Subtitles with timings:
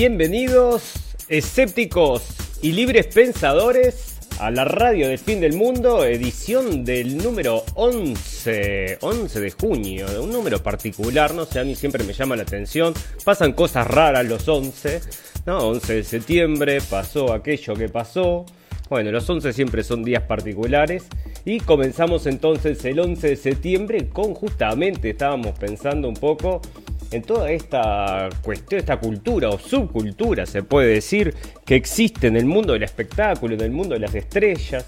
[0.00, 0.92] Bienvenidos,
[1.28, 2.22] escépticos
[2.62, 9.40] y libres pensadores, a la radio del fin del mundo, edición del número 11, 11
[9.40, 13.54] de junio, un número particular, no sé, a mí siempre me llama la atención, pasan
[13.54, 15.00] cosas raras los 11,
[15.46, 15.66] ¿no?
[15.66, 18.46] 11 de septiembre, pasó aquello que pasó,
[18.88, 21.06] bueno, los 11 siempre son días particulares
[21.44, 26.62] y comenzamos entonces el 11 de septiembre con justamente, estábamos pensando un poco
[27.10, 31.34] en toda esta cuestión, esta cultura o subcultura, se puede decir,
[31.64, 34.84] que existe en el mundo del espectáculo, en el mundo de las estrellas,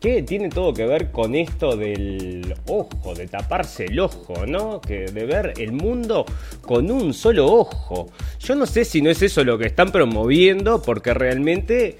[0.00, 4.80] que tiene todo que ver con esto del ojo, de taparse el ojo, ¿no?
[4.80, 6.24] Que de ver el mundo
[6.62, 8.10] con un solo ojo.
[8.38, 11.98] Yo no sé si no es eso lo que están promoviendo, porque realmente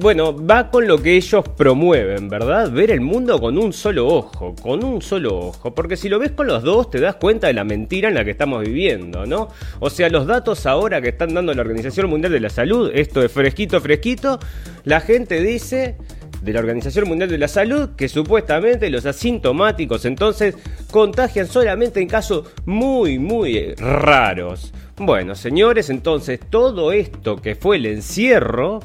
[0.00, 2.70] bueno, va con lo que ellos promueven, ¿verdad?
[2.70, 5.74] Ver el mundo con un solo ojo, con un solo ojo.
[5.74, 8.24] Porque si lo ves con los dos, te das cuenta de la mentira en la
[8.24, 9.48] que estamos viviendo, ¿no?
[9.80, 13.22] O sea, los datos ahora que están dando la Organización Mundial de la Salud, esto
[13.22, 14.38] es fresquito, fresquito,
[14.84, 15.96] la gente dice
[16.42, 20.56] de la Organización Mundial de la Salud que supuestamente los asintomáticos entonces
[20.90, 24.72] contagian solamente en casos muy, muy raros.
[24.96, 28.80] Bueno, señores, entonces todo esto que fue el encierro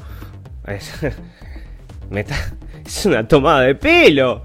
[2.84, 4.42] Es, una tomada de pelo.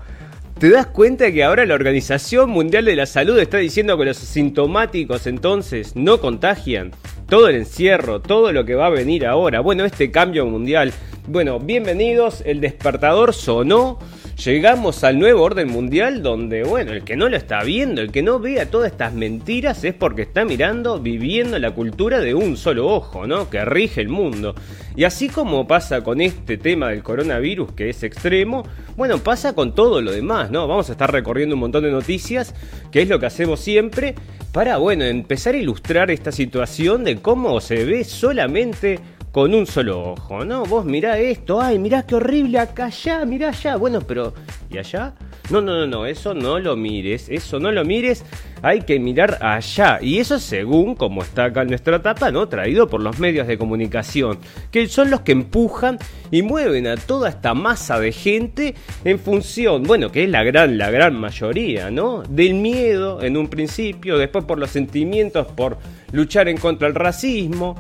[0.59, 4.22] ¿Te das cuenta que ahora la Organización Mundial de la Salud está diciendo que los
[4.22, 6.91] asintomáticos entonces no contagian?
[7.29, 9.61] Todo el encierro, todo lo que va a venir ahora.
[9.61, 10.91] Bueno, este cambio mundial.
[11.28, 12.44] Bueno, bienvenidos.
[12.45, 13.97] El despertador sonó.
[14.36, 18.24] Llegamos al nuevo orden mundial donde, bueno, el que no lo está viendo, el que
[18.24, 22.88] no vea todas estas mentiras es porque está mirando, viviendo la cultura de un solo
[22.88, 23.50] ojo, ¿no?
[23.50, 24.56] Que rige el mundo.
[24.96, 28.66] Y así como pasa con este tema del coronavirus que es extremo,
[28.98, 30.68] bueno, pasa con todo lo demás, ¿no?
[30.68, 32.56] Vamos a estar recorriendo un montón de noticias,
[32.92, 34.16] que es lo que hacemos siempre,
[34.52, 39.00] para, bueno, empezar a ilustrar esta situación de cómo se ve solamente
[39.34, 40.64] con un solo ojo, ¿no?
[40.64, 43.78] Vos mirá esto, ay, mirá qué horrible acá allá, mirá allá.
[43.78, 44.32] Bueno, pero
[44.70, 45.16] ¿y allá?
[45.50, 48.24] No, no, no, no, eso no lo mires, eso no lo mires,
[48.62, 49.98] hay que mirar allá.
[50.04, 52.48] Y eso según como está acá en nuestra etapa, ¿no?
[52.48, 54.38] Traído por los medios de comunicación,
[54.70, 55.98] que son los que empujan
[56.30, 60.78] y mueven a toda esta masa de gente en función, bueno, que es la gran,
[60.78, 62.22] la gran mayoría, ¿no?
[62.22, 65.80] Del miedo en un principio, después por los sentimientos, por
[66.12, 67.76] luchar en contra del racismo,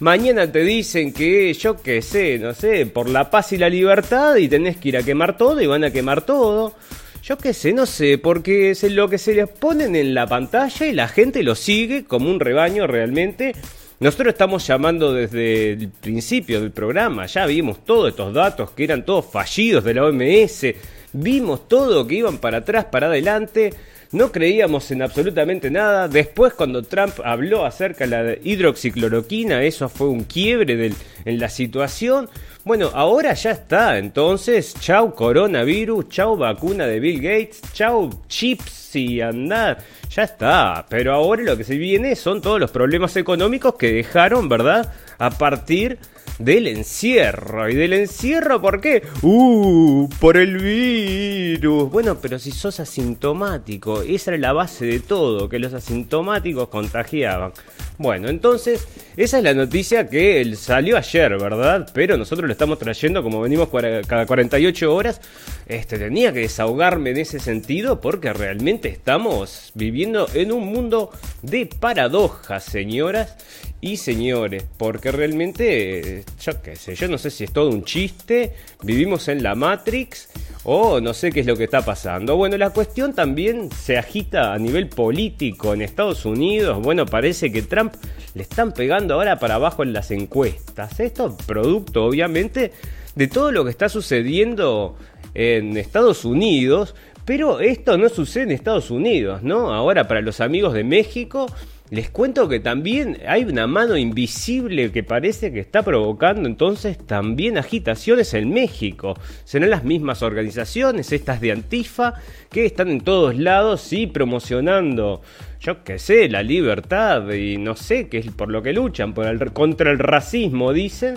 [0.00, 4.34] Mañana te dicen que, yo qué sé, no sé, por la paz y la libertad
[4.36, 6.74] y tenés que ir a quemar todo y van a quemar todo.
[7.22, 10.86] Yo qué sé, no sé, porque es lo que se les ponen en la pantalla
[10.86, 13.54] y la gente lo sigue como un rebaño realmente.
[14.00, 19.04] Nosotros estamos llamando desde el principio del programa, ya vimos todos estos datos que eran
[19.04, 20.66] todos fallidos de la OMS,
[21.12, 23.72] vimos todo que iban para atrás, para adelante
[24.14, 26.06] no creíamos en absolutamente nada.
[26.06, 30.92] Después cuando Trump habló acerca de la hidroxicloroquina, eso fue un quiebre
[31.24, 32.30] en la situación.
[32.64, 33.98] Bueno, ahora ya está.
[33.98, 39.78] Entonces, chau coronavirus, chau vacuna de Bill Gates, chau chips y andar.
[40.10, 40.86] Ya está.
[40.88, 44.92] Pero ahora lo que se viene son todos los problemas económicos que dejaron, ¿verdad?
[45.18, 45.98] A partir
[46.38, 47.68] del encierro.
[47.68, 49.02] ¿Y del encierro por qué?
[49.22, 50.08] ¡Uh!
[50.20, 51.90] Por el virus.
[51.90, 57.52] Bueno, pero si sos asintomático, esa era la base de todo, que los asintomáticos contagiaban.
[57.96, 61.88] Bueno, entonces, esa es la noticia que salió ayer, ¿verdad?
[61.94, 63.68] Pero nosotros lo estamos trayendo como venimos
[64.06, 65.20] cada 48 horas.
[65.66, 71.10] Este, tenía que desahogarme en ese sentido porque realmente estamos viviendo en un mundo
[71.42, 73.36] de paradojas, señoras
[73.84, 78.54] y señores, porque realmente, yo qué sé, yo no sé si es todo un chiste,
[78.82, 80.30] vivimos en la Matrix
[80.62, 82.34] o no sé qué es lo que está pasando.
[82.34, 86.80] Bueno, la cuestión también se agita a nivel político en Estados Unidos.
[86.82, 87.92] Bueno, parece que Trump
[88.32, 90.98] le están pegando ahora para abajo en las encuestas.
[90.98, 92.72] Esto es producto, obviamente,
[93.14, 94.96] de todo lo que está sucediendo
[95.34, 96.94] en Estados Unidos,
[97.26, 99.74] pero esto no sucede en Estados Unidos, ¿no?
[99.74, 101.48] Ahora para los amigos de México
[101.94, 107.56] les cuento que también hay una mano invisible que parece que está provocando entonces también
[107.56, 109.14] agitaciones en México.
[109.44, 112.14] Serán las mismas organizaciones, estas de Antifa,
[112.50, 115.22] que están en todos lados y promocionando,
[115.60, 119.26] yo qué sé, la libertad y no sé qué es por lo que luchan, por
[119.26, 121.14] el, contra el racismo, dicen.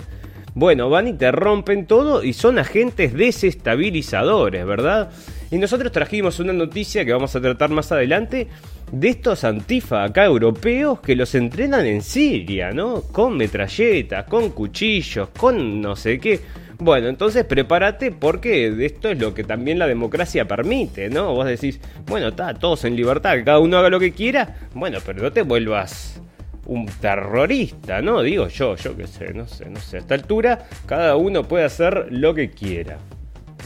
[0.54, 5.10] Bueno, van y te rompen todo y son agentes desestabilizadores, ¿verdad?
[5.50, 8.48] Y nosotros trajimos una noticia que vamos a tratar más adelante
[8.92, 13.02] de estos antifa acá europeos que los entrenan en Siria, ¿no?
[13.02, 16.40] Con metralletas, con cuchillos, con no sé qué.
[16.80, 21.34] Bueno, entonces prepárate porque esto es lo que también la democracia permite, ¿no?
[21.34, 24.68] Vos decís, bueno, está todos en libertad, que cada uno haga lo que quiera.
[24.74, 26.20] Bueno, pero no te vuelvas
[26.66, 28.22] un terrorista, ¿no?
[28.22, 29.96] Digo yo, yo qué sé, no sé, no sé.
[29.96, 32.98] A esta altura cada uno puede hacer lo que quiera.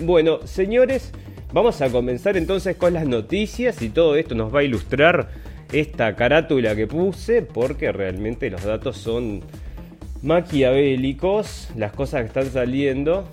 [0.00, 1.12] Bueno, señores,
[1.52, 5.28] vamos a comenzar entonces con las noticias y todo esto nos va a ilustrar
[5.72, 9.42] esta carátula que puse porque realmente los datos son
[10.22, 13.26] maquiavélicos, las cosas que están saliendo.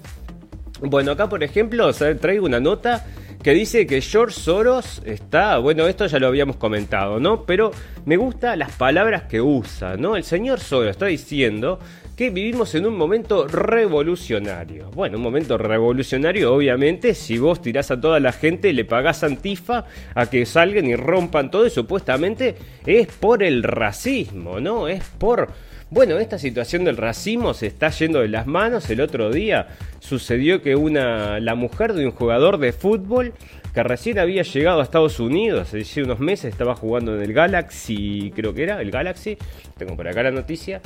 [0.81, 3.06] Bueno, acá por ejemplo traigo una nota
[3.44, 7.45] que dice que George Soros está, bueno, esto ya lo habíamos comentado, ¿no?
[7.45, 7.71] Pero
[8.06, 10.18] me gustan las palabras que usa, ¿no?
[10.18, 11.80] El señor Soros está diciendo
[12.19, 14.92] que vivimos en un momento revolucionario.
[14.92, 19.86] Bueno, un momento revolucionario, obviamente, si vos tirás a toda la gente, le pagás antifa
[20.16, 24.89] a que salgan y rompan todo, y supuestamente es por el racismo, ¿no?
[24.89, 25.48] Es por
[25.91, 28.89] bueno, esta situación del racismo se está yendo de las manos.
[28.89, 29.68] El otro día
[30.00, 33.33] sucedió que una, la mujer de un jugador de fútbol
[33.74, 38.31] que recién había llegado a Estados Unidos, hace unos meses estaba jugando en el Galaxy,
[38.36, 39.38] creo que era, el Galaxy,
[39.77, 40.81] tengo por acá la noticia.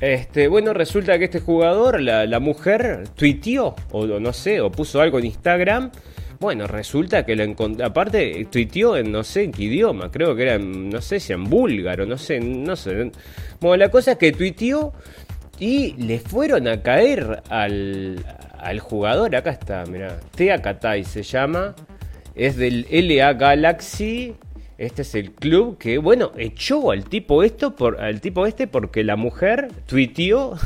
[0.00, 5.00] Este, bueno, resulta que este jugador, la, la mujer, tuiteó, o no sé, o puso
[5.00, 5.90] algo en Instagram
[6.40, 7.84] bueno, resulta que lo encontró.
[7.84, 10.10] Aparte, tuiteó en no sé en qué idioma.
[10.10, 13.12] Creo que era en, no sé si en búlgaro, no sé, no sé.
[13.60, 14.94] Bueno, la cosa es que tuiteó
[15.58, 18.24] y le fueron a caer al,
[18.80, 19.36] jugador.
[19.36, 20.18] Acá está, mira.
[20.34, 21.74] Tea Katai se llama.
[22.34, 24.34] Es del LA Galaxy.
[24.78, 29.16] Este es el club que, bueno, echó al tipo esto al tipo este porque la
[29.16, 30.56] mujer tuiteó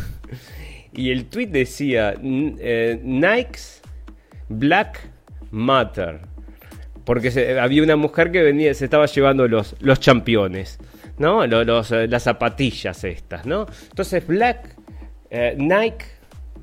[0.93, 3.83] y el tweet decía eh, Nikes
[4.49, 5.14] Black
[5.55, 6.21] Matter.
[7.05, 10.79] Porque había una mujer que venía, se estaba llevando los, los championes,
[11.19, 11.47] ¿no?
[11.47, 13.67] Los, eh, las zapatillas estas, ¿no?
[13.91, 14.75] Entonces, Black,
[15.31, 16.07] eh, Nike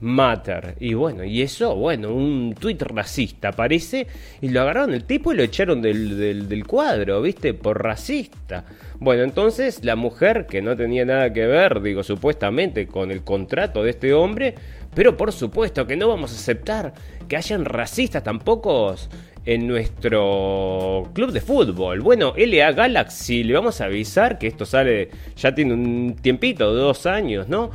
[0.02, 0.76] Matter.
[0.80, 4.08] Y bueno, y eso, bueno, un tuit racista aparece
[4.42, 7.54] y lo agarraron el tipo y lo echaron del, del, cuadro, ¿viste?
[7.54, 8.66] Por racista.
[9.00, 13.84] Bueno, entonces la mujer, que no tenía nada que ver, digo, supuestamente con el contrato
[13.84, 14.56] de este hombre,
[14.94, 16.94] pero por supuesto que no vamos a aceptar
[17.28, 18.96] que hayan racistas tampoco
[19.46, 22.02] en nuestro club de fútbol.
[22.02, 27.06] Bueno, LA Galaxy, le vamos a avisar que esto sale, ya tiene un tiempito, dos
[27.06, 27.72] años, ¿no?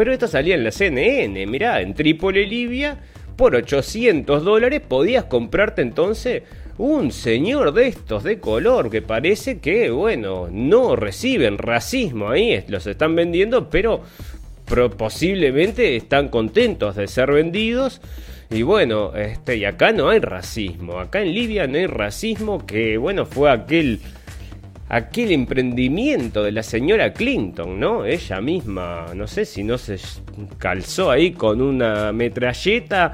[0.00, 2.96] Pero esto salía en la CNN, mirá, en Trípoli, Libia,
[3.36, 6.42] por 800 dólares podías comprarte entonces
[6.78, 12.86] un señor de estos de color que parece que, bueno, no reciben racismo ahí, los
[12.86, 14.00] están vendiendo, pero
[14.96, 18.00] posiblemente están contentos de ser vendidos.
[18.48, 20.98] Y bueno, este, y acá no hay racismo.
[20.98, 24.00] Acá en Libia no hay racismo que, bueno, fue aquel
[24.90, 28.04] aquel emprendimiento de la señora Clinton, ¿no?
[28.04, 29.98] Ella misma, no sé si no se
[30.58, 33.12] calzó ahí con una metralleta,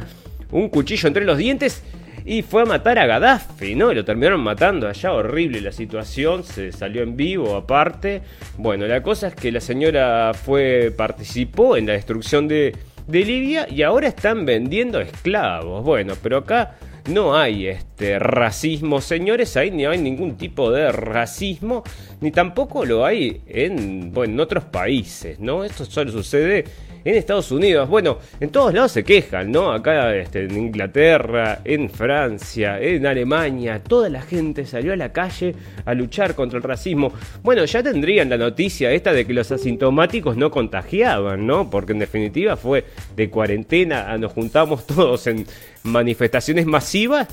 [0.50, 1.84] un cuchillo entre los dientes
[2.24, 3.92] y fue a matar a Gaddafi, ¿no?
[3.92, 8.22] Y lo terminaron matando allá, horrible la situación, se salió en vivo aparte.
[8.56, 12.74] Bueno, la cosa es que la señora fue, participó en la destrucción de,
[13.06, 15.84] de Libia y ahora están vendiendo esclavos.
[15.84, 21.82] Bueno, pero acá no hay este racismo, señores, ahí no hay ningún tipo de racismo,
[22.20, 25.64] ni tampoco lo hay en, bueno, en otros países, ¿no?
[25.64, 26.64] Esto solo sucede
[27.06, 27.88] en Estados Unidos.
[27.88, 29.70] Bueno, en todos lados se quejan, ¿no?
[29.70, 35.54] Acá este, en Inglaterra, en Francia, en Alemania, toda la gente salió a la calle
[35.84, 37.12] a luchar contra el racismo.
[37.44, 41.70] Bueno, ya tendrían la noticia esta de que los asintomáticos no contagiaban, ¿no?
[41.70, 42.84] Porque en definitiva fue
[43.14, 45.46] de cuarentena, nos juntamos todos en
[45.84, 47.28] manifestaciones masivas.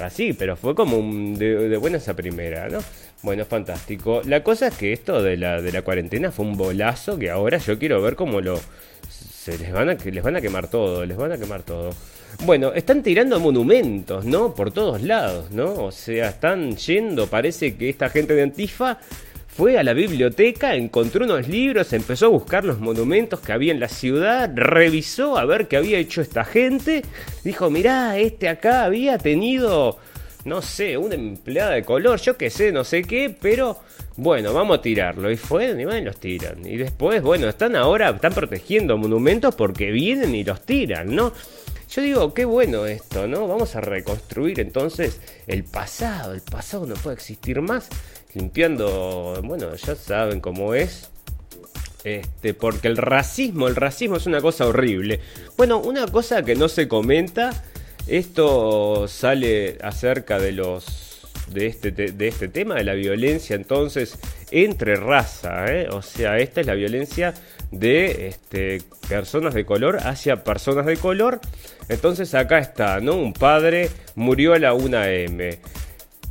[0.00, 0.96] Así, pero fue como
[1.36, 2.78] de, de buena esa primera, ¿no?
[3.22, 4.22] Bueno, fantástico.
[4.24, 7.58] La cosa es que esto de la, de la cuarentena fue un bolazo que ahora
[7.58, 8.58] yo quiero ver cómo lo,
[9.58, 11.90] les van a les van a quemar todo, les van a quemar todo.
[12.44, 14.54] Bueno, están tirando monumentos, ¿no?
[14.54, 15.72] Por todos lados, ¿no?
[15.84, 18.98] O sea, están yendo, parece que esta gente de Antifa
[19.46, 23.80] fue a la biblioteca, encontró unos libros, empezó a buscar los monumentos que había en
[23.80, 27.02] la ciudad, revisó a ver qué había hecho esta gente,
[27.44, 29.98] dijo, mirá, este acá había tenido,
[30.44, 33.76] no sé, una empleada de color, yo qué sé, no sé qué, pero
[34.20, 35.30] bueno, vamos a tirarlo.
[35.30, 36.66] Y fue, y van y los tiran.
[36.66, 41.32] Y después, bueno, están ahora, están protegiendo monumentos porque vienen y los tiran, ¿no?
[41.90, 43.48] Yo digo, qué bueno esto, ¿no?
[43.48, 46.34] Vamos a reconstruir entonces el pasado.
[46.34, 47.88] El pasado no puede existir más.
[48.34, 51.08] Limpiando, bueno, ya saben cómo es.
[52.04, 55.20] Este, porque el racismo, el racismo es una cosa horrible.
[55.56, 57.64] Bueno, una cosa que no se comenta,
[58.06, 61.09] esto sale acerca de los
[61.50, 64.18] de este, de este tema, de la violencia entonces
[64.50, 65.66] entre raza.
[65.66, 65.88] ¿eh?
[65.90, 67.34] O sea, esta es la violencia
[67.70, 71.40] de este, personas de color hacia personas de color.
[71.88, 73.16] Entonces acá está, ¿no?
[73.16, 75.58] Un padre murió a la 1M.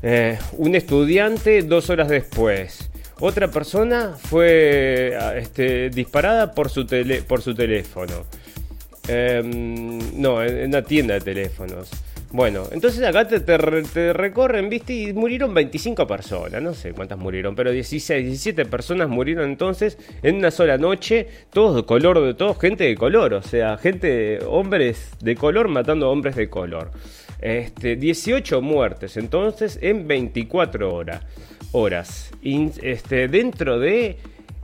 [0.01, 2.89] Eh, un estudiante dos horas después.
[3.19, 8.25] Otra persona fue este, disparada por su, tele, por su teléfono.
[9.07, 11.89] Em, no, en una tienda de teléfonos.
[12.31, 13.57] Bueno, entonces acá te,
[14.13, 19.50] recorren, viste, y murieron 25 personas, no sé cuántas murieron, pero 16, 17 personas murieron
[19.50, 23.77] entonces en una sola noche, todos de color, de todos gente de color, o sea,
[23.77, 26.91] gente, hombres de color matando a hombres de color.
[27.41, 31.24] Este, 18 muertes entonces en 24 horas.
[31.71, 32.31] horas
[32.83, 34.17] este, dentro de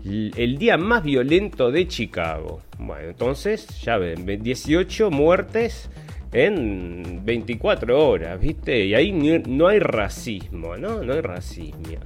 [0.03, 2.61] el día más violento de Chicago.
[2.77, 5.89] Bueno, entonces ya ven, 18 muertes
[6.35, 8.85] en 24 horas, ¿viste?
[8.85, 11.01] Y ahí no hay racismo, ¿no?
[11.01, 11.97] No hay racismo.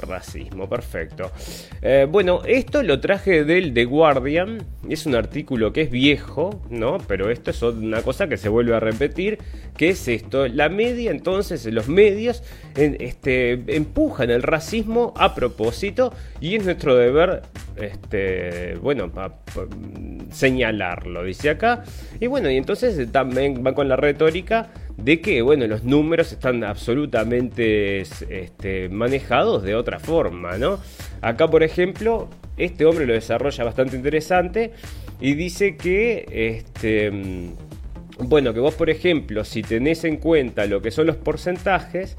[0.00, 1.30] Racismo, perfecto.
[1.80, 4.64] Eh, bueno, esto lo traje del The Guardian.
[4.88, 6.98] Es un artículo que es viejo, ¿no?
[7.06, 9.38] Pero esto es una cosa que se vuelve a repetir.
[9.76, 10.48] ¿Qué es esto?
[10.48, 12.42] La media, entonces, los medios
[12.74, 17.42] este, empujan el racismo a propósito y es nuestro deber,
[17.76, 19.10] este, bueno,
[20.30, 21.84] señalarlo, dice acá.
[22.20, 26.64] Y bueno, y entonces también va con la retórica de que, bueno, los números están
[26.64, 30.78] absolutamente este, manejados de otra forma, ¿no?
[31.20, 34.72] Acá, por ejemplo, este hombre lo desarrolla bastante interesante
[35.20, 36.26] y dice que,
[36.58, 37.10] este,
[38.18, 42.16] bueno, que vos, por ejemplo, si tenés en cuenta lo que son los porcentajes,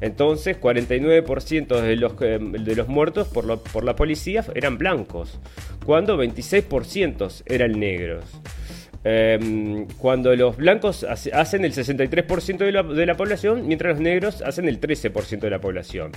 [0.00, 5.38] entonces 49% de los, eh, de los muertos por la policía eran blancos,
[5.84, 8.24] cuando 26% eran negros.
[9.04, 12.58] Em, cuando los blancos hacen el 63%
[12.94, 16.12] de la, población, mientras los negros hacen el 13% de la población.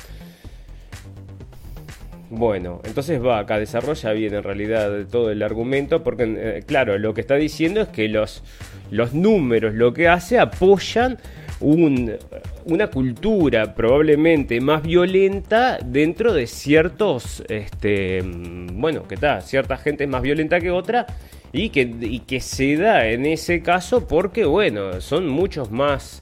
[2.30, 7.14] Bueno, entonces va acá, desarrolla bien en realidad todo el argumento, porque eh, claro, lo
[7.14, 8.44] que está diciendo es que los,
[8.92, 11.18] los números lo que hace apoyan
[11.62, 20.06] una cultura probablemente más violenta dentro de ciertos, este, mm, bueno, que está, cierta gente
[20.06, 21.08] más violenta que otra
[21.56, 26.22] y que, que se da en ese caso porque, bueno, son muchos más,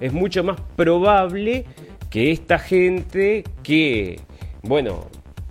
[0.00, 1.66] es mucho más probable
[2.08, 4.20] que esta gente que,
[4.62, 5.06] bueno,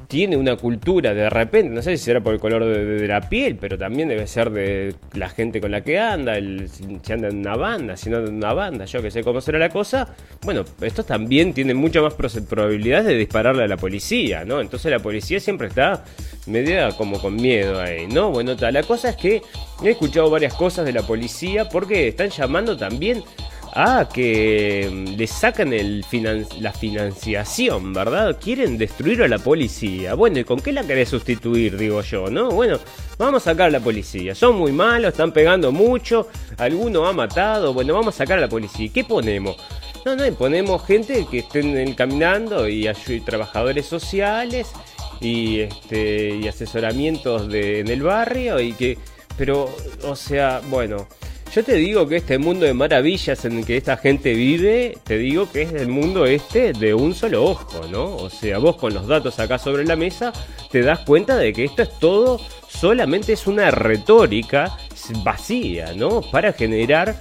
[0.09, 3.57] tiene una cultura de repente, no sé si será por el color de, la piel,
[3.57, 7.37] pero también debe ser de la gente con la que anda, el, si anda en
[7.37, 10.15] una banda, si no en una banda, yo que sé cómo será la cosa.
[10.41, 14.61] Bueno, estos también tienen mucho más probabilidades de dispararle a la policía, ¿no?
[14.61, 16.03] Entonces la policía siempre está
[16.47, 18.31] media como con miedo ahí, ¿no?
[18.31, 19.43] Bueno, la cosa es que
[19.83, 23.23] he escuchado varias cosas de la policía porque están llamando también
[23.73, 26.03] Ah, que mm, le sacan el
[26.59, 28.37] la financiación, ¿verdad?
[28.41, 30.15] Quieren destruir a la policía.
[30.15, 32.49] Bueno, ¿y con qué la querés sustituir, digo yo, no?
[32.49, 32.79] Bueno,
[33.17, 34.33] vamos a sacar a la policía.
[34.33, 37.73] Son muy malos, están pegando mucho, alguno ha matado.
[37.73, 38.89] Bueno, vamos a sacar a la policía.
[38.93, 39.57] ¿Qué ponemos?
[40.05, 44.71] No, no, ponemos gente que estén caminando y, y trabajadores sociales
[45.21, 48.97] y este y asesoramientos de, en el barrio y que
[49.37, 49.69] pero
[50.03, 51.07] o sea, bueno,
[51.53, 55.17] yo te digo que este mundo de maravillas en el que esta gente vive, te
[55.17, 58.15] digo que es el mundo este de un solo ojo, ¿no?
[58.17, 60.31] O sea, vos con los datos acá sobre la mesa
[60.71, 64.77] te das cuenta de que esto es todo, solamente es una retórica
[65.23, 66.21] vacía, ¿no?
[66.21, 67.19] Para generar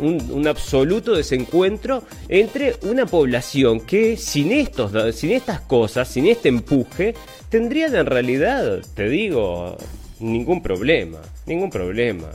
[0.00, 7.14] un, absoluto desencuentro entre una población que sin, estos, sin estas cosas, sin este empuje,
[7.48, 9.76] tendrían en realidad, te digo,
[10.20, 12.28] ningún problema, ningún problema.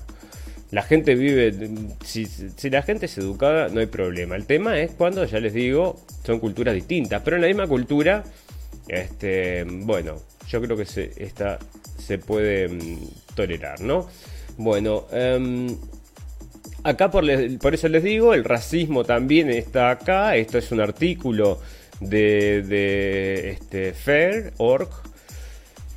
[0.72, 1.54] La gente vive,
[2.06, 2.28] si,
[2.70, 4.38] la gente es educada, no hay problema.
[4.38, 8.24] El tema es cuando, ya les digo, son culturas distintas, pero en la misma cultura,
[8.88, 10.16] este, bueno,
[10.48, 11.60] yo creo que se, esta
[11.98, 13.00] se puede mm,
[13.36, 14.08] tolerar, ¿no?
[14.58, 15.76] Bueno, em,
[16.84, 17.26] acá por,
[17.60, 20.38] por, eso les digo, el racismo también está acá.
[20.38, 21.60] Esto es un artículo
[22.00, 25.11] de, de este, Fair.org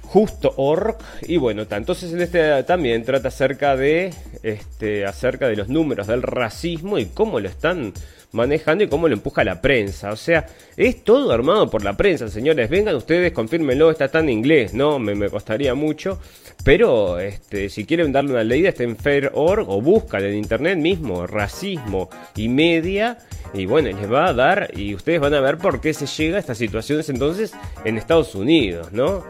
[0.06, 5.68] justo org y bueno entonces en este también trata acerca de este acerca de los
[5.68, 7.92] números del racismo y cómo lo están
[8.34, 12.28] manejando y cómo lo empuja la prensa o sea es todo armado por la prensa
[12.28, 16.20] señores vengan ustedes confírmenlo está tan inglés no me, me costaría mucho
[16.64, 21.26] pero este si quieren darle una leída está en fair.org o buscan en internet mismo
[21.26, 23.18] racismo y media
[23.54, 26.36] y bueno, les va a dar y ustedes van a ver por qué se llega
[26.36, 27.52] a estas situaciones entonces
[27.84, 29.24] en Estados Unidos, ¿no?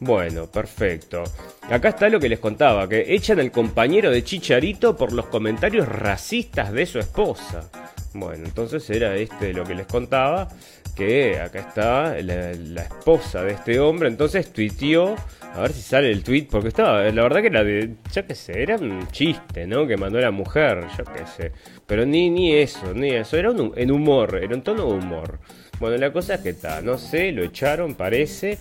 [0.00, 1.24] Bueno, perfecto.
[1.62, 5.88] Acá está lo que les contaba, que echan al compañero de Chicharito por los comentarios
[5.88, 7.70] racistas de su esposa.
[8.12, 10.48] Bueno, entonces era este lo que les contaba,
[10.96, 15.14] que acá está la, esposa de este hombre, entonces tuiteó
[15.54, 18.34] a ver si sale el tweet, porque estaba, la verdad que era de, yo qué
[18.34, 19.86] sé, era un chiste, ¿no?
[19.86, 21.52] Que mandó la mujer, yo qué sé.
[21.86, 25.40] Pero ni, ni eso, ni eso, era un, en humor, era un tono de humor.
[25.80, 28.58] Bueno, la cosa es que está, no sé, lo echaron, parece.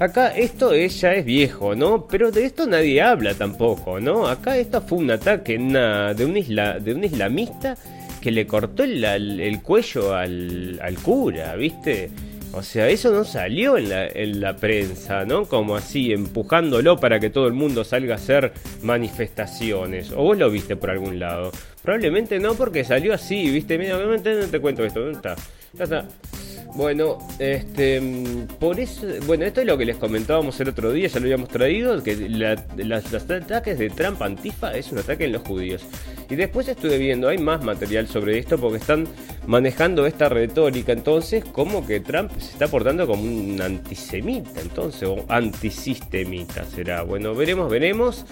[0.00, 2.08] acá esto es, ya es viejo, ¿no?
[2.08, 4.26] Pero de esto nadie habla tampoco, ¿no?
[4.26, 7.76] Acá esto fue un ataque de, un isla, de un islamista
[8.24, 12.08] que le cortó el, cuello al, al, cura, ¿viste?
[12.54, 15.44] O sea, eso no salió en la, en la prensa, ¿no?
[15.44, 20.10] Como así, empujándolo para que todo el mundo salga a hacer manifestaciones.
[20.10, 21.52] ¿O vos lo viste por algún lado?
[21.82, 23.76] Probablemente no, porque salió así, ¿viste?
[23.76, 25.36] Mira, no te cuento esto, ¿dónde está?
[25.78, 26.08] Está.
[26.74, 28.02] Bueno, este,
[28.58, 31.48] por eso, bueno, esto es lo que les comentábamos el otro día, ya lo habíamos
[31.48, 35.82] traído, que los ataques de Trump Antifa es un ataque en los judíos.
[36.28, 39.06] Y después estuve viendo, hay más material sobre esto porque están
[39.46, 45.24] manejando esta retórica entonces como que Trump se está portando como un antisemita entonces, o
[45.28, 47.02] antisistemita será.
[47.02, 48.24] Bueno, veremos, veremos.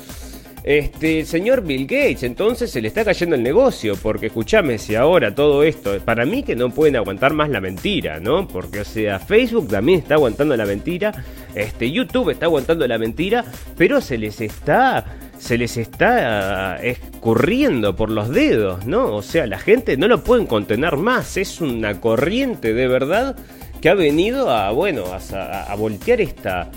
[0.65, 4.95] Este, el señor Bill Gates, entonces se le está cayendo el negocio, porque escúchame, si
[4.95, 8.47] ahora todo esto, para mí que no pueden aguantar más la mentira, ¿no?
[8.47, 11.13] Porque, o sea, Facebook también está aguantando la mentira,
[11.57, 13.45] este, YouTube está aguantando la mentira,
[13.77, 15.05] pero se les está,
[15.37, 19.17] se les está escurriendo por los dedos, ¿no?
[19.17, 23.37] O sea, la gente no lo pueden contener más, es una corriente de verdad
[23.81, 26.71] que ha venido a, bueno, a voltear esta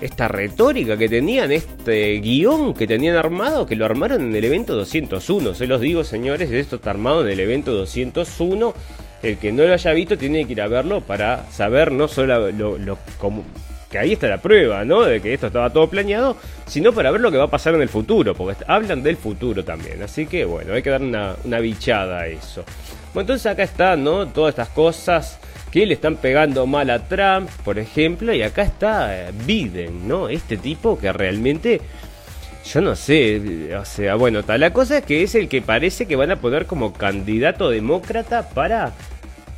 [0.00, 4.74] esta retórica que tenían, este guion que tenían armado, que lo armaron en el evento
[4.74, 5.54] 201.
[5.54, 8.74] Se los digo, señores, esto está armado en el evento 201.
[9.22, 12.52] El que no lo haya visto tiene que ir a verlo para saber no solo
[12.52, 12.98] lo,
[13.90, 15.02] que ahí está la prueba, ¿no?
[15.02, 17.82] De que esto estaba todo planeado, sino para ver lo que va a pasar en
[17.82, 20.00] el futuro, porque hablan del futuro también.
[20.02, 22.64] Así que bueno, hay que dar una, una bichada a eso.
[23.12, 24.28] Bueno, entonces acá está, ¿no?
[24.28, 29.28] Todas estas cosas que le están pegando mal a Trump, por ejemplo, y acá está
[29.28, 30.28] eh, Biden, ¿no?
[30.28, 31.80] Este tipo que realmente,
[32.64, 36.06] yo no sé, o sea, bueno, tal la cosa es que es el que parece
[36.06, 38.92] que van a poner como candidato demócrata para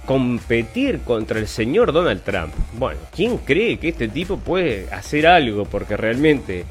[0.06, 2.52] competir contra el señor Donald Trump.
[2.72, 5.64] Bueno, ¿quién cree que este tipo puede hacer algo?
[5.64, 6.64] Porque realmente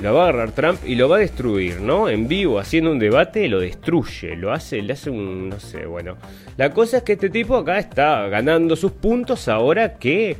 [0.00, 2.08] lo va a agarrar Trump y lo va a destruir, ¿no?
[2.08, 6.16] En vivo, haciendo un debate, lo destruye, lo hace, le hace un, no sé, bueno.
[6.56, 10.36] La cosa es que este tipo acá está ganando sus puntos ahora que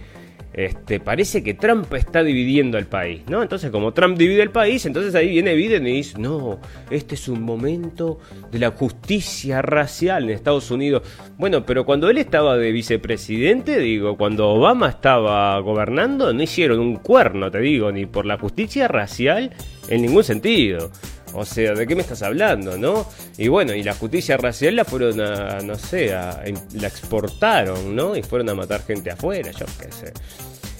[0.56, 3.42] este, parece que Trump está dividiendo el país, ¿no?
[3.42, 6.58] Entonces, como Trump divide el país, entonces ahí viene Biden y dice, no,
[6.90, 8.18] este es un momento
[8.50, 11.02] de la justicia racial en Estados Unidos.
[11.36, 16.96] Bueno, pero cuando él estaba de vicepresidente, digo, cuando Obama estaba gobernando, no hicieron un
[16.96, 19.52] cuerno, te digo, ni por la justicia racial
[19.90, 20.90] en ningún sentido.
[21.36, 23.06] O sea, ¿de qué me estás hablando, no?
[23.36, 26.42] Y bueno, y la justicia racial la fueron a, no sé, a,
[26.74, 28.16] la exportaron, ¿no?
[28.16, 30.12] Y fueron a matar gente afuera, yo qué sé.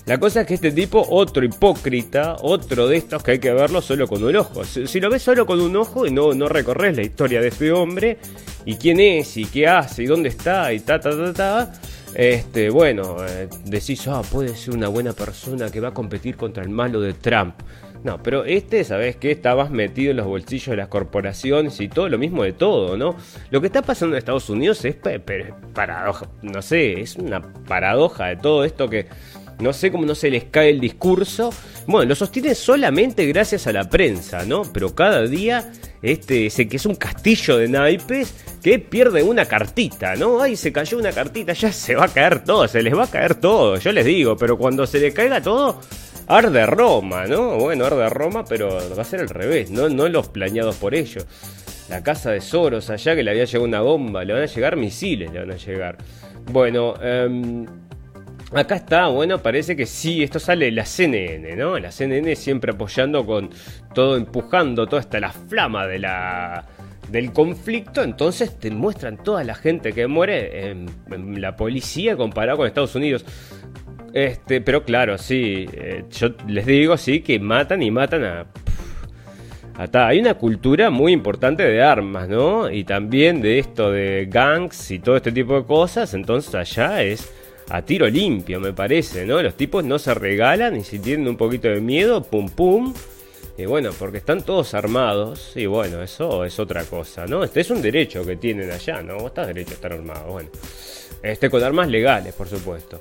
[0.07, 3.83] La cosa es que este tipo, otro hipócrita, otro de estos que hay que verlo
[3.83, 4.63] solo con un ojo.
[4.65, 7.73] Si, lo ves solo con un ojo y no, no recorres la historia de este
[7.73, 8.19] hombre,
[8.65, 11.73] y quién es, y qué hace, y dónde está, y ta, ta, ta, ta,
[12.15, 16.63] este, bueno, eh, decís, ah, puede ser una buena persona que va a competir contra
[16.63, 17.57] el malo de Trump.
[18.07, 19.33] No, pero este, ¿sabes qué?
[19.33, 22.97] Está más metido en los bolsillos de las corporaciones y todo lo mismo de todo,
[22.97, 23.17] ¿no?
[23.51, 24.97] Lo que está pasando en Estados Unidos es
[25.75, 29.09] paradoja, no sé, es una paradoja de todo esto que
[29.59, 31.51] no sé cómo no se les cae el discurso.
[31.89, 34.63] Bueno, lo sostiene solamente gracias a la prensa, ¿no?
[34.73, 40.15] Pero cada día este sé que es un castillo de naipes que pierde una cartita,
[40.15, 40.41] ¿no?
[40.41, 43.11] Ay, se cayó una cartita, ya se va a caer todo, se les va a
[43.11, 45.81] caer todo, yo les digo, pero cuando se le caiga todo,
[46.29, 47.57] Arde Roma, ¿no?
[47.57, 51.25] Bueno, arde Roma, pero va a ser al revés, no, no los planeados por ellos.
[51.89, 54.77] La casa de Soros allá que le había llegado una bomba, le van a llegar
[54.77, 55.97] misiles, le van a llegar.
[56.51, 57.65] Bueno, em,
[58.53, 61.79] acá está, bueno, parece que sí, esto sale la CNN, ¿no?
[61.79, 63.51] La CNN siempre apoyando con
[63.95, 66.65] todo, empujando toda esta la flama de la
[67.09, 72.59] del conflicto, entonces te muestran toda la gente que muere en, en la policía comparado
[72.59, 73.25] con Estados Unidos.
[74.17, 78.47] Este, pero claro, sí, eh, yo les digo, sí, que matan y matan a...
[79.93, 82.71] Hay una cultura muy importante de armas, ¿no?
[82.71, 87.31] Y también de esto de gangs y todo este tipo de cosas, entonces allá es
[87.69, 89.43] a tiro limpio, me parece, ¿no?
[89.43, 92.95] Los tipos no se regalan y si tienen un poquito de miedo, pum pum.
[93.59, 97.45] Y bueno, porque están todos armados, y bueno, eso es otra cosa, ¿no?
[97.45, 99.17] Este es un derecho que tienen allá, ¿no?
[99.17, 100.49] Vos estás derecho a estar armado, bueno.
[101.23, 102.99] Este con armas legales, por supuesto.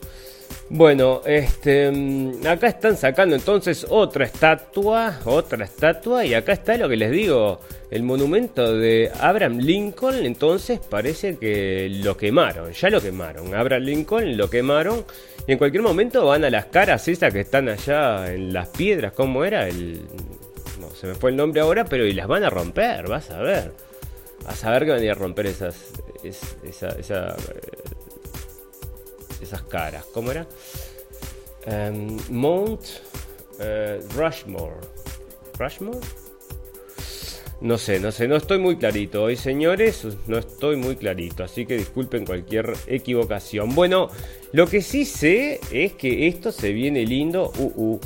[0.69, 6.89] Bueno, este, mm, acá están sacando entonces otra estatua, otra estatua, y acá está lo
[6.89, 7.59] que les digo,
[7.91, 14.37] el monumento de Abraham Lincoln, entonces parece que lo quemaron, ya lo quemaron, Abraham Lincoln
[14.37, 15.05] lo quemaron,
[15.45, 19.13] y en cualquier momento van a las caras esas que están allá en las piedras,
[19.13, 19.67] ¿cómo era?
[19.67, 20.01] El,
[20.81, 23.39] no, se me fue el nombre ahora, pero y las van a romper, vas a
[23.39, 23.71] ver,
[24.63, 25.75] a ver que van a ir a romper esas,
[26.23, 27.35] esa, esa
[29.45, 30.05] esas caras.
[30.13, 30.47] ¿Cómo era?
[31.65, 32.81] Em, Mount
[33.59, 34.75] eh, Rushmore.
[35.57, 35.99] ¿Rushmore?
[37.61, 41.65] No sé, no sé, no estoy muy clarito hoy, señores, no estoy muy clarito, así
[41.65, 43.73] que disculpen cualquier equivocación.
[43.73, 44.09] Bueno,
[44.51, 47.53] lo que sí sé es que esto se viene lindo.
[47.57, 47.99] Uh, uh.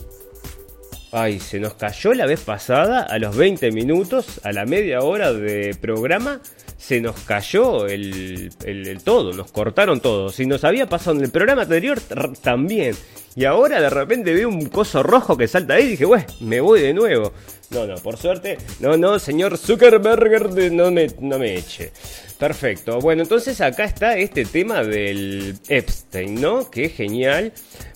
[1.11, 5.33] Ay, se nos cayó la vez pasada, a los 20 minutos, a la media hora
[5.33, 6.41] de programa,
[6.79, 10.29] se nos cayó el, el, todo, nos cortaron todo.
[10.31, 11.99] Si nos había pasado en el programa anterior,
[12.41, 12.95] también.
[13.35, 16.61] Y ahora de repente veo un coso rojo que salta ahí y dije, bueno, me
[16.61, 17.33] voy de nuevo.
[17.69, 21.91] No, no, por suerte, no, no, señor Zuckerberg, no me, no me eche.
[22.39, 22.99] Perfecto.
[23.01, 26.71] Bueno, entonces acá está este tema del Epstein, ¿no?
[26.71, 27.51] Que es genial.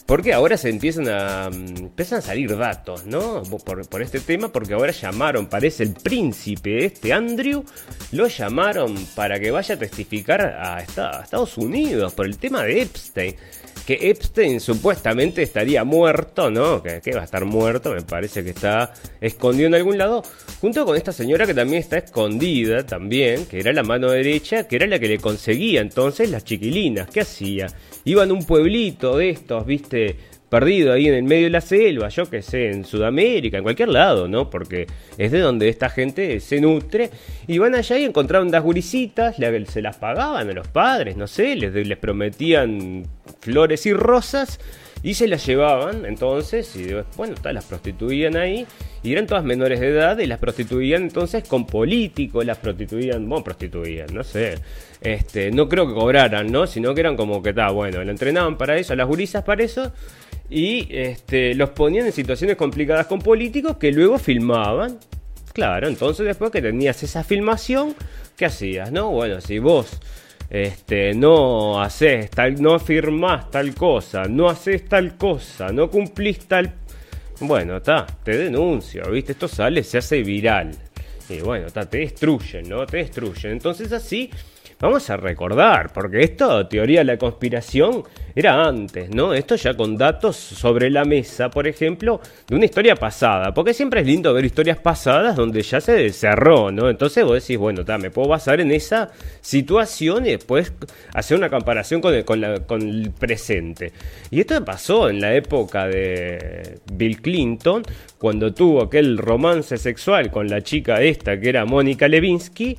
[0.06, 3.41] Porque ahora se empiezan a, mm, empiezan a salir datos, ¿no?
[3.43, 7.63] Por, por, este tema, porque ahora llamaron, parece el príncipe este Andrew,
[8.12, 13.36] lo llamaron para que vaya a testificar a, Estados Unidos por el tema de Epstein.
[13.85, 16.81] Que Epstein supuestamente estaría muerto, ¿no?
[16.81, 20.23] Que, que va a estar muerto, me parece que está escondido en algún lado,
[20.61, 24.77] junto con esta señora que también está escondida, también, que era la mano derecha, que
[24.77, 27.09] era la que le conseguía entonces las chiquilinas.
[27.09, 27.67] ¿Qué hacía?
[28.05, 30.17] Iban a un pueblito de estos, viste,
[30.53, 33.89] perdido ahí en el medio de la selva, yo que sé, en Sudamérica, en cualquier
[33.89, 34.51] lado, ¿no?
[34.51, 34.85] Porque
[35.17, 37.09] es de donde esta gente se nutre.
[37.47, 41.55] Y van allá y encontraron unas gurisitas, se las pagaban a los padres, no sé,
[41.55, 43.03] les, les prometían
[43.43, 44.60] flores y rosas
[45.03, 48.65] y se las llevaban entonces y bueno, las prostituían ahí
[49.03, 53.43] y eran todas menores de edad y las prostituían entonces con políticos, las prostituían, bueno,
[53.43, 54.56] prostituían, no sé.
[55.01, 56.65] Este, no creo que cobraran, ¿no?
[56.65, 59.91] Sino que eran como que está, bueno, lo entrenaban para eso, las gurisas para eso
[60.49, 64.99] y este, los ponían en situaciones complicadas con políticos que luego filmaban.
[65.51, 67.93] Claro, entonces después que tenías esa filmación,
[68.38, 69.12] ¿qué hacías, no?
[69.12, 69.99] Bueno, si vos
[70.53, 76.71] este, no haces tal, no firmás tal cosa, no haces tal cosa, no cumplís tal.
[77.39, 79.31] Bueno, está, te denuncio, ¿viste?
[79.31, 80.69] Esto sale, se hace viral.
[81.27, 82.85] Y bueno, está, te destruyen, ¿no?
[82.85, 83.53] Te destruyen.
[83.53, 84.29] Entonces así
[84.79, 88.03] Vamos a recordar, porque esto, teoría de la conspiración,
[88.36, 89.33] era antes, ¿no?
[89.33, 93.53] Esto ya con datos sobre la mesa, por ejemplo, de una historia pasada.
[93.53, 96.89] Porque siempre es lindo ver historias pasadas donde ya se cerró, ¿no?
[96.89, 100.73] Entonces vos decís, bueno, me puedo basar en esa situación y después
[101.13, 103.91] hacer una comparación con el, con, con el presente.
[104.31, 107.83] Y esto pasó en la época de Bill Clinton,
[108.17, 112.77] cuando tuvo aquel romance sexual con la chica esta que era Mónica Levinsky.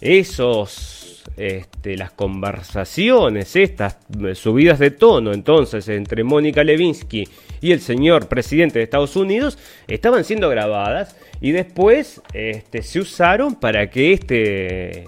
[0.00, 1.01] Esos
[1.36, 7.28] este, las conversaciones, estas eh, subidas de tono entonces entre Mónica Levinsky
[7.60, 13.54] y el señor presidente de Estados Unidos estaban siendo grabadas y después este, se usaron
[13.54, 15.04] para que este,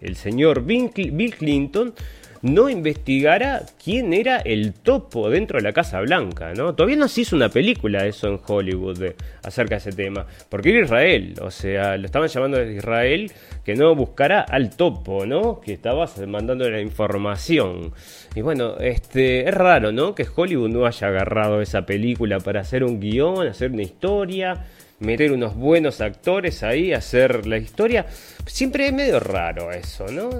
[0.00, 1.94] el señor Bill Clinton
[2.44, 6.74] no investigara quién era el topo dentro de la Casa Blanca, ¿no?
[6.74, 9.02] Todavía no se hizo una película eso en Hollywood
[9.42, 13.32] acerca de ese tema, porque era Israel, o sea, lo estaban llamando desde Israel
[13.64, 15.58] que no buscara al topo, ¿no?
[15.58, 17.94] Que estaba mandando la información.
[18.34, 20.14] Y bueno, este es raro, ¿no?
[20.14, 24.66] Que Hollywood no haya agarrado esa película para hacer un guion, hacer una historia
[25.00, 28.06] meter unos buenos actores ahí, hacer la historia.
[28.46, 30.30] Siempre es medio raro eso, ¿no?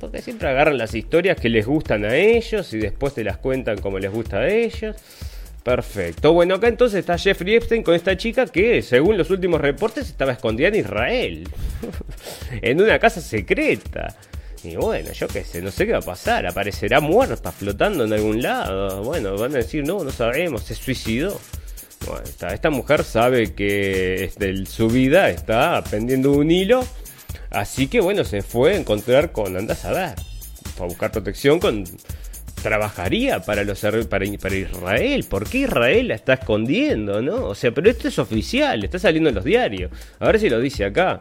[0.00, 3.78] Porque siempre agarran las historias que les gustan a ellos y después te las cuentan
[3.78, 4.96] como les gusta a ellos.
[5.62, 6.32] Perfecto.
[6.32, 10.32] Bueno, acá entonces está Jeffrey Epstein con esta chica que, según los últimos reportes, estaba
[10.32, 11.48] escondida en Israel.
[12.62, 14.16] en una casa secreta.
[14.64, 16.46] Y bueno, yo qué sé, no sé qué va a pasar.
[16.46, 19.02] Aparecerá muerta flotando en algún lado.
[19.02, 21.38] Bueno, van a decir, no, no sabemos, se suicidó
[22.16, 24.30] esta, mujer sabe que
[24.68, 26.84] su vida está pendiendo un hilo.
[27.50, 30.14] Así que bueno, se fue a encontrar con, andas a ver,
[30.78, 31.84] buscar protección con...
[32.62, 35.24] Trabajaría para, los, para, para Israel.
[35.30, 37.46] ¿Por qué Israel la está escondiendo, no?
[37.46, 39.92] O sea, pero esto es oficial, está saliendo en los diarios.
[40.18, 41.20] A ver si lo dice acá.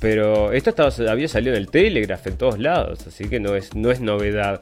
[0.00, 3.74] Pero esto estaba, había salido en el Telegraph en todos lados, así que no es,
[3.74, 4.60] no es novedad.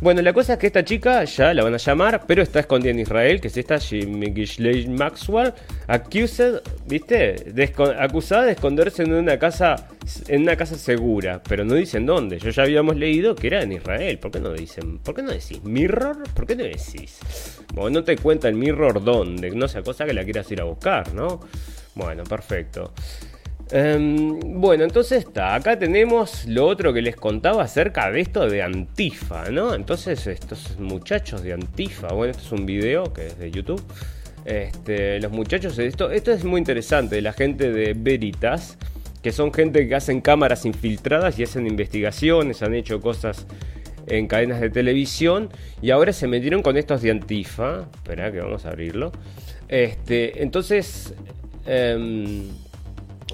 [0.00, 2.90] Bueno, la cosa es que esta chica ya la van a llamar, pero está escondida
[2.90, 5.54] en Israel, que es esta Ghislaine Maxwell,
[5.86, 7.36] accused, ¿viste?
[7.98, 9.88] acusada de esconderse en una casa
[10.28, 12.38] en una casa segura, pero no dicen dónde.
[12.38, 14.18] Yo ya habíamos leído que era en Israel.
[14.18, 14.98] ¿Por qué no dicen?
[14.98, 16.24] ¿Por qué no decís Mirror?
[16.34, 17.18] ¿Por qué no decís?
[17.72, 20.64] Bueno, no te cuenta el Mirror dónde, no sea cosa que la quieras ir a
[20.64, 21.40] buscar, ¿no?
[21.94, 22.92] Bueno, perfecto.
[23.70, 25.54] Em, bueno, entonces está.
[25.54, 29.74] Acá tenemos lo otro que les contaba acerca de esto de Antifa, ¿no?
[29.74, 33.82] Entonces, estos muchachos de Antifa, bueno, esto es un video que es de YouTube.
[34.44, 38.76] Este, los muchachos, esto, esto es muy interesante, la gente de Veritas,
[39.22, 43.46] que son gente que hacen cámaras infiltradas y hacen investigaciones, han hecho cosas
[44.06, 45.48] en cadenas de televisión
[45.80, 47.88] y ahora se metieron con estos de Antifa.
[47.94, 49.12] Espera que vamos a abrirlo.
[49.68, 51.14] Este, entonces,
[51.64, 52.50] em,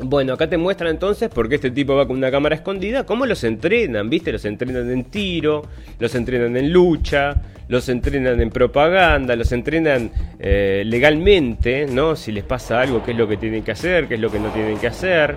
[0.03, 3.43] bueno, acá te muestran entonces porque este tipo va con una cámara escondida, cómo los
[3.45, 4.33] entrenan, ¿viste?
[4.33, 5.63] Los entrenan en tiro,
[5.99, 7.35] los entrenan en lucha,
[7.69, 12.17] los entrenan en propaganda, los entrenan eh, legalmente, ¿no?
[12.17, 14.39] Si les pasa algo, qué es lo que tienen que hacer, qué es lo que
[14.39, 15.37] no tienen que hacer,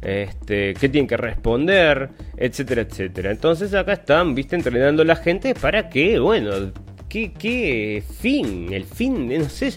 [0.00, 3.30] este, qué tienen que responder, etcétera, etcétera.
[3.30, 4.56] Entonces acá están, ¿viste?
[4.56, 6.72] Entrenando a la gente para que, bueno,
[7.08, 8.72] ¿qué, qué fin?
[8.72, 9.72] El fin, no sé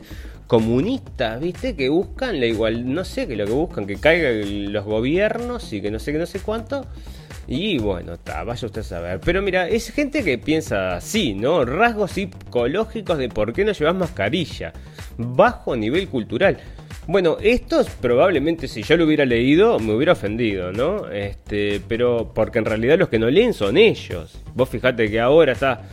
[0.51, 1.77] comunistas, ¿viste?
[1.77, 5.81] Que buscan la igual, no sé, que lo que buscan, que caigan los gobiernos y
[5.81, 6.85] que no sé qué, no sé cuánto.
[7.47, 9.21] Y bueno, está, vaya usted a saber.
[9.23, 11.63] Pero mira, es gente que piensa así, ¿no?
[11.63, 14.73] Rasgos psicológicos de por qué no llevas mascarilla.
[15.17, 16.57] Bajo nivel cultural.
[17.07, 21.09] Bueno, esto probablemente si yo lo hubiera leído me hubiera ofendido, ¿no?
[21.09, 24.41] Este, pero porque en realidad los que no leen son ellos.
[24.53, 25.83] Vos fijate que ahora está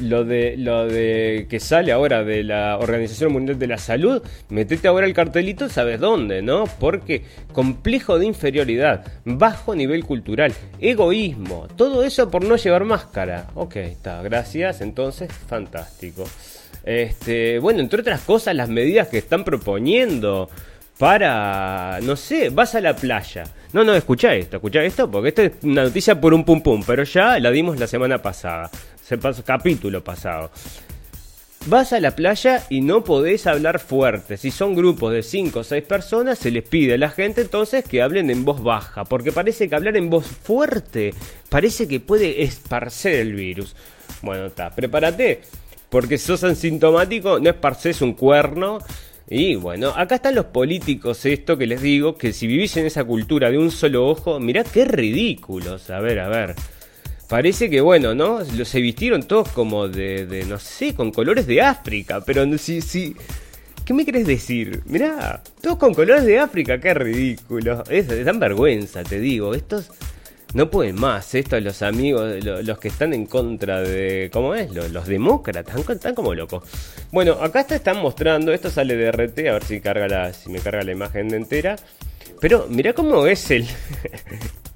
[0.00, 4.88] lo de, lo de que sale ahora de la Organización Mundial de la Salud, metete
[4.88, 6.64] ahora el cartelito, sabes dónde, ¿no?
[6.78, 13.48] Porque complejo de inferioridad, bajo nivel cultural, egoísmo, todo eso por no llevar máscara.
[13.54, 16.24] Ok, está, gracias, entonces, fantástico.
[16.84, 20.50] Este, bueno, entre otras cosas, las medidas que están proponiendo
[20.98, 23.44] para, no sé, vas a la playa.
[23.72, 26.82] No, no, escucha esto, escucha esto, porque esta es una noticia por un pum pum,
[26.86, 28.70] pero ya la dimos la semana pasada
[29.04, 30.50] se pasó capítulo pasado.
[31.66, 34.36] Vas a la playa y no podés hablar fuerte.
[34.36, 37.84] Si son grupos de 5 o 6 personas, se les pide a la gente entonces
[37.84, 39.04] que hablen en voz baja.
[39.04, 41.14] Porque parece que hablar en voz fuerte
[41.48, 43.74] parece que puede esparcer el virus.
[44.20, 45.40] Bueno, está, prepárate.
[45.88, 48.78] Porque sos asintomático, no esparces un cuerno.
[49.28, 53.04] Y bueno, acá están los políticos, esto que les digo, que si vivís en esa
[53.04, 55.88] cultura de un solo ojo, mirá qué ridículos.
[55.88, 56.54] A ver, a ver.
[57.28, 58.44] Parece que, bueno, ¿no?
[58.44, 63.16] Se vistieron todos como de, de no sé, con colores de África, pero si, si,
[63.84, 64.82] ¿Qué me querés decir?
[64.86, 67.84] Mirá, todos con colores de África, qué ridículo.
[67.90, 69.52] Es, dan vergüenza, te digo.
[69.52, 69.90] Estos
[70.54, 71.34] no pueden más.
[71.34, 74.30] Estos, los amigos, los, que están en contra de.
[74.32, 74.72] ¿Cómo es?
[74.72, 76.64] Los, demócratas, están, como locos.
[77.12, 78.54] Bueno, acá te están mostrando.
[78.54, 81.76] Esto sale de RT, a ver si, carga la, si me carga la imagen entera.
[82.40, 83.66] Pero mirá cómo es el.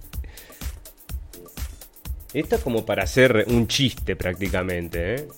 [2.34, 5.14] Esto es como para hacer un chiste prácticamente.
[5.14, 5.28] ¿eh?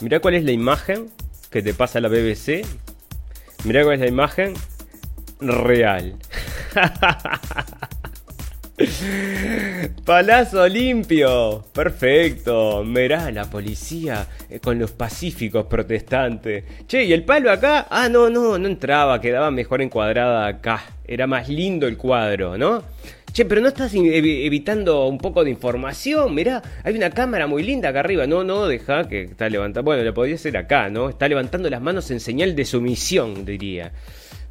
[0.00, 1.10] Mirá cuál es la imagen
[1.50, 2.64] que te pasa la BBC.
[3.64, 4.54] Mirá cuál es la imagen
[5.40, 6.16] real.
[10.04, 11.64] Palazo limpio.
[11.72, 12.84] Perfecto.
[12.84, 16.64] Mirá la policía eh, con los pacíficos protestantes.
[16.86, 17.86] Che, ¿y el palo acá?
[17.90, 19.20] Ah, no, no, no entraba.
[19.20, 20.82] Quedaba mejor encuadrada acá.
[21.06, 22.84] Era más lindo el cuadro, ¿no?
[23.32, 26.34] Che, pero no estás evitando un poco de información.
[26.34, 28.26] Mirá, hay una cámara muy linda acá arriba.
[28.26, 29.84] No, no, deja que está levantando.
[29.84, 31.08] Bueno, lo podría ser acá, ¿no?
[31.10, 33.92] Está levantando las manos en señal de sumisión, diría.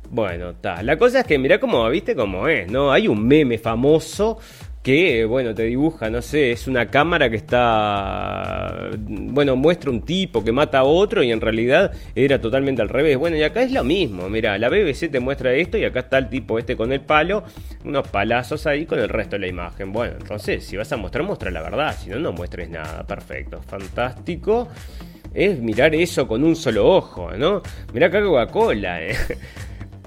[0.09, 0.81] Bueno, está.
[0.83, 2.91] La cosa es que mirá cómo, viste cómo es, ¿no?
[2.91, 4.39] Hay un meme famoso
[4.87, 10.45] que, bueno, te dibuja, no sé, es una cámara que está, bueno, muestra un tipo
[10.45, 13.17] que mata a otro y en realidad era totalmente al revés.
[13.17, 16.19] Bueno, y acá es lo mismo, mira, la BBC te muestra esto y acá está
[16.19, 17.43] el tipo este con el palo,
[17.83, 19.91] unos palazos ahí con el resto de la imagen.
[19.91, 23.05] Bueno, entonces, si vas a mostrar, muestra la verdad, si no, no muestres nada.
[23.05, 24.69] Perfecto, fantástico.
[25.33, 27.61] Es mirar eso con un solo ojo, ¿no?
[27.93, 29.17] Mirá acá Coca-Cola, ¿eh?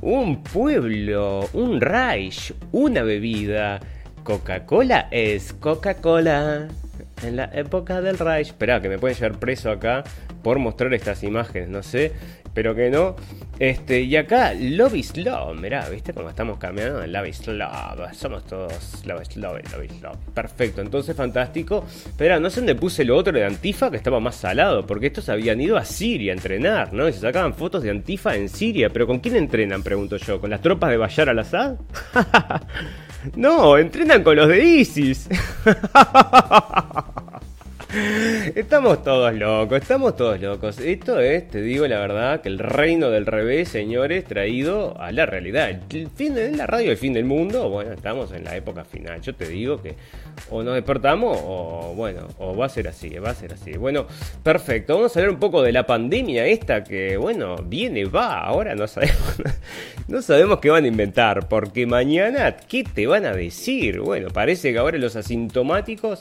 [0.02, 3.80] Un pueblo, un Reich, una bebida.
[4.22, 6.68] Coca-Cola es Coca-Cola.
[7.22, 8.48] En la época del Reich.
[8.48, 10.04] Espera, que me pueden llevar preso acá
[10.42, 12.12] por mostrar estas imágenes, no sé.
[12.54, 13.16] Pero que no.
[13.58, 15.58] Este, y acá, Love is Love.
[15.60, 17.06] Mirá, ¿viste cómo estamos cambiando?
[17.06, 17.34] Love.
[18.12, 20.16] Somos todos Love is Love, Love Love.
[20.34, 21.84] Perfecto, entonces fantástico.
[22.06, 24.86] Espera, no sé dónde puse lo otro de Antifa que estaba más salado.
[24.86, 27.08] Porque estos habían ido a Siria a entrenar, ¿no?
[27.08, 28.90] Y se sacaban fotos de Antifa en Siria.
[28.90, 29.82] ¿Pero con quién entrenan?
[29.82, 30.40] Pregunto yo.
[30.40, 31.76] ¿Con las tropas de Bashar al-Assad?
[33.36, 35.28] no, entrenan con los de ISIS.
[37.92, 40.78] Estamos todos locos, estamos todos locos.
[40.78, 45.26] Esto es, te digo la verdad, que el reino del revés, señores, traído a la
[45.26, 45.70] realidad.
[45.90, 47.68] El fin de la radio, el fin del mundo.
[47.68, 49.20] Bueno, estamos en la época final.
[49.22, 49.96] Yo te digo que
[50.50, 53.72] o nos despertamos o bueno, o va a ser así, va a ser así.
[53.72, 54.06] Bueno,
[54.44, 54.94] perfecto.
[54.94, 58.40] Vamos a hablar un poco de la pandemia esta que, bueno, viene, va.
[58.40, 59.42] Ahora no sabemos,
[60.08, 63.98] no sabemos qué van a inventar, porque mañana, ¿qué te van a decir?
[63.98, 66.20] Bueno, parece que ahora los asintomáticos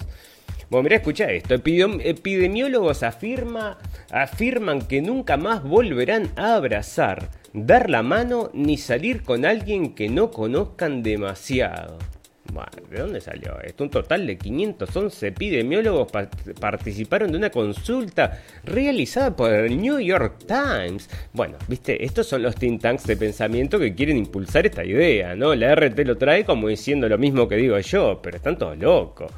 [0.69, 1.55] bueno, mira, escucha esto.
[1.55, 3.77] epidemiólogos afirma,
[4.11, 10.09] afirman que nunca más volverán a abrazar, dar la mano ni salir con alguien que
[10.09, 11.97] no conozcan demasiado.
[12.53, 13.83] Bueno, ¿de dónde salió esto?
[13.83, 16.11] Un total de 511 epidemiólogos
[16.59, 21.09] participaron de una consulta realizada por el New York Times.
[21.33, 25.53] Bueno, viste, estos son los think tanks de pensamiento que quieren impulsar esta idea, ¿no?
[25.53, 29.31] La RT lo trae como diciendo lo mismo que digo yo, pero están todos locos.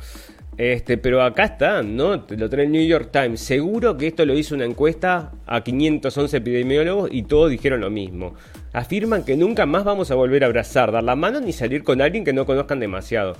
[0.58, 2.26] Este, pero acá está, ¿no?
[2.28, 3.40] Lo trae el New York Times.
[3.40, 8.36] Seguro que esto lo hizo una encuesta a 511 epidemiólogos y todos dijeron lo mismo.
[8.74, 12.02] Afirman que nunca más vamos a volver a abrazar, dar la mano ni salir con
[12.02, 13.38] alguien que no conozcan demasiado.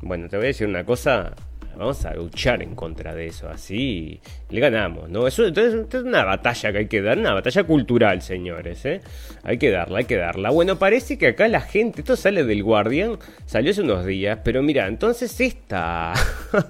[0.00, 1.34] Bueno, te voy a decir una cosa,
[1.76, 5.26] vamos a luchar en contra de eso, así le ganamos, ¿no?
[5.26, 9.00] Eso entonces es una batalla que hay que dar, una batalla cultural, señores, ¿eh?
[9.42, 10.50] Hay que darla, hay que darla.
[10.50, 14.62] Bueno, parece que acá la gente, esto sale del Guardian, salió hace unos días, pero
[14.62, 16.12] mira, entonces esta...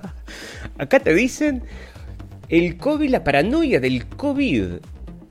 [0.79, 1.63] acá te dicen
[2.49, 4.81] el COVID, la paranoia del COVID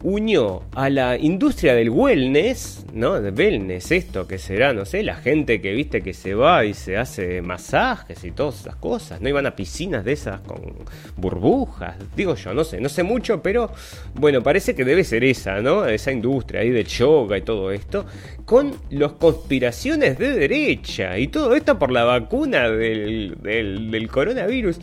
[0.04, 3.22] unió a la industria del wellness, ¿no?
[3.22, 6.74] De wellness, esto que será, no sé, la gente que viste que se va y
[6.74, 10.62] se hace masajes y todas esas cosas, no iban a piscinas de esas con
[11.16, 13.72] burbujas, digo yo, no sé, no sé mucho, pero
[14.16, 15.86] bueno, parece que debe ser esa, ¿no?
[15.86, 18.06] Esa industria ahí del yoga y todo esto,
[18.46, 24.80] con las conspiraciones de derecha y todo esto por la vacuna del, del, del coronavirus.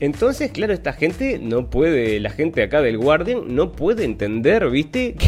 [0.00, 5.14] Entonces, claro, esta gente no puede, la gente acá del Guardian no puede entender, ¿viste?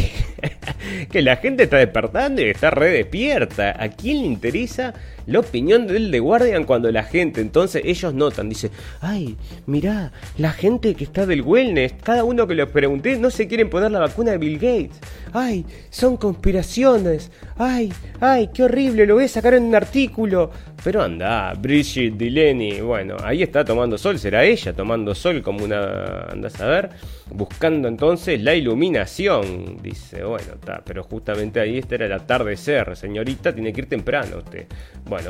[1.09, 3.81] Que, la gente está despertando y está re despierta.
[3.81, 4.93] ¿A quién le interesa
[5.25, 10.51] la opinión del The Guardian cuando la gente, entonces ellos notan, dice, ay, mirá, la
[10.51, 13.99] gente que está del wellness, cada uno que les pregunté no se quieren poner la
[13.99, 14.99] vacuna de Bill Gates.
[15.33, 17.31] Ay, son conspiraciones.
[17.57, 20.51] Ay, ay, qué horrible, lo voy a sacar en un artículo.
[20.83, 26.23] Pero anda, Bridget Delaney, bueno, ahí está tomando sol, será ella tomando sol como una,
[26.29, 26.89] andás a ver,
[27.31, 33.53] buscando entonces la iluminación, dice, bueno, está, pero justamente ahí este era el atardecer, señorita,
[33.53, 34.65] tiene que ir temprano usted.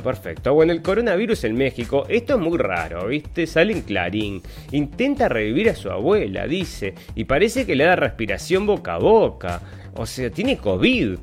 [0.03, 0.53] Perfecto.
[0.53, 3.47] Bueno, el coronavirus en México, esto es muy raro, ¿viste?
[3.47, 4.41] Sale en Clarín,
[4.71, 9.61] intenta revivir a su abuela, dice, y parece que le da respiración boca a boca,
[9.95, 11.17] o sea, tiene COVID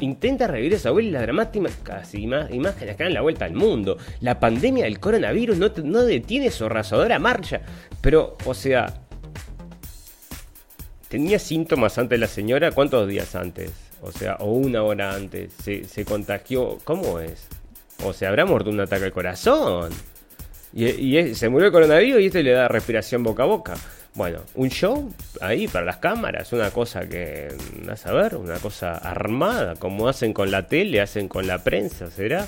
[0.00, 3.98] intenta revivir a su abuela y las dramáticas imágenes que dan la vuelta al mundo.
[4.20, 7.60] La pandemia del coronavirus no, no detiene su arrasadora marcha.
[8.00, 8.92] Pero, o sea,
[11.08, 12.72] ¿tenía síntomas antes la señora?
[12.72, 13.81] ¿Cuántos días antes?
[14.02, 15.52] O sea, o una hora antes.
[15.62, 16.78] ¿Se, se contagió?
[16.84, 17.48] ¿Cómo es?
[18.04, 19.90] O sea, habrá muerto un ataque al corazón.
[20.74, 23.74] Y, se murió el coronavirus y este le da respiración boca a boca.
[24.14, 27.48] Bueno, un show ahí para las cámaras, una cosa que,
[27.88, 32.46] a saber, una cosa armada, como hacen con la tele, hacen con la prensa, ¿será?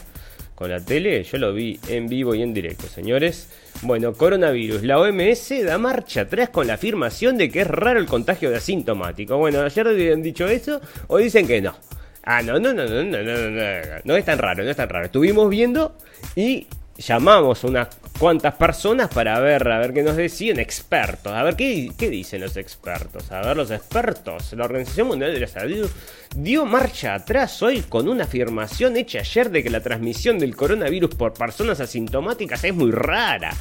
[0.54, 3.48] Con la tele, yo lo vi en vivo y en directo, señores.
[3.82, 8.06] Bueno, coronavirus, la OMS da marcha atrás con la afirmación de que es raro el
[8.06, 9.36] contagio de asintomático.
[9.36, 11.74] Bueno, ayer habían dicho eso, hoy dicen que no.
[12.22, 13.62] Ah, no, no, no, no, no, no, no,
[14.04, 15.06] no es tan raro, no es tan raro.
[15.06, 15.96] Estuvimos viendo
[16.36, 21.56] y llamamos unas cuantas personas para ver, a ver qué nos decían expertos, a ver
[21.56, 24.52] qué, qué dicen los expertos, a ver los expertos.
[24.52, 25.90] La Organización Mundial de la Salud
[26.36, 31.14] dio marcha atrás hoy con una afirmación hecha ayer de que la transmisión del coronavirus
[31.14, 33.52] por personas asintomáticas es muy rara.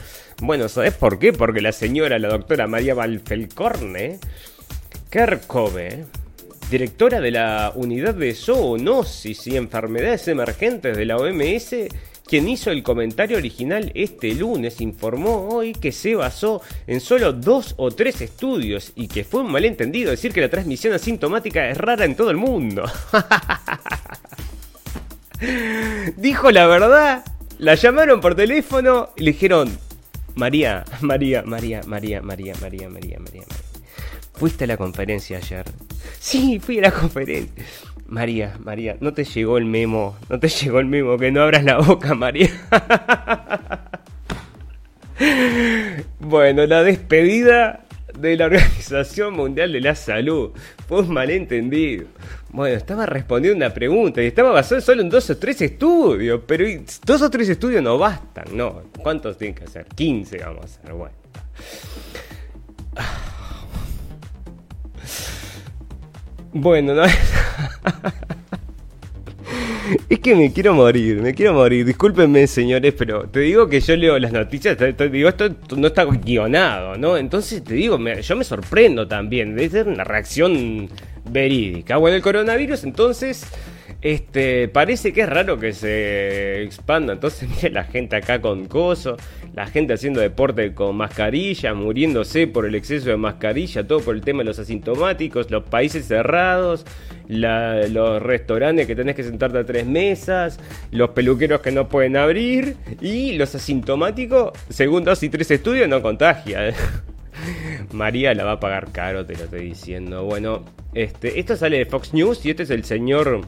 [0.42, 1.34] Bueno, ¿sabes por qué?
[1.34, 4.20] Porque la señora, la doctora María Valfelcorne,
[5.10, 6.06] Kerkove,
[6.70, 11.76] directora de la unidad de zoonosis y enfermedades emergentes de la OMS,
[12.26, 17.76] quien hizo el comentario original este lunes, informó hoy que se basó en solo dos
[17.78, 22.06] o tres estudios y que fue un malentendido decir que la transmisión asintomática es rara
[22.06, 22.84] en todo el mundo.
[26.18, 27.26] Dijo la verdad,
[27.58, 29.78] la llamaron por teléfono y le dijeron,
[30.36, 33.44] María, María, María, María, María, María, María, María, María.
[34.34, 35.66] ¿Fuiste a la conferencia ayer?
[36.20, 37.64] Sí, fui a la conferencia.
[38.14, 41.64] María, María, no te llegó el memo, no te llegó el memo, que no abras
[41.64, 42.52] la boca, María.
[46.20, 47.86] bueno, la despedida
[48.16, 50.52] de la Organización Mundial de la Salud
[50.88, 52.06] fue un malentendido.
[52.52, 56.66] Bueno, estaba respondiendo una pregunta y estaba basado solo en dos o tres estudios, pero
[57.04, 58.84] dos o tres estudios no bastan, ¿no?
[59.02, 59.88] ¿Cuántos tienen que hacer?
[59.88, 61.16] 15 vamos a hacer, bueno.
[66.54, 67.04] Bueno, no.
[70.10, 71.86] es que me quiero morir, me quiero morir.
[71.86, 76.06] Discúlpenme, señores, pero te digo que yo leo las noticias, te, digo, esto no está
[76.06, 77.18] guionado, ¿no?
[77.18, 79.56] Entonces te digo, yo me sorprendo también.
[79.56, 80.90] Debe ser una reacción
[81.30, 81.98] verídica.
[81.98, 83.46] Bueno, el coronavirus, entonces.
[84.04, 87.14] Este, parece que es raro que se expanda.
[87.14, 89.16] Entonces, mira la gente acá con coso,
[89.56, 94.22] la gente haciendo deporte con mascarilla, muriéndose por el exceso de mascarilla, todo por el
[94.22, 96.86] tema de los asintomáticos, los países cerrados,
[97.30, 100.60] los restaurantes que tenés que sentarte a tres mesas,
[100.92, 106.02] los peluqueros que no pueden abrir y los asintomáticos, según dos y tres estudios, no
[106.02, 106.74] contagia.
[107.94, 110.26] María la va a pagar caro, te lo estoy diciendo.
[110.26, 113.42] Bueno, este, esto sale de Fox News y este es el señor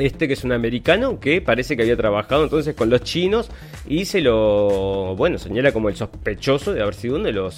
[0.00, 3.50] este que es un americano que parece que había trabajado entonces con los chinos
[3.86, 7.56] y se lo, bueno, señala como el sospechoso de haber sido uno de los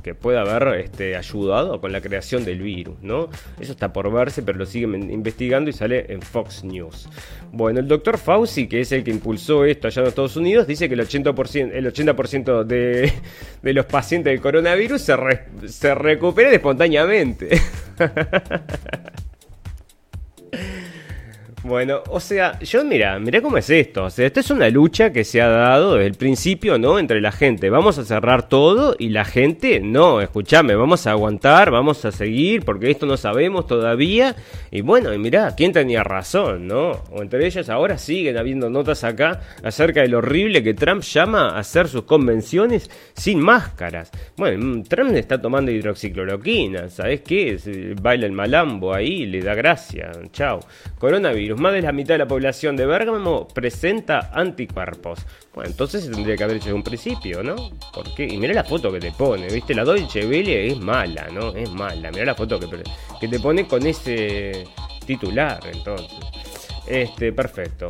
[0.00, 3.28] que puede haber este, ayudado con la creación del virus, ¿no?
[3.60, 7.08] Eso está por verse, pero lo siguen investigando y sale en Fox News.
[7.52, 10.88] Bueno, el doctor Fauci, que es el que impulsó esto allá en Estados Unidos, dice
[10.88, 13.12] que el 80%, el 80 de,
[13.62, 15.14] de, los pacientes del coronavirus se,
[15.66, 17.60] se recuperen espontáneamente.
[21.62, 24.04] Bueno, o sea, yo mira, mira cómo es esto.
[24.04, 26.98] O sea, esto es una lucha que se ha dado desde el principio, ¿no?
[26.98, 27.68] Entre la gente.
[27.68, 32.64] Vamos a cerrar todo y la gente, no, escúchame, vamos a aguantar, vamos a seguir,
[32.64, 34.36] porque esto no sabemos todavía.
[34.70, 36.92] Y bueno, y mirá, ¿quién tenía razón, no?
[37.10, 41.50] O entre ellos ahora siguen habiendo notas acá acerca de lo horrible que Trump llama
[41.50, 44.10] a hacer sus convenciones sin máscaras.
[44.34, 47.94] Bueno, mm, Trump está tomando hidroxicloroquina, ¿sabes qué?
[48.00, 50.10] Baila el malambo ahí, le da gracia.
[50.32, 50.60] Chao.
[50.98, 55.20] Coronavirus más de la mitad de la población de Bérgamo presenta anticuerpos.
[55.54, 57.56] Bueno, entonces se tendría que haber hecho en un principio, ¿no?
[57.94, 59.74] Porque, y mira la foto que te pone, ¿viste?
[59.74, 61.54] La Deutsche Welle es mala, ¿no?
[61.54, 62.10] Es mala.
[62.10, 62.68] Mira la foto que,
[63.20, 64.64] que te pone con ese
[65.06, 66.18] titular, entonces.
[66.86, 67.88] Este, perfecto.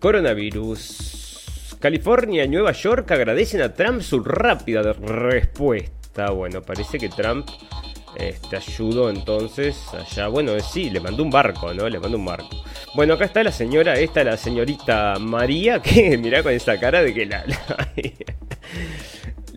[0.00, 1.76] Coronavirus.
[1.80, 6.30] California Nueva York agradecen a Trump su rápida respuesta.
[6.30, 7.48] Bueno, parece que Trump
[8.18, 10.28] este, ayudó entonces allá.
[10.28, 11.88] Bueno, sí, le mandó un barco, ¿no?
[11.88, 12.50] Le mandó un barco.
[12.94, 17.14] Bueno, acá está la señora, esta la señorita María, que mirá con esa cara de
[17.14, 17.44] que la...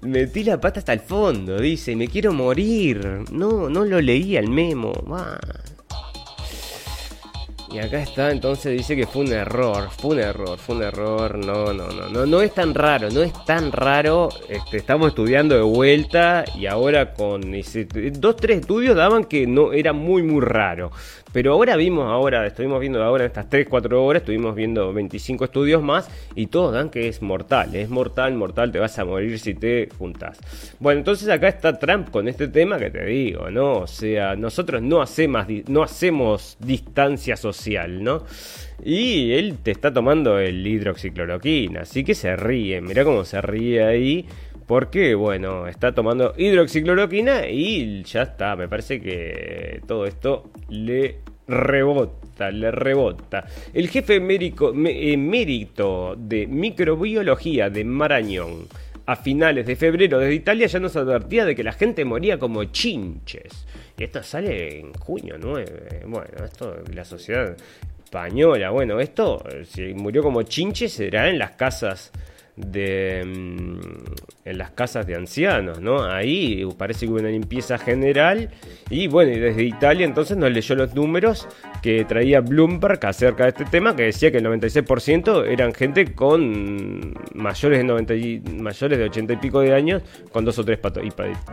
[0.04, 3.24] Metí la pata hasta el fondo, dice, me quiero morir.
[3.32, 4.94] No, no lo leí al memo.
[7.74, 11.38] Y acá está, entonces dice que fue un error, fue un error, fue un error,
[11.38, 15.56] no, no, no, no, no es tan raro, no es tan raro, este, estamos estudiando
[15.56, 17.42] de vuelta y ahora con
[18.20, 20.92] dos, tres estudios daban que no era muy, muy raro.
[21.32, 25.46] Pero ahora vimos, ahora, estuvimos viendo ahora en estas 3, 4 horas, estuvimos viendo 25
[25.46, 29.40] estudios más y todos dan que es mortal, es mortal, mortal, te vas a morir
[29.40, 30.40] si te juntas.
[30.80, 33.76] Bueno, entonces acá está Trump con este tema que te digo, ¿no?
[33.76, 37.61] O sea, nosotros no hacemos, no hacemos distancia social,
[38.04, 38.24] ¿no?
[38.84, 43.84] Y él te está tomando el hidroxicloroquina, así que se ríe, mira cómo se ríe
[43.84, 44.26] ahí.
[44.68, 48.56] Porque, bueno, está tomando hidroxicloroquina y ya está.
[48.56, 53.46] Me parece que todo esto le rebota, le rebota.
[53.74, 58.68] El jefe emérito de microbiología de Marañón
[59.12, 62.64] a finales de febrero desde Italia ya nos advertía de que la gente moría como
[62.66, 63.68] chinches.
[63.98, 66.04] Y esto sale en junio 9.
[66.08, 67.56] Bueno, esto la sociedad
[68.04, 68.70] española.
[68.70, 72.12] Bueno, esto, si murió como chinches, será en las casas
[72.56, 76.04] de mm, en las casas de ancianos, ¿no?
[76.04, 78.50] Ahí parece que hubo una limpieza general
[78.90, 81.48] y bueno, y desde Italia entonces nos leyó los números
[81.82, 87.14] que traía Bloomberg acerca de este tema, que decía que el 96% eran gente con
[87.34, 88.14] mayores de 90
[88.62, 91.02] mayores de 80 y pico de años con dos o tres pato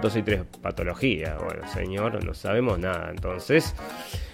[0.01, 1.37] dos y tres patologías.
[1.43, 3.11] Bueno, señor, no sabemos nada.
[3.11, 3.75] Entonces,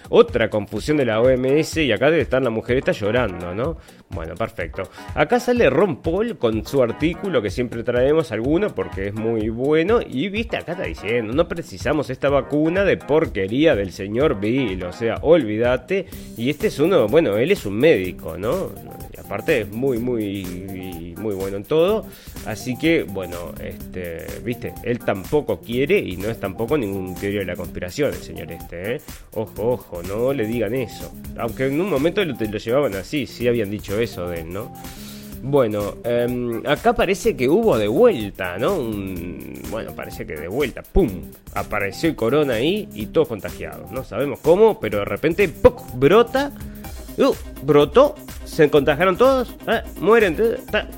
[0.09, 3.77] otra confusión de la OMS y acá debe estar la mujer está llorando, ¿no?
[4.09, 4.83] Bueno, perfecto.
[5.15, 10.01] Acá sale Ron Paul con su artículo que siempre traemos alguno porque es muy bueno
[10.07, 14.93] y viste acá está diciendo, no precisamos esta vacuna de porquería del señor Bill, o
[14.93, 16.05] sea, olvídate.
[16.37, 18.71] Y este es uno, bueno, él es un médico, ¿no?
[19.11, 22.05] Y aparte es muy, muy, muy bueno en todo.
[22.45, 27.47] Así que, bueno, este, viste, él tampoco quiere y no es tampoco ningún teoría de
[27.47, 29.01] la conspiración el señor este, ¿eh?
[29.33, 31.11] Ojo, ojo no le digan eso.
[31.39, 34.71] Aunque en un momento lo, lo llevaban así, sí habían dicho eso de él, ¿no?
[35.41, 38.77] Bueno, em, acá parece que hubo de vuelta, ¿no?
[39.69, 41.09] bueno, parece que de vuelta, ¡pum!
[41.53, 43.91] Apareció el corona ahí y todos contagiados.
[43.91, 45.81] No sabemos cómo, pero de repente ¡puc!
[45.93, 46.51] brota.
[47.17, 47.33] Uh,
[47.63, 49.81] brotó, se contagiaron todos, ¿eh?
[50.01, 50.35] mueren,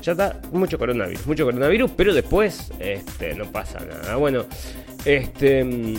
[0.02, 4.16] ya está, mucho coronavirus, mucho coronavirus, pero después este, no pasa nada.
[4.16, 4.44] Bueno,
[5.04, 5.94] este em,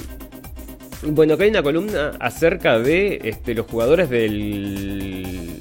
[1.02, 5.58] bueno, acá hay una columna acerca de este, los jugadores del,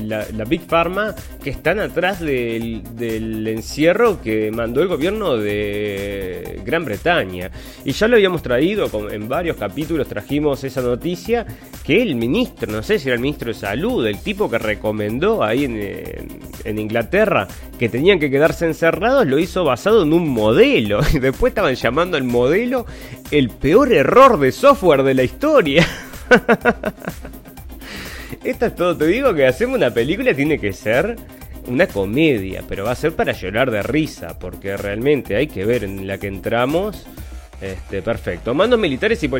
[0.00, 7.50] la, Big Pharma que están atrás del, encierro que mandó el gobierno de Gran Bretaña.
[7.84, 11.46] Y ya lo habíamos traído en varios capítulos, trajimos esa noticia
[11.84, 15.42] que el ministro, no sé si era el ministro de Salud, el tipo que recomendó
[15.42, 15.78] ahí en,
[16.64, 17.46] en Inglaterra
[17.78, 21.00] que tenían que quedarse encerrados, lo hizo basado en un modelo.
[21.12, 22.86] Y después estaban llamando al modelo
[23.30, 25.86] el peor error de software de la historia.
[28.44, 31.16] Esto es todo, te digo que hacemos una película tiene que ser
[31.66, 35.84] una comedia, pero va a ser para llorar de risa, porque realmente hay que ver
[35.84, 37.06] en la que entramos.
[37.60, 38.54] Este, perfecto.
[38.54, 39.30] Mandos militares y,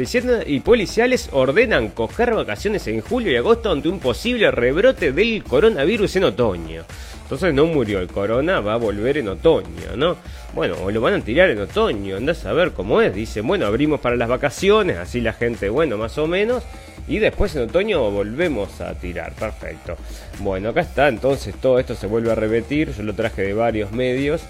[0.46, 6.16] y policiales ordenan coger vacaciones en julio y agosto ante un posible rebrote del coronavirus
[6.16, 6.84] en otoño.
[7.24, 10.16] Entonces no murió el corona, va a volver en otoño, ¿no?
[10.54, 13.12] Bueno, o lo van a tirar en otoño, andás a ver cómo es.
[13.12, 16.62] Dicen, bueno, abrimos para las vacaciones, así la gente, bueno, más o menos.
[17.08, 19.96] Y después en otoño volvemos a tirar, perfecto.
[20.38, 23.92] Bueno, acá está, entonces todo esto se vuelve a repetir, yo lo traje de varios
[23.92, 24.42] medios.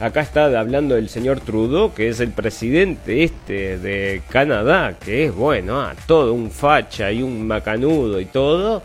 [0.00, 5.34] Acá está hablando el señor Trudeau, que es el presidente este de Canadá, que es
[5.34, 8.82] bueno, ah, todo un facha y un macanudo y todo.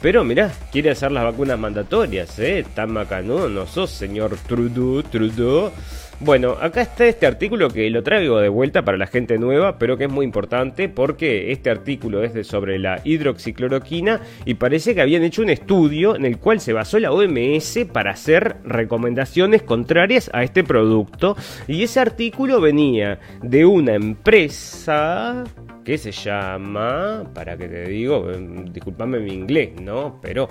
[0.00, 2.64] Pero mirá, quiere hacer las vacunas mandatorias, ¿eh?
[2.74, 5.72] Tan macanudo no sos, señor Trudeau, Trudeau.
[6.20, 9.96] Bueno, acá está este artículo que lo traigo de vuelta para la gente nueva, pero
[9.96, 15.00] que es muy importante porque este artículo es de sobre la hidroxicloroquina y parece que
[15.00, 20.28] habían hecho un estudio en el cual se basó la OMS para hacer recomendaciones contrarias
[20.32, 21.36] a este producto.
[21.68, 25.44] Y ese artículo venía de una empresa
[25.84, 30.18] que se llama, para que te digo, em, disculpame mi inglés, ¿no?
[30.20, 30.48] Pero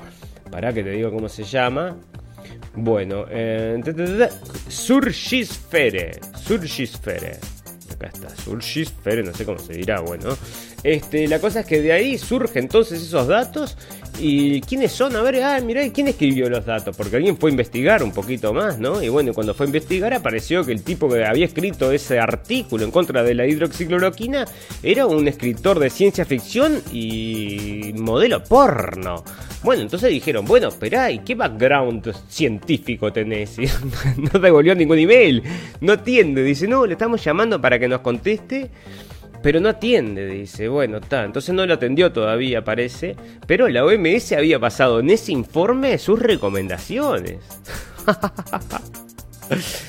[0.49, 1.97] para que te digo cómo se llama,
[2.75, 3.81] bueno, eh,
[4.67, 6.19] Surgisfere.
[6.35, 7.37] Surgisfere.
[7.93, 10.37] Acá está, Surgisfere, no sé cómo se dirá, bueno.
[10.83, 13.77] Este, la cosa es que de ahí surgen entonces esos datos.
[14.19, 15.15] ¿Y quiénes son?
[15.15, 16.95] A ver, ah, mirá, ¿quién escribió los datos?
[16.97, 19.01] Porque alguien fue a investigar un poquito más, ¿no?
[19.03, 22.83] Y bueno, cuando fue a investigar apareció que el tipo que había escrito ese artículo
[22.83, 24.45] en contra de la hidroxicloroquina
[24.81, 29.23] era un escritor de ciencia ficción y modelo porno.
[29.63, 33.57] Bueno, entonces dijeron, bueno, espera, ¿y qué background científico tenés?
[33.59, 33.67] Y
[34.21, 35.43] no devolvió ningún email,
[35.81, 38.69] no atiende, dice, no, le estamos llamando para que nos conteste
[39.41, 40.67] pero no atiende, dice.
[40.67, 43.15] Bueno, está, entonces no lo atendió todavía, parece.
[43.45, 47.37] Pero la OMS había pasado en ese informe sus recomendaciones.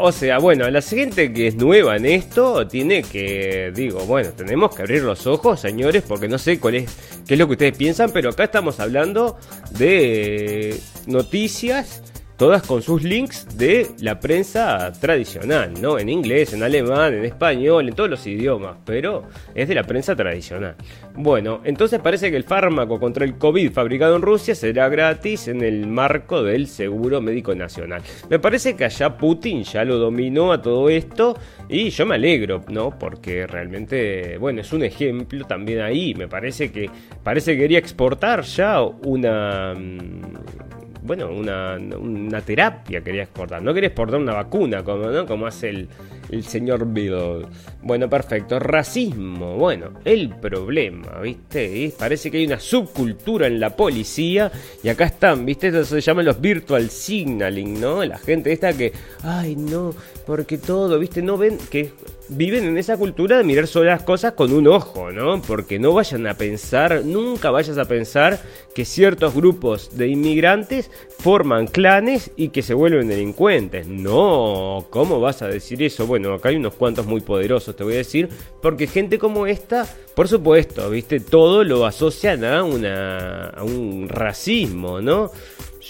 [0.00, 4.74] o sea, bueno, la gente que es nueva en esto tiene que, digo, bueno, tenemos
[4.74, 7.76] que abrir los ojos, señores, porque no sé cuál es, qué es lo que ustedes
[7.76, 9.38] piensan, pero acá estamos hablando
[9.70, 12.02] de noticias
[12.40, 15.98] todas con sus links de la prensa tradicional, ¿no?
[15.98, 19.24] En inglés, en alemán, en español, en todos los idiomas, pero
[19.54, 20.74] es de la prensa tradicional.
[21.14, 25.60] Bueno, entonces parece que el fármaco contra el COVID fabricado en Rusia será gratis en
[25.60, 28.00] el marco del Seguro Médico Nacional.
[28.30, 31.36] Me parece que allá Putin ya lo dominó a todo esto
[31.68, 32.98] y yo me alegro, ¿no?
[32.98, 36.14] Porque realmente, bueno, es un ejemplo también ahí.
[36.14, 36.88] Me parece que
[37.22, 43.62] parece que quería exportar ya una mm, bueno, una, una terapia quería exportar.
[43.62, 45.26] No quería exportar una vacuna, como, ¿no?
[45.26, 45.88] como hace el,
[46.30, 47.46] el señor Bill.
[47.82, 48.58] Bueno, perfecto.
[48.58, 49.56] Racismo.
[49.56, 51.92] Bueno, el problema, ¿viste?
[51.98, 54.50] Parece que hay una subcultura en la policía.
[54.82, 55.68] Y acá están, ¿viste?
[55.68, 58.04] Eso se llama los virtual signaling, ¿no?
[58.04, 58.92] La gente esta que,
[59.22, 59.94] ay, no,
[60.30, 61.22] porque todo, ¿viste?
[61.22, 61.90] No ven que
[62.28, 65.42] viven en esa cultura de mirar solo las cosas con un ojo, ¿no?
[65.42, 68.40] Porque no vayan a pensar, nunca vayas a pensar
[68.72, 73.88] que ciertos grupos de inmigrantes forman clanes y que se vuelven delincuentes.
[73.88, 76.06] No, ¿cómo vas a decir eso?
[76.06, 78.28] Bueno, acá hay unos cuantos muy poderosos, te voy a decir,
[78.62, 81.18] porque gente como esta, por supuesto, ¿viste?
[81.18, 85.32] Todo lo asocian a, una, a un racismo, ¿no?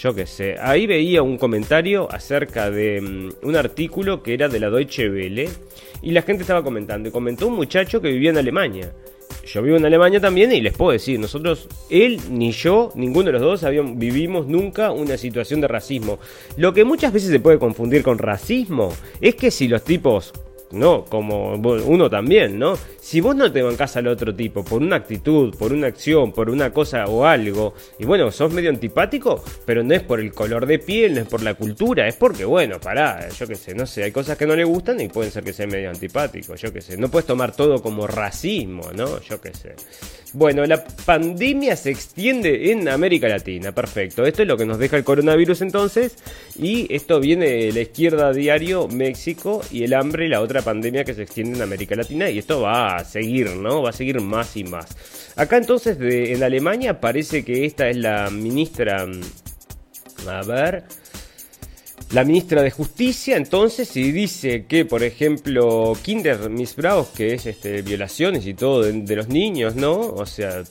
[0.01, 4.59] Yo qué sé, ahí veía un comentario acerca de mm, un artículo que era de
[4.59, 5.47] la Deutsche Welle
[6.01, 8.91] y la gente estaba comentando, y comentó un muchacho que vivía en Alemania.
[9.45, 13.33] Yo vivo en Alemania también y les puedo decir, nosotros, él ni yo, ninguno de
[13.33, 16.17] los dos habíamos, vivimos nunca una situación de racismo.
[16.57, 20.33] Lo que muchas veces se puede confundir con racismo es que si los tipos
[20.73, 21.05] ¿no?
[21.05, 22.77] Como uno también, ¿no?
[22.99, 26.49] Si vos no te bancás al otro tipo por una actitud, por una acción, por
[26.49, 30.65] una cosa o algo, y bueno, sos medio antipático, pero no es por el color
[30.65, 33.85] de piel, no es por la cultura, es porque, bueno, pará, yo qué sé, no
[33.85, 36.71] sé, hay cosas que no le gustan y pueden ser que sea medio antipático, yo
[36.71, 39.19] qué sé, no puedes tomar todo como racismo, ¿no?
[39.21, 39.75] Yo qué sé.
[40.33, 44.25] Bueno, la pandemia se extiende en América Latina, perfecto.
[44.25, 46.15] Esto es lo que nos deja el coronavirus entonces,
[46.57, 51.13] y esto viene de la izquierda diario México y el hambre la otra pandemia que
[51.13, 53.81] se extiende en América Latina y esto va a seguir, ¿no?
[53.81, 54.95] Va a seguir más y más.
[55.35, 59.05] Acá entonces de, en Alemania parece que esta es la ministra...
[59.05, 59.21] Mm,
[60.27, 60.83] a ver
[62.13, 67.81] la ministra de Justicia entonces si dice que, por ejemplo, Kinder Misbraus, que es este,
[67.81, 69.99] violaciones y todo de, los niños, ¿no?
[69.99, 70.63] O sea,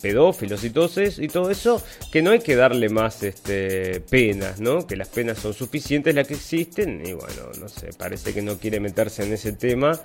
[0.00, 1.82] pedófilos y todo, eso, y todo eso,
[2.12, 4.86] que no hay que darle más este, penas, ¿no?
[4.86, 8.58] Que las penas son suficientes las que existen y bueno, no sé, parece que no
[8.58, 10.00] quiere meterse en ese tema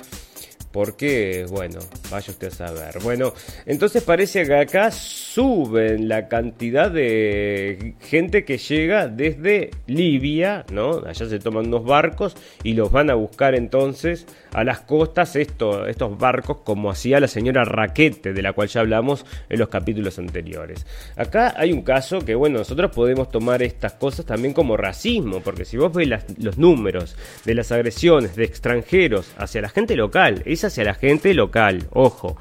[0.73, 2.95] porque, bueno, vaya usted a saber.
[3.03, 3.33] Bueno,
[3.67, 11.03] entonces parece que acá suben la cantidad de gente que llega desde Libia, ¿no?
[11.05, 15.87] Allá se toman unos barcos y los van a buscar entonces a las costas esto,
[15.87, 20.19] estos barcos como hacía la señora Raquete, de la cual ya hablamos en los capítulos
[20.19, 20.85] anteriores.
[21.15, 25.65] Acá hay un caso que, bueno, nosotros podemos tomar estas cosas también como racismo, porque
[25.65, 30.63] si vos ves los números de las agresiones de extranjeros hacia la gente local, es
[30.63, 32.37] hacia la gente local, ojo.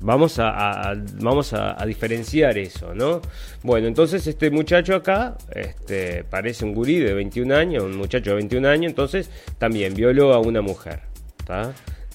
[0.00, 0.92] Vamos a,
[1.22, 3.22] vamos a, diferenciar eso, ¿no?
[3.62, 8.36] Bueno, entonces este muchacho acá, este, parece un gurí de 21 años, un muchacho de
[8.36, 11.00] 21 años, entonces también violó a una mujer,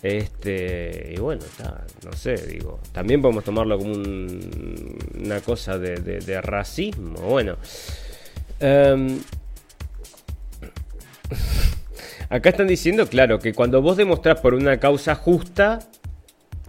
[0.02, 7.20] Este, y bueno, está, no sé, digo, también podemos tomarlo como una cosa de, racismo,
[7.20, 7.58] bueno.
[8.60, 9.20] Em,
[12.30, 15.80] Acá están diciendo, claro, que cuando vos demostrás por una causa justa,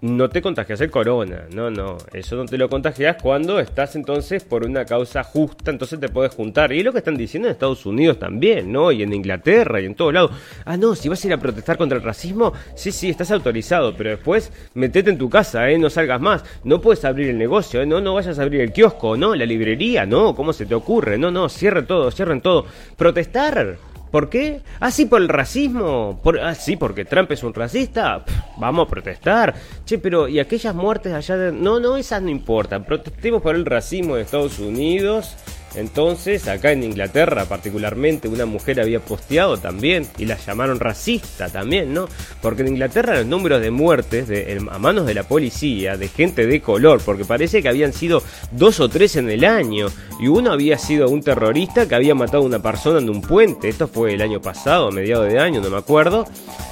[0.02, 1.44] no te contagias el corona.
[1.54, 1.98] No, no.
[2.12, 6.34] Eso no te lo contagias cuando estás entonces por una causa justa, entonces te puedes
[6.34, 6.72] juntar.
[6.72, 8.92] Y es lo que están diciendo en Estados Unidos también, ¿no?
[8.92, 10.30] Y en Inglaterra y en todos lados.
[10.64, 13.94] Ah, no, si vas a ir a protestar contra el racismo, sí, sí, estás autorizado,
[13.96, 15.78] pero después metete en tu casa, ¿eh?
[15.78, 16.44] No salgas más.
[16.64, 17.86] No puedes abrir el negocio, ¿eh?
[17.86, 19.34] No, no vayas a abrir el kiosco, ¿no?
[19.34, 20.34] La librería, ¿no?
[20.34, 21.18] ¿Cómo se te ocurre?
[21.18, 22.64] No, no, cierre todo, cierren todo.
[22.96, 23.78] Protestar
[24.10, 24.60] ¿Por qué?
[24.80, 26.20] Ah, sí, por el racismo.
[26.22, 28.24] Por, ah, sí, porque Trump es un racista.
[28.58, 29.54] vamos a protestar.
[29.84, 31.52] Che, pero ¿y aquellas muertes allá de.?
[31.52, 32.84] No, no, esas no importan.
[32.84, 35.36] Protestemos por el racismo de Estados Unidos
[35.74, 41.94] entonces, acá en Inglaterra particularmente, una mujer había posteado también y la llamaron racista también,
[41.94, 42.08] ¿no?
[42.42, 44.26] Porque en Inglaterra los números de muertes
[44.70, 48.80] a manos de la policía, de gente de color, porque parece que habían sido dos
[48.80, 49.88] o tres en el año,
[50.20, 53.68] y uno había sido un terrorista que había matado a una persona en un puente,
[53.68, 56.26] esto fue el año pasado, a mediados de año, no me acuerdo,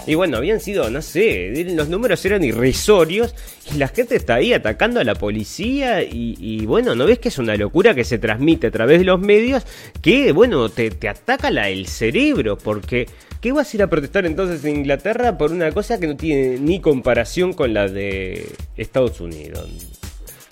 [0.06, 3.34] y bueno, habían sido, no sé, los números eran irrisorios,
[3.74, 7.38] y la gente está ahí atacando a la policía, y, bueno, ¿no ves que es
[7.38, 9.64] una locura que se transmite a través de los medios
[10.00, 13.06] que, bueno, te, ataca la, el cerebro, porque
[13.40, 16.58] ¿qué vas a ir a protestar entonces en Inglaterra por una cosa que no tiene
[16.58, 19.68] ni comparación con la de Estados Unidos?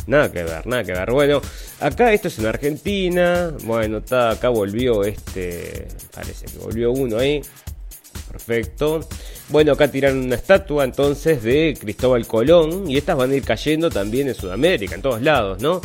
[0.06, 1.10] Nada que ver, nada que ver.
[1.10, 1.42] Bueno,
[1.80, 3.52] acá esto es en Argentina.
[3.64, 5.88] Bueno, está, acá volvió este.
[6.14, 7.42] Parece que volvió uno ahí.
[8.30, 9.00] Perfecto.
[9.48, 12.88] Bueno, acá tiraron una estatua entonces de Cristóbal Colón.
[12.88, 15.80] Y estas van a ir cayendo también en Sudamérica, en todos lados, ¿no?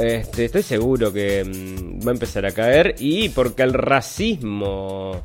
[0.00, 5.22] Este, estoy seguro que mm, va a empezar a caer y porque el racismo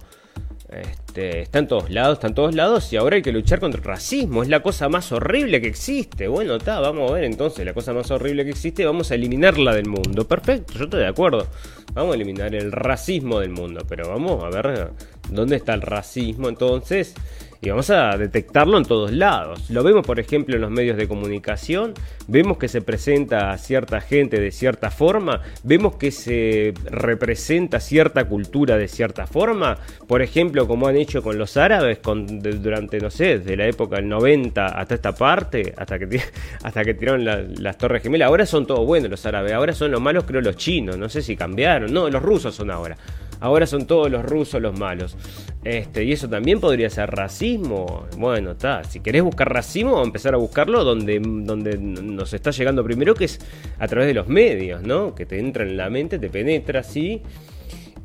[0.69, 3.79] este, está en todos lados, está en todos lados y ahora hay que luchar contra
[3.79, 6.27] el racismo, es la cosa más horrible que existe.
[6.27, 9.73] Bueno, está, vamos a ver entonces la cosa más horrible que existe, vamos a eliminarla
[9.73, 10.27] del mundo.
[10.27, 11.47] Perfecto, yo estoy de acuerdo.
[11.93, 14.89] Vamos a eliminar el racismo del mundo, pero vamos a ver
[15.29, 17.15] dónde está el racismo entonces
[17.61, 19.69] y vamos a detectarlo en todos lados.
[19.69, 21.93] Lo vemos, por ejemplo, en los medios de comunicación,
[22.27, 28.25] vemos que se presenta a cierta gente de cierta forma, vemos que se representa cierta
[28.25, 29.77] cultura de cierta forma,
[30.07, 34.09] por ejemplo, como han hecho con los árabes durante, no sé, desde la época del
[34.09, 36.21] 90 hasta esta parte, hasta que,
[36.63, 38.27] hasta que tiraron las Torres Gemelas.
[38.27, 41.21] Ahora son todos buenos los árabes, ahora son los malos, creo, los chinos, no sé
[41.21, 42.97] si cambiaron, no, los rusos son ahora.
[43.39, 45.17] Ahora son todos los rusos los malos.
[45.63, 48.07] Este, y eso también podría ser racismo.
[48.17, 48.83] Bueno, está.
[48.83, 53.15] Si querés buscar racismo, vamos a empezar a buscarlo donde, donde nos está llegando primero,
[53.15, 53.39] que es
[53.79, 55.15] a través de los medios, ¿no?
[55.15, 57.21] Que te entra en la mente, te penetra así.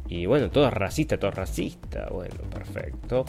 [0.08, 2.08] Y bueno, todo es racista, todo es racista.
[2.10, 3.24] Bueno, perfecto.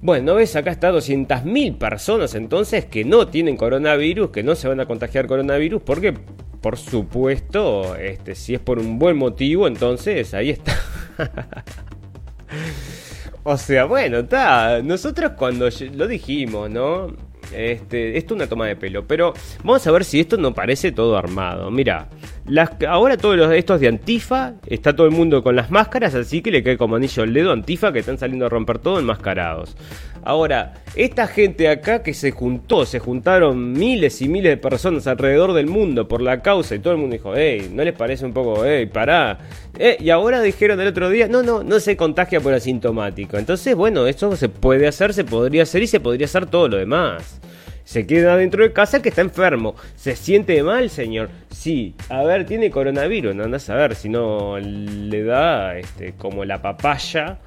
[0.00, 4.80] Bueno, ves, acá está 200.000 personas entonces que no tienen coronavirus, que no se van
[4.80, 6.14] a contagiar coronavirus, porque
[6.62, 10.74] por supuesto, este, si es por un buen motivo, entonces ahí está.
[13.44, 14.82] o sea, bueno, está.
[14.82, 17.08] Nosotros cuando lo dijimos, ¿no?
[17.52, 20.92] Este, esto es una toma de pelo, pero vamos a ver si esto no parece
[20.92, 21.70] todo armado.
[21.70, 22.08] Mira,
[22.46, 26.42] Las, ahora todos los, estos de Antifa, está todo el mundo con las máscaras, así
[26.42, 28.98] que le cae como anillo el dedo a Antifa que están saliendo a romper todo
[28.98, 29.76] enmascarados.
[30.24, 35.52] Ahora, esta gente acá que se juntó, se juntaron miles y miles de personas alrededor
[35.52, 38.32] del mundo por la causa y todo el mundo dijo, hey, ¿no les parece un
[38.32, 39.38] poco, hey, pará?
[39.78, 43.36] Eh, y ahora dijeron el otro día, no, no, no se contagia por asintomático.
[43.36, 46.76] Entonces, bueno, eso se puede hacer, se podría hacer y se podría hacer todo lo
[46.76, 47.40] demás.
[47.84, 49.74] Se queda dentro de casa que está enfermo.
[49.96, 51.30] ¿Se siente mal, señor?
[51.50, 51.94] Sí.
[52.08, 53.34] A ver, tiene coronavirus.
[53.34, 57.38] No andás a ver si no le da este, como la papaya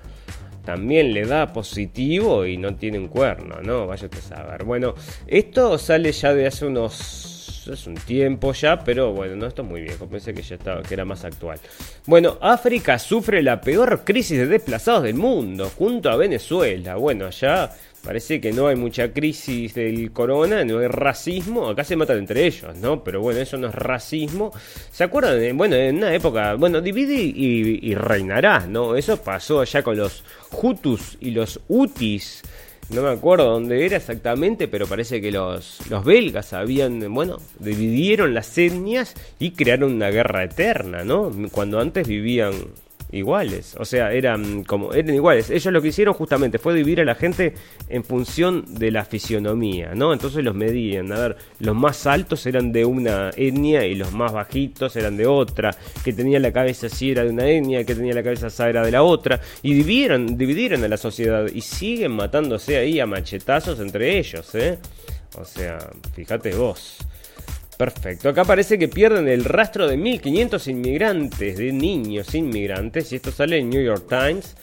[0.66, 3.86] también le da positivo y no tiene un cuerno, ¿no?
[3.86, 4.64] Vaya a saber.
[4.64, 4.96] Bueno,
[5.28, 7.36] esto sale ya de hace unos
[7.74, 10.82] es un tiempo ya, pero bueno, no, esto es muy viejo, pensé que ya estaba,
[10.84, 11.60] que era más actual.
[12.06, 16.96] Bueno, África sufre la peor crisis de desplazados del mundo, junto a Venezuela.
[16.96, 17.72] Bueno, allá
[18.06, 21.68] Parece que no hay mucha crisis del corona, no hay racismo.
[21.70, 23.04] Acá se matan entre ellos, ¿no?
[23.04, 24.52] Pero bueno, eso no es racismo.
[24.92, 25.58] ¿Se acuerdan?
[25.58, 27.96] bueno, en una época, bueno, divide y, y,
[28.70, 28.96] ¿no?
[28.96, 32.44] Eso pasó allá con los Hutus y los Utis.
[32.92, 38.36] No me acuerdo dónde era exactamente, pero parece que los, los belgas habían, bueno, dividieron
[38.36, 41.32] las etnias y crearon una guerra eterna, ¿no?
[41.52, 42.54] Cuando antes vivían
[43.12, 43.76] iguales.
[43.80, 45.50] O sea, eran como eran iguales.
[45.50, 47.54] Ellos lo que hicieron justamente fue dividir a la gente
[47.90, 50.14] en función de la fisionomía, ¿no?
[50.14, 51.12] Entonces los medían.
[51.12, 55.28] A ver, los más altos eran de una etnia y los más bajitos eran de
[55.28, 55.76] otra.
[56.04, 58.86] Que tenía la cabeza así era de una etnia, que tenía la cabeza así era
[58.86, 59.40] de la otra.
[59.62, 64.78] Y dividieron, dividieron a la sociedad y siguen matándose ahí a machetazos entre ellos, ¿eh?
[65.38, 65.78] O sea,
[66.14, 66.98] fíjate vos.
[67.78, 73.32] Perfecto, acá parece que pierden el rastro de 1500 inmigrantes, de niños inmigrantes, y esto
[73.32, 74.56] sale en New York Times.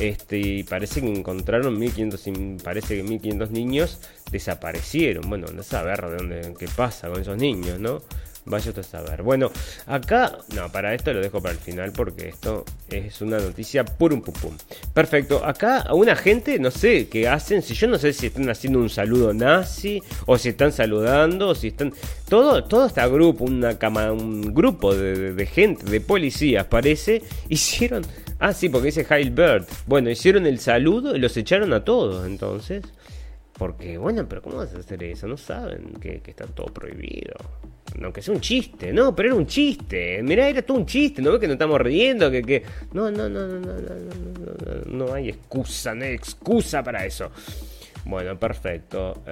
[0.00, 3.98] Este, y parece que encontraron 1500, parece que 1500 niños
[4.30, 5.28] desaparecieron.
[5.28, 8.02] Bueno, no saber de dónde, qué pasa con esos niños, ¿no?
[8.46, 9.22] Vaya usted a saber.
[9.22, 9.50] Bueno,
[9.86, 14.20] acá, no, para esto lo dejo para el final porque esto es una noticia purum
[14.20, 14.56] pum pum.
[14.92, 18.80] Perfecto, acá una gente, no sé qué hacen, si yo no sé si están haciendo
[18.80, 21.94] un saludo nazi o si están saludando, o si están.
[22.28, 28.04] Todo, todo este grupo, una cama, un grupo de, gente, de policías, parece, hicieron.
[28.38, 29.64] Ah, sí, porque dice Bird.
[29.86, 32.84] Bueno, hicieron el saludo y los echaron a todos entonces.
[33.56, 35.28] Porque, bueno, pero ¿cómo vas a hacer eso?
[35.28, 37.36] No saben que, que está todo prohibido
[38.02, 41.30] aunque sea un chiste, no, pero era un chiste, mirá, era todo un chiste, ¿no
[41.30, 42.30] ves que nos estamos riendo?
[42.30, 42.62] Que, que...
[42.92, 47.04] No, no, no, no, no, no, no, no, no hay excusa, no hay excusa para
[47.06, 47.30] eso.
[48.04, 49.22] Bueno, perfecto.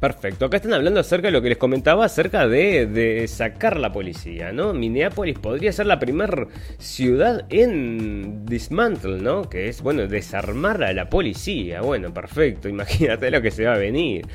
[0.00, 3.92] Perfecto, acá están hablando acerca de lo que les comentaba acerca de, de sacar la
[3.92, 4.72] policía, ¿no?
[4.72, 6.48] Minneapolis podría ser la primera
[6.78, 9.50] ciudad en dismantle, ¿no?
[9.50, 11.82] Que es, bueno, desarmar a la policía.
[11.82, 14.26] Bueno, perfecto, imagínate lo que se va a venir.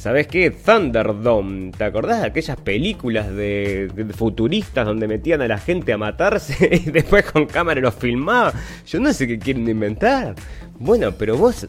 [0.00, 0.50] ¿Sabes qué?
[0.50, 1.72] Thunderdome.
[1.72, 6.90] ¿Te acordás de aquellas películas de, futuristas donde metían a la gente a matarse y
[6.90, 8.54] después con cámara los filmaban?
[8.86, 10.36] Yo no sé qué quieren inventar.
[10.78, 11.68] Bueno, pero vos,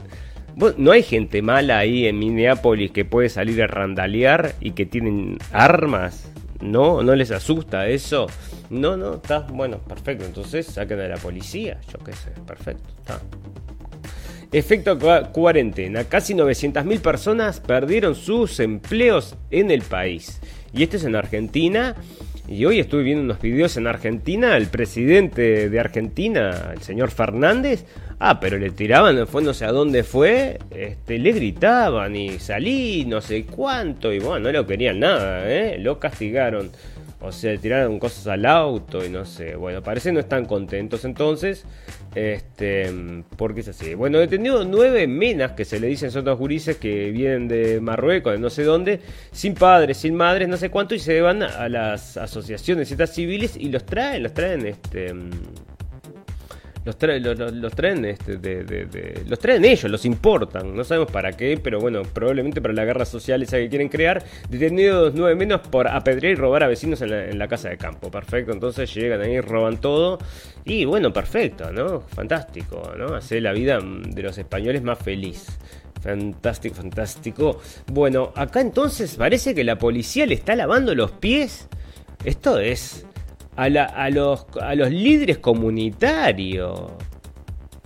[0.56, 0.78] vos.
[0.78, 5.38] No hay gente mala ahí en Minneapolis que puede salir a randalear y que tienen
[5.52, 6.32] armas.
[6.62, 7.04] ¿No?
[7.04, 8.28] ¿No les asusta eso?
[8.70, 10.24] No, no, está bueno, perfecto.
[10.24, 11.82] Entonces saquen a la policía.
[11.92, 12.94] Yo qué sé, perfecto.
[12.98, 13.20] Está.
[14.54, 14.99] Efecto
[15.32, 16.04] cuarentena.
[16.04, 20.41] Casi 900.000 personas perdieron sus empleos en el país.
[20.74, 21.95] Y esto es en Argentina.
[22.49, 24.58] Y hoy estuve viendo unos videos en Argentina.
[24.58, 27.86] El presidente de Argentina, el señor Fernández.
[28.20, 30.60] Ah, pero le tiraban, fue no sé a dónde fue.
[30.70, 34.12] Este, le gritaban y salí, no sé cuánto.
[34.12, 35.78] Y bueno, no lo querían nada, ¿eh?
[35.80, 36.72] Lo castigaron.
[37.22, 39.55] O sea, tiraron cosas al auto y no sé.
[39.55, 41.65] Bueno, parece no están contentos entonces.
[42.15, 42.91] Este,
[43.38, 43.93] porque es así.
[43.93, 48.34] Bueno, detenido nueve menas que se le dicen son dos gurises que vienen de Marruecos,
[48.34, 48.99] de no sé dónde,
[49.32, 53.55] sin padres, sin madres, no sé cuánto, y se van a las asociaciones estas civiles
[53.55, 55.13] y los traen, los traen, este
[56.84, 57.24] los, traen,
[57.62, 62.02] los, traen este, de, los traen ellos, los importan, no sabemos para qué, pero bueno,
[62.02, 66.36] probablemente para la guerra social esa que quieren crear, detenidos nueve menos por apedrear y
[66.36, 70.18] robar a vecinos en la, casa de campo, perfecto, entonces llegan ahí, roban todo,
[70.66, 72.02] y bueno, perfecto, ¿no?
[72.02, 73.16] Fantástico, ¿no?
[73.16, 75.60] Hace la vida de los españoles más feliz.
[76.02, 77.62] Fantástico, fantástico.
[77.88, 81.68] Bueno, acá entonces parece que la policía le está lavando los pies.
[82.26, 83.06] Esto es
[83.62, 86.91] a, los, a los líderes comunitarios.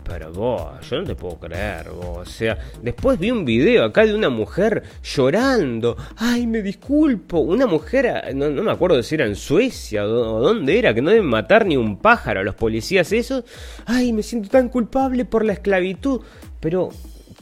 [0.08, 2.20] Pero vos, yo no te puedo creer, vos.
[2.20, 5.98] O sea, después vi un video acá de una mujer llorando.
[6.18, 7.40] Ay, me disculpo.
[7.40, 11.26] Una mujer, no, me acuerdo si era en Suecia o dónde era, que no deben
[11.26, 13.46] matar ni un pájaro a los policías esos.
[13.88, 16.22] Ay, me siento tan culpable por la esclavitud.
[16.60, 16.90] Pero,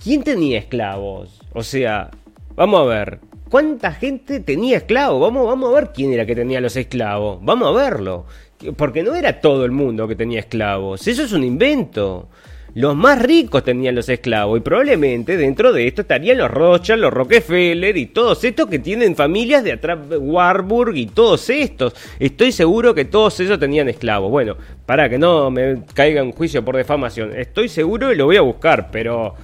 [0.02, 1.42] ¿quién tenía esclavos?
[1.52, 2.12] O sea,
[2.56, 3.33] vamos a ver.
[3.54, 5.22] ¿Cuánta gente tenía esclavos?
[5.22, 7.38] Vamos, vamos a ver quién era que tenía los esclavos.
[7.44, 8.26] Vamos a verlo.
[8.76, 11.08] Porque no era todo el mundo que tenía esclavos.
[11.08, 12.30] Eso es un invento.
[12.74, 17.14] Los más ricos tenían los esclavos y probablemente dentro de esto estarían los Rothschild, los
[17.14, 21.94] Rockefeller y todos estos que tienen familias de atrás, Warburg y todos estos.
[22.18, 24.32] Estoy seguro que todos ellos tenían esclavos.
[24.32, 28.38] Bueno, para que no me caiga un juicio por defamación, estoy seguro y lo voy
[28.38, 29.36] a buscar, pero...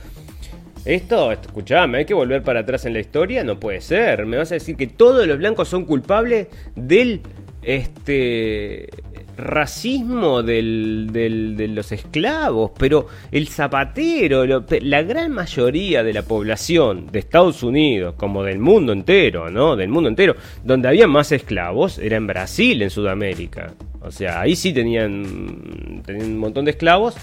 [0.90, 4.26] Esto, escuchame, hay que volver para atrás en la historia, no puede ser.
[4.26, 7.22] Me vas a decir que todos los blancos son culpables del
[7.62, 8.90] este
[9.38, 14.46] racismo del, de los esclavos, pero el zapatero,
[14.82, 19.76] la gran mayoría de la población de Estados Unidos, como del mundo entero, ¿no?
[19.76, 23.76] Del mundo entero, donde había más esclavos, era en Brasil, en Sudamérica.
[24.02, 27.16] O sea, ahí sí tenían, tenían un montón de esclavos.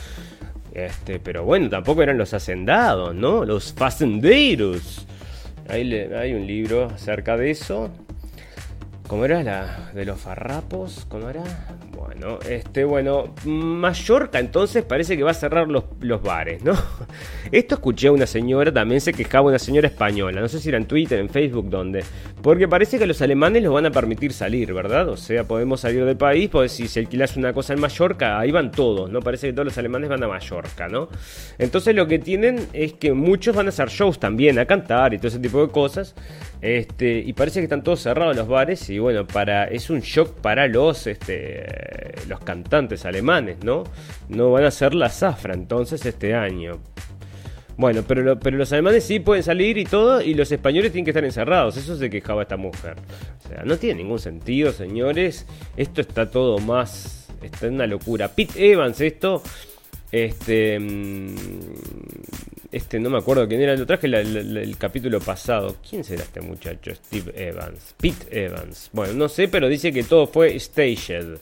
[0.76, 3.46] Este, pero bueno, tampoco eran los hacendados, ¿no?
[3.46, 5.06] Los facendeiros.
[5.70, 7.90] Ahí hay un libro acerca de eso.
[9.06, 11.06] ¿Cómo era la de los farrapos?
[11.08, 11.44] ¿Cómo era?
[11.94, 16.72] Bueno, este, bueno, Mallorca entonces parece que va a cerrar los, los, bares, ¿no?
[17.52, 20.78] Esto escuché a una señora, también se quejaba una señora española, no sé si era
[20.78, 22.02] en Twitter, en Facebook, donde.
[22.42, 25.08] Porque parece que los alemanes los van a permitir salir, ¿verdad?
[25.08, 28.50] O sea, podemos salir del país, pues si se alquilas una cosa en Mallorca, ahí
[28.50, 29.20] van todos, ¿no?
[29.20, 31.08] Parece que todos los alemanes van a Mallorca, ¿no?
[31.58, 35.18] Entonces lo que tienen es que muchos van a hacer shows también, a cantar y
[35.18, 36.16] todo ese tipo de cosas.
[36.62, 40.40] Este, y parece que están todos cerrados los bares y bueno, para es un shock
[40.40, 41.66] para los este,
[42.28, 43.84] los cantantes alemanes, ¿no?
[44.28, 46.80] No van a hacer la zafra entonces este año.
[47.78, 51.10] Bueno, pero, pero los alemanes sí pueden salir y todo, y los españoles tienen que
[51.10, 51.76] estar encerrados.
[51.76, 52.96] Eso se quejaba esta mujer.
[53.44, 55.46] O sea, no tiene ningún sentido, señores.
[55.76, 57.28] Esto está todo más.
[57.42, 58.28] Está en una locura.
[58.28, 59.42] Pete Evans, esto.
[60.24, 60.78] Este.
[60.78, 61.34] Mm,
[62.72, 65.76] este, no me acuerdo quién era, lo traje el, capítulo pasado.
[65.88, 66.94] ¿Quién será este muchacho?
[66.94, 67.94] Steve Evans.
[67.98, 68.90] Pete Evans.
[68.92, 71.38] Bueno, no sé, pero dice que todo fue staged.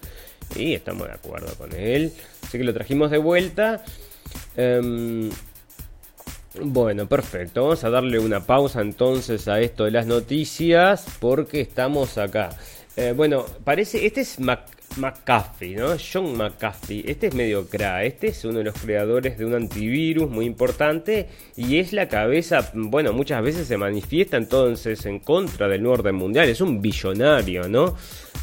[0.57, 2.12] Y estamos de acuerdo con él.
[2.43, 3.85] Así que lo trajimos de vuelta.
[4.57, 5.31] Em,
[6.61, 7.62] bueno, perfecto.
[7.62, 11.07] Vamos a darle una pausa entonces a esto de las noticias.
[11.20, 12.51] Porque estamos acá.
[12.97, 14.05] Eh, bueno, parece.
[14.05, 14.66] Este es Mac
[14.97, 15.97] McAfee, ¿no?
[15.99, 17.05] John McAfee.
[17.07, 18.05] Este es medio cra.
[18.05, 22.71] Este es uno de los creadores de un antivirus muy importante y es la cabeza,
[22.75, 26.49] bueno, muchas veces se manifiesta entonces en contra del nuevo orden mundial.
[26.49, 27.97] Es un billonario, ¿no?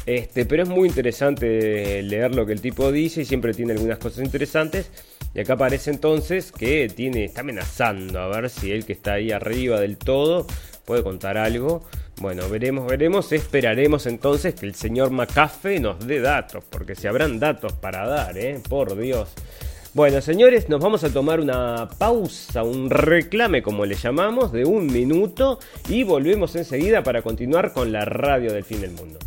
[0.06, 3.98] Este, pero es muy interesante leer lo que el tipo dice y siempre tiene algunas
[3.98, 4.90] cosas interesantes.
[5.34, 9.30] Y acá aparece entonces que tiene, está amenazando a ver si él que está ahí
[9.30, 10.46] arriba del todo
[10.84, 11.84] puede contar algo.
[12.22, 17.40] Bueno, veremos, veremos, esperaremos entonces que el señor McAfee nos dé datos, porque si habrán
[17.40, 18.60] datos para dar, ¿eh?
[18.68, 19.32] Por Dios.
[19.92, 24.86] Bueno, señores, nos vamos a tomar una pausa, un reclame como le llamamos, de un
[24.86, 25.58] minuto
[25.88, 29.18] y volvemos enseguida para continuar con la radio del fin del mundo.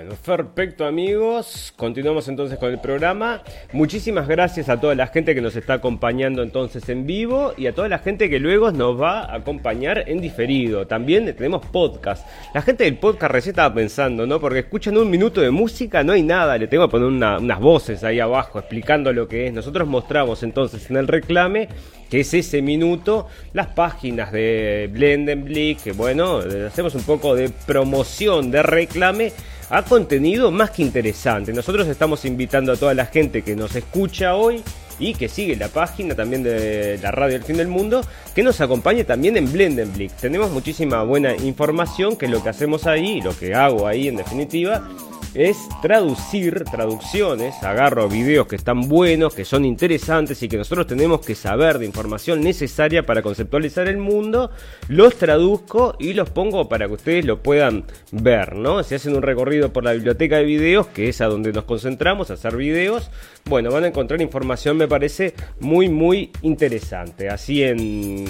[0.00, 3.42] Bueno, perfecto amigos, continuamos entonces con el programa.
[3.74, 7.74] Muchísimas gracias a toda la gente que nos está acompañando entonces en vivo y a
[7.74, 10.86] toda la gente que luego nos va a acompañar en diferido.
[10.86, 12.26] También tenemos podcast.
[12.54, 14.40] La gente del podcast recién estaba pensando, ¿no?
[14.40, 18.02] Porque escuchan un minuto de música, no hay nada, le tengo que poner unas voces
[18.02, 19.52] ahí abajo explicando lo que es.
[19.52, 21.68] Nosotros mostramos entonces en el reclame
[22.08, 28.50] que es ese minuto, las páginas de Blendenblick, que bueno, hacemos un poco de promoción,
[28.50, 29.32] de reclame
[29.70, 31.52] a contenido más que interesante.
[31.52, 34.62] Nosotros estamos invitando a toda la gente que nos escucha hoy
[34.98, 38.02] y que sigue la página también de la radio El Fin del Mundo,
[38.34, 40.12] que nos acompañe también en Blendenblick.
[40.16, 44.16] Tenemos muchísima buena información, que es lo que hacemos ahí, lo que hago ahí en
[44.16, 44.86] definitiva,
[45.34, 51.24] es traducir traducciones, agarro videos que están buenos, que son interesantes y que nosotros tenemos
[51.24, 54.50] que saber de información necesaria para conceptualizar el mundo,
[54.88, 58.82] los traduzco y los pongo para que ustedes lo puedan ver, ¿no?
[58.82, 62.30] Si hacen un recorrido por la biblioteca de videos, que es a donde nos concentramos,
[62.30, 63.10] a hacer videos,
[63.44, 67.28] bueno, van a encontrar información, me parece muy, muy interesante.
[67.28, 68.26] Así en,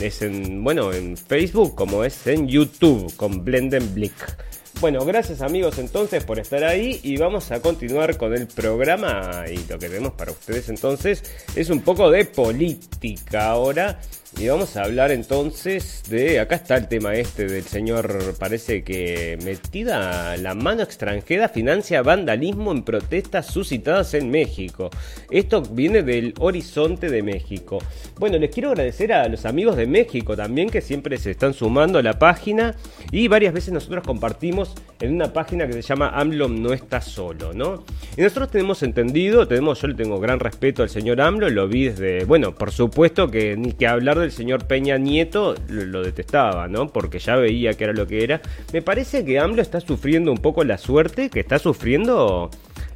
[0.62, 4.49] bueno, en Facebook como es en YouTube con Blenden Blick.
[4.79, 9.59] Bueno, gracias amigos entonces por estar ahí y vamos a continuar con el programa y
[9.68, 11.23] lo que tenemos para ustedes entonces
[11.55, 14.01] es un poco de política ahora
[14.39, 16.41] y vamos a hablar entonces de.
[16.41, 18.35] Acá está el tema este del señor.
[18.39, 24.89] Parece que metida la mano extranjera financia vandalismo en protestas suscitadas en México.
[25.31, 27.78] Esto viene del horizonte de México.
[28.18, 31.99] Bueno, les quiero agradecer a los amigos de México también que siempre se están sumando
[31.99, 32.76] a la página.
[33.11, 37.53] Y varias veces nosotros compartimos en una página que se llama AMLO no está solo,
[37.53, 37.85] ¿no?
[38.16, 41.89] Y nosotros tenemos entendido, tenemos, yo le tengo gran respeto al señor AMLO, lo vi
[41.89, 42.24] desde.
[42.24, 46.89] Bueno, por supuesto que ni que hablar el señor Peña Nieto lo, detestaba, ¿no?
[46.89, 48.41] Porque ya veía que era lo que era.
[48.73, 52.51] Me parece que AMLO está sufriendo un poco la suerte que está sufriendo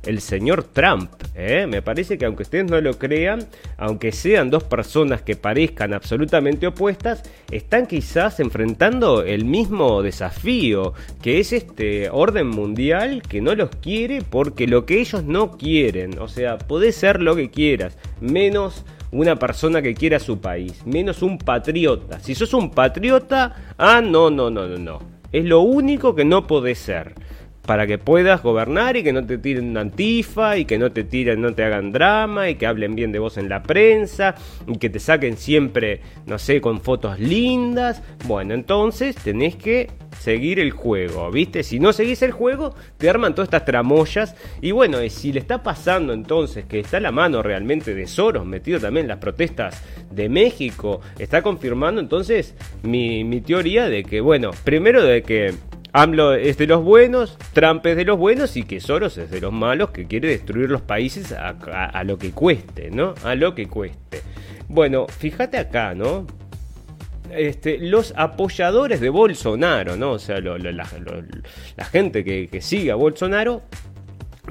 [0.06, 1.10] el señor Trump.
[1.34, 1.66] ¿eh?
[1.66, 3.46] Me parece que aunque ustedes no lo crean,
[3.76, 11.40] aunque sean dos personas que parezcan absolutamente opuestas, están quizás enfrentando el mismo desafío, que
[11.40, 16.28] es este orden mundial que no los quiere porque lo que ellos no quieren, o
[16.28, 18.84] sea, puede ser lo que quieras, menos
[19.14, 22.18] una persona que quiera su país, menos un patriota.
[22.20, 24.98] Si sos un patriota, ah, no, no, no, no, no.
[25.32, 27.14] Es lo único que no podés ser.
[27.66, 31.40] Para que puedas gobernar y que no te tiren antifa y que no te tiren,
[31.40, 34.34] no te hagan drama y que hablen bien de vos en la prensa
[34.66, 38.02] y que te saquen siempre, no sé, con fotos lindas.
[38.26, 39.90] Bueno, entonces tenés que
[40.20, 41.62] seguir el juego, ¿viste?
[41.62, 44.34] Si no seguís el juego, te arman todas estas tramoyas.
[44.60, 48.80] Y bueno, si le está pasando entonces que está la mano realmente de Soros metido
[48.80, 54.50] también en las protestas de México, está confirmando entonces mi, mi teoría de que, bueno,
[54.64, 55.54] primero de que
[55.96, 59.40] AMLO es de los buenos, Trump es de los buenos y que Soros es de
[59.40, 63.14] los malos que quiere destruir los países a, lo que cueste, ¿no?
[63.22, 64.20] A lo que cueste.
[64.68, 66.26] Bueno, fíjate acá, ¿no?
[67.30, 70.12] este, los apoyadores de Bolsonaro, ¿no?
[70.12, 73.62] O sea, la, gente que, que sigue a Bolsonaro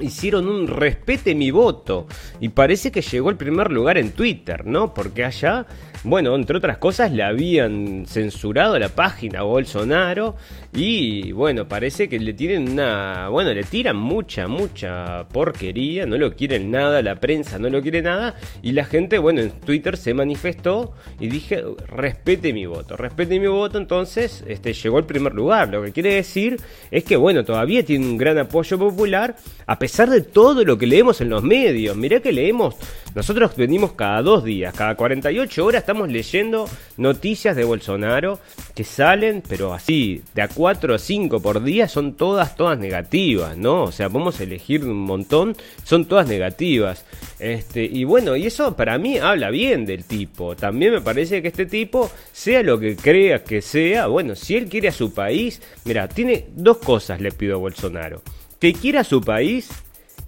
[0.00, 2.06] hicieron un respete mi voto
[2.40, 4.94] y parece que llegó al primer lugar en Twitter, ¿no?
[4.94, 5.66] Porque allá
[6.04, 10.36] bueno, entre otras cosas, le habían censurado la página Bolsonaro
[10.74, 16.36] y bueno, parece que le tienen una, bueno, le tiran mucha, mucha porquería, no lo
[16.36, 20.12] quieren nada, la prensa no lo quiere nada y la gente, bueno, en Twitter se
[20.12, 25.70] manifestó y dije, respete mi voto, respete mi voto, entonces este, llegó al primer lugar,
[25.70, 29.36] lo que quiere decir es que, bueno, todavía tiene un gran apoyo popular
[29.66, 32.74] a pesar de todo lo que leemos en los medios, mirá que leemos,
[33.14, 38.38] nosotros venimos cada dos días, cada 48 horas, estamos leyendo noticias de Bolsonaro
[38.74, 43.56] que salen, pero así, de a 4 a 5 por día, son todas, todas negativas,
[43.56, 43.84] ¿no?
[43.84, 47.04] O sea, podemos elegir un montón, son todas negativas.
[47.38, 50.56] Este, y bueno, y eso para mí habla bien del tipo.
[50.56, 54.68] También me parece que este tipo, sea lo que crea que sea, bueno, si él
[54.68, 58.22] quiere a su país, mira, tiene dos cosas le pido a Bolsonaro.
[58.58, 59.68] Que quiera a su país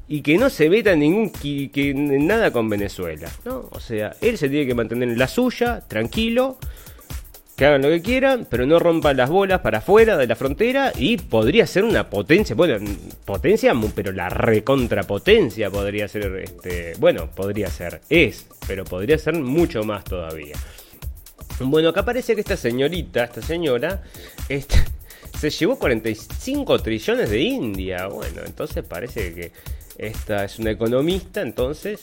[0.09, 3.69] y que no se meta ningún que, nada con Venezuela, ¿no?
[3.73, 6.59] O sea, él se tiene que mantener en la suya, tranquilo,
[7.57, 10.93] que hagan lo que quieran, pero no rompan las bolas para afuera de la frontera
[10.95, 12.77] y podría ser una potencia, bueno,
[13.25, 19.83] potencia, pero la recontrapotencia podría ser, este, bueno, podría ser, es, pero podría ser mucho
[19.83, 20.55] más todavía.
[21.61, 24.03] Bueno, acá parece que esta señorita, esta señora,
[24.49, 24.77] este,
[25.39, 28.07] se llevó 45 trillones de India.
[28.09, 29.53] Bueno, entonces parece que
[29.99, 32.03] esta es una economista, entonces,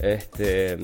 [0.00, 0.76] este,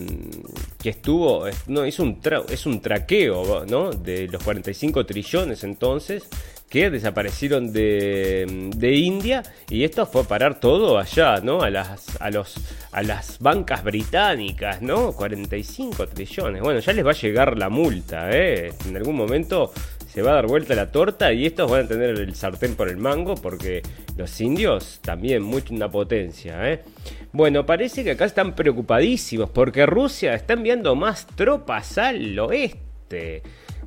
[0.83, 3.91] que estuvo, no, hizo un es un traqueo, ¿no?
[3.91, 6.25] De los 45 trillones, entonces,
[6.69, 11.63] que desaparecieron de, de, India y esto fue a parar todo allá, ¿no?
[11.63, 12.57] A las, a los,
[12.91, 15.13] a las bancas británicas, ¿no?
[15.13, 16.63] 45 trillones.
[16.63, 18.73] Bueno, ya les va a llegar la multa, ¿eh?
[18.89, 19.73] En algún momento
[20.15, 22.89] se va a dar vuelta la torta y estos van a tener el sartén por
[22.89, 23.83] el mango porque
[24.17, 26.71] los indios también mucha una potencia.
[26.71, 26.85] ¿eh?
[27.33, 33.43] Bueno, parece que acá están preocupadísimos porque Rusia está enviando más tropas al oeste.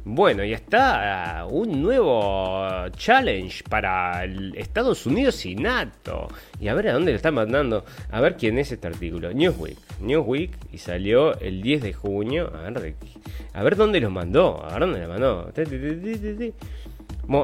[0.10, 4.24] Bueno, y está uh, un nuevo challenge para
[4.56, 6.30] Estados Unidos y NATO.
[6.62, 7.84] Y a ver a dónde le están mandando.
[8.10, 9.34] A ver quién es este artículo.
[9.34, 9.78] Newsweek.
[10.00, 12.54] Newsweek y salió el 10 de junio.
[12.56, 12.96] A ver,
[13.52, 14.64] a ver dónde lo mandó.
[14.64, 15.52] A ver dónde lo mandó.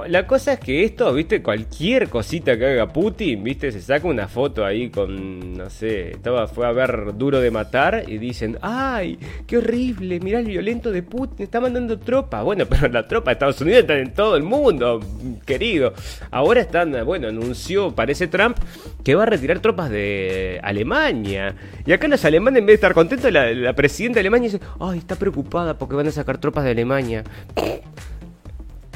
[0.08, 4.30] La cosa es que esto, viste, cualquier cosita que haga Putin, viste, se saca una
[4.30, 9.20] foto ahí con, no sé, estaba, fue a ver Duro de Matar y dicen, ay,
[9.46, 12.46] qué horrible, mirá el violento de Putin, está mandando tropas.
[12.46, 15.02] Bueno, pero la tropa de Estados Unidos está en todo el mundo,
[15.46, 15.94] querido.
[16.32, 18.58] Ahora están, bueno, anunció, parece Trump,
[19.04, 21.56] que va a retirar tropas de Alemania.
[21.86, 24.64] Y acá los alemanes, en vez de estar contentos, la, la presidenta de Alemania dice,
[24.80, 27.26] ay, está preocupada porque van a sacar tropas de Alemania.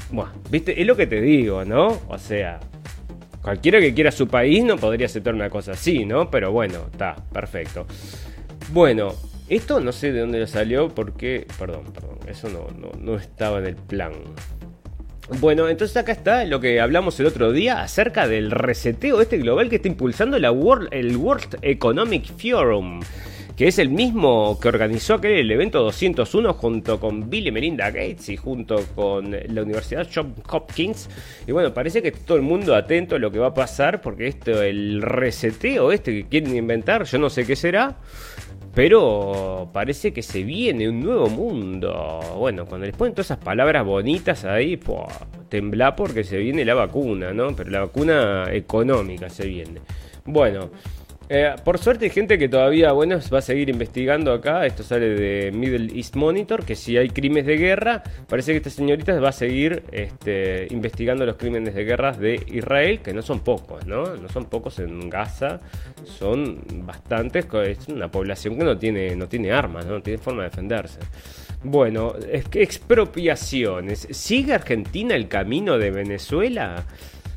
[0.09, 1.99] Bueno, viste, es lo que te digo, ¿no?
[2.07, 2.59] O sea,
[3.41, 6.31] cualquiera que quiera su país no podría aceptar una cosa así, ¿no?
[6.31, 7.85] Pero bueno, está, perfecto.
[8.71, 9.13] Bueno,
[9.49, 12.67] esto no sé de dónde lo salió porque, perdón, perdón, eso no,
[12.99, 14.13] no, estaba en el plan.
[15.39, 19.69] Bueno, entonces acá está lo que hablamos el otro día acerca del reseteo este global
[19.69, 23.01] que está impulsando la World, el World Economic Forum
[23.57, 27.89] que es el mismo que organizó aquel el evento 201 junto con Bill y Melinda
[27.89, 31.09] Gates y junto con la Universidad Johns Hopkins.
[31.47, 34.27] Y bueno, parece que todo el mundo atento a lo que va a pasar porque
[34.27, 37.97] esto, el reseteo este que quieren inventar, yo no sé qué será.
[38.75, 42.19] Pero parece que se viene un nuevo mundo.
[42.37, 44.79] Bueno, cuando les ponen todas esas palabras bonitas ahí,
[45.49, 47.55] tembla porque se viene la vacuna, ¿no?
[47.55, 49.81] Pero la vacuna económica se viene.
[50.25, 50.69] Bueno,
[51.29, 54.65] eh, por suerte hay gente que todavía, bueno, va a seguir investigando acá.
[54.65, 58.69] Esto sale de Middle East Monitor, que si hay crímenes de guerra, parece que esta
[58.69, 63.41] señorita va a seguir este, investigando los crímenes de guerra de Israel, que no son
[63.41, 64.15] pocos, ¿no?
[64.15, 65.59] No son pocos en Gaza,
[66.05, 67.45] son bastantes.
[67.65, 70.99] Es una población que no tiene, no tiene armas, no tiene forma de defenderse.
[71.63, 72.13] Bueno,
[72.53, 74.07] expropiaciones.
[74.11, 76.85] ¿Sigue Argentina el camino de Venezuela?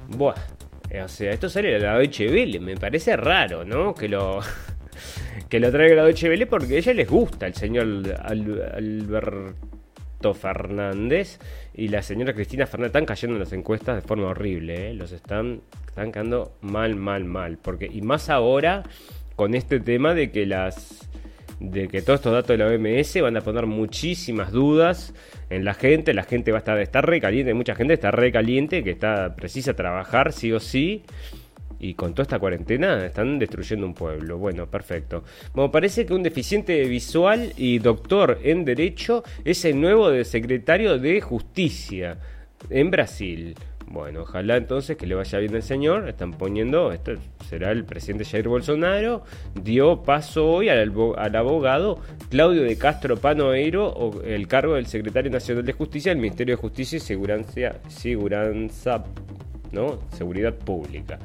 [0.09, 0.60] Buah.
[1.05, 2.59] O sea, esto sale de la Deutsche.
[2.59, 3.95] Me parece raro, ¿no?
[3.95, 4.41] Que lo,
[5.49, 7.87] que lo traiga la Deutsche porque a ella les gusta el señor
[8.23, 9.55] Alberto
[10.35, 11.39] Fernández
[11.75, 12.91] y la señora Cristina Fernández.
[12.91, 14.95] Están cayendo en las encuestas de forma horrible, ¿eh?
[14.95, 17.59] Los están, están quedando mal, mal, mal.
[17.59, 18.83] Porque, y más ahora
[19.37, 21.10] con este tema de que las
[21.61, 25.15] de que todos estos datos de la OMS van a poner muchísimas dudas
[25.51, 28.33] en la gente, la gente va a estar, estar re caliente, mucha gente está re
[28.33, 31.03] caliente, que está precisa trabajar sí o sí.
[31.83, 34.37] Y con toda esta cuarentena están destruyendo un pueblo.
[34.37, 35.25] Bueno, perfecto.
[35.55, 41.23] Bueno, parece que un deficiente visual y doctor en Derecho es el nuevo secretario de
[41.23, 42.19] Justicia
[42.69, 43.55] en Brasil.
[43.91, 46.09] Bueno, ojalá entonces que le vaya bien el señor.
[46.09, 47.13] Están poniendo, esto
[47.49, 49.25] será el presidente Jair Bolsonaro.
[49.61, 50.95] Dio paso hoy al,
[51.35, 56.61] abogado Claudio de Castro Panoeiro, el cargo del secretario nacional de Justicia del Ministerio de
[56.61, 57.45] Justicia y Seguridad,
[59.73, 59.99] ¿no?
[60.13, 61.19] Seguridad Pública.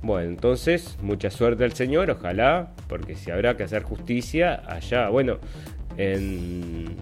[0.00, 5.36] Bueno, entonces, mucha suerte al señor, ojalá, porque si habrá que hacer justicia allá, bueno,
[5.98, 6.96] en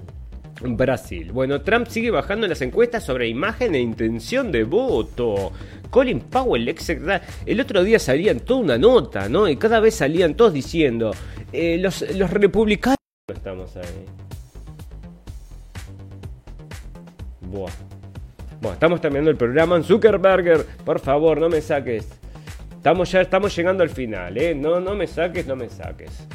[0.61, 1.33] Brasil.
[1.33, 5.53] Bueno, Trump sigue bajando en las encuestas sobre imagen e intención de voto.
[5.91, 6.91] Colin Powell, ex
[7.47, 9.49] el otro día salían toda una nota, ¿no?
[9.49, 11.13] Y cada vez salían todos diciendo,
[11.53, 12.99] eh, los, los republicanos...
[13.29, 14.07] Estamos ahí.
[17.41, 17.71] Buah.
[18.61, 20.65] Bueno, estamos terminando el programa Zuckerberger.
[20.85, 22.09] Por favor, no me saques.
[22.73, 24.55] Estamos ya, estamos llegando al final, ¿eh?
[24.55, 26.27] No, no me saques, no me saques.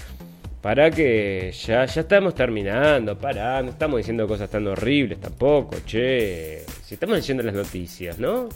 [0.64, 6.64] Para que ya, ya estamos terminando, para, no estamos diciendo cosas tan horribles tampoco, che.
[6.86, 8.48] Si estamos diciendo las noticias, ¿no?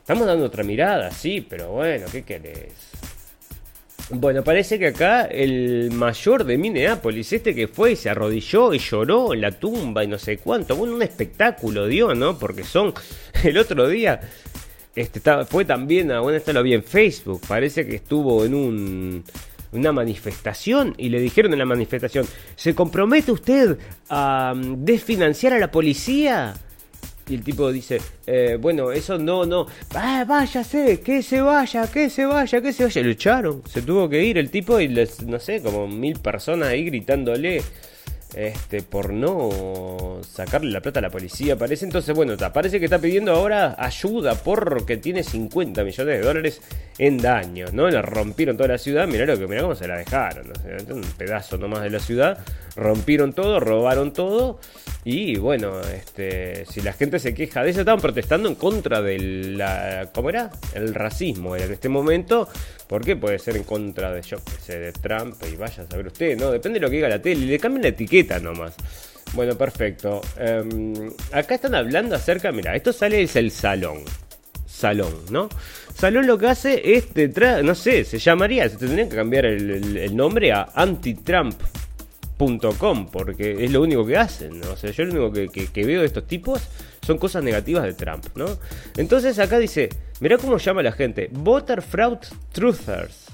[0.00, 2.72] Estamos dando otra mirada, sí, pero bueno, ¿qué querés?
[4.10, 8.80] Bueno, parece que acá el mayor de Minneapolis, este que fue y se arrodilló y
[8.80, 12.36] lloró en la tumba y no sé cuánto, bueno, un espectáculo dio, ¿no?
[12.36, 12.92] Porque son,
[13.44, 14.20] el otro día,
[14.96, 19.24] este, fue también, bueno, esto lo vi en Facebook, parece que estuvo en un
[19.72, 22.26] una manifestación y le dijeron en la manifestación,
[22.56, 23.78] ¿se compromete usted
[24.08, 26.54] a mm, desfinanciar a la policía?
[27.28, 32.10] Y el tipo dice, eh, bueno, eso no, no, ah, váyase, que se vaya, que
[32.10, 33.02] se vaya, que se vaya.
[33.02, 36.68] Lo echaron, se tuvo que ir el tipo y les, no sé, como mil personas
[36.68, 37.62] ahí gritándole
[38.34, 41.84] este, por no sacarle la plata a la policía, parece.
[41.84, 46.60] Entonces, bueno, parece que está pidiendo ahora ayuda porque tiene 50 millones de dólares
[46.98, 47.88] en daños, ¿no?
[47.88, 50.52] Le rompieron toda la ciudad, mirá, lo que, mirá cómo se la dejaron,
[50.90, 52.38] un pedazo nomás de la ciudad,
[52.76, 54.58] rompieron todo, robaron todo.
[55.04, 59.18] Y bueno, este, si la gente se queja de eso, estaban protestando en contra de
[59.18, 60.10] la.
[60.14, 60.50] ¿Cómo era?
[60.74, 62.48] El racismo en este momento.
[62.92, 64.36] ¿Por qué puede ser en contra de, yo
[64.68, 66.50] de Trump y vaya a saber usted, ¿no?
[66.50, 68.74] Depende de lo que diga la tele, le cambian la etiqueta nomás.
[69.32, 70.20] Bueno, perfecto.
[70.36, 74.00] Em, acá están hablando acerca, mira, esto sale es el salón.
[74.66, 75.48] Salón, ¿no?
[75.94, 80.14] Salón lo que hace es detrás, no sé, se llamaría, se tendría que cambiar el,
[80.14, 84.60] nombre a antitrump.com porque es lo único que hacen.
[84.60, 84.70] ¿no?
[84.70, 86.60] O sea, yo lo único que, veo de estos tipos
[87.02, 88.46] son cosas negativas de Trump, ¿no?
[88.96, 89.88] Entonces acá dice,
[90.20, 92.18] mirá cómo llama la gente, voter fraud
[92.52, 93.26] truthers.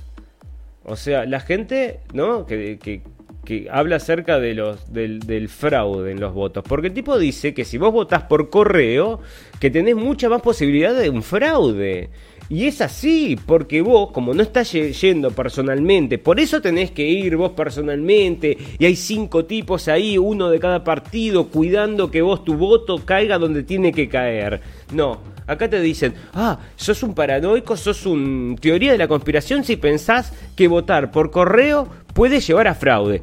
[0.84, 2.46] O sea, la gente, ¿no?
[2.46, 3.02] Que, que,
[3.44, 6.64] que habla acerca de los, del, del, fraude en los votos.
[6.66, 9.20] Porque el tipo dice que si vos votás por correo,
[9.60, 12.08] que tenés mucha más posibilidad de un fraude.
[12.50, 17.36] Y es así, porque vos, como no estás yendo personalmente, por eso tenés que ir
[17.36, 22.54] vos personalmente, y hay cinco tipos ahí, uno de cada partido, cuidando que vos tu
[22.54, 24.62] voto caiga donde tiene que caer.
[24.94, 29.76] No, acá te dicen, ah, sos un paranoico, sos un teoría de la conspiración si
[29.76, 33.20] pensás que votar por correo puede llevar a fraude.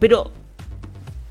[0.00, 0.32] Pero,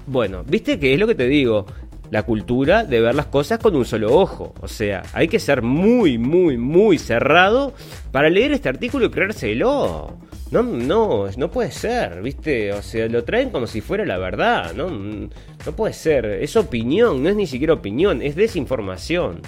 [0.06, 1.66] bueno, viste que es lo que te digo,
[2.10, 4.54] la cultura de ver las cosas con un solo ojo.
[4.62, 7.74] O sea, hay que ser muy, muy, muy cerrado
[8.12, 10.18] para leer este artículo y creérselo.
[10.52, 12.72] No, no, no puede ser, ¿viste?
[12.72, 14.90] O sea, lo traen como si fuera la verdad, ¿no?
[14.90, 16.26] No puede ser.
[16.26, 19.42] Es opinión, no es ni siquiera opinión, es desinformación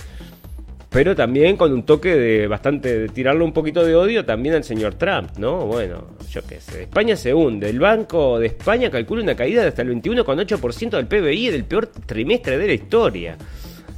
[0.90, 4.64] pero también con un toque de bastante de tirarle un poquito de odio también al
[4.64, 5.66] señor Trump, ¿no?
[5.68, 6.84] Bueno, yo qué sé.
[6.84, 7.70] España se hunde.
[7.70, 11.88] El Banco de España calcula una caída de hasta el 21,8% del PBI del peor
[11.88, 13.38] trimestre de la historia.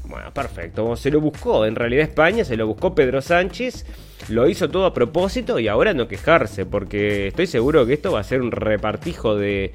[0.03, 0.97] Bueno, perfecto.
[0.97, 1.65] Se lo buscó.
[1.65, 3.85] En realidad España se lo buscó Pedro Sánchez.
[4.27, 8.19] Lo hizo todo a propósito y ahora no quejarse, porque estoy seguro que esto va
[8.19, 9.71] a ser un repartijo de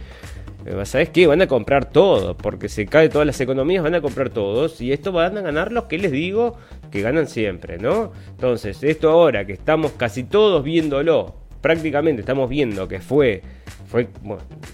[0.84, 1.26] ¿Sabes qué?
[1.26, 4.92] Van a comprar todo, porque se cae todas las economías, van a comprar todos, y
[4.92, 6.56] esto van a ganar los que les digo
[6.90, 8.12] que ganan siempre, ¿no?
[8.30, 13.42] Entonces, esto ahora que estamos casi todos viéndolo, prácticamente estamos viendo que fue,
[13.86, 14.08] fue,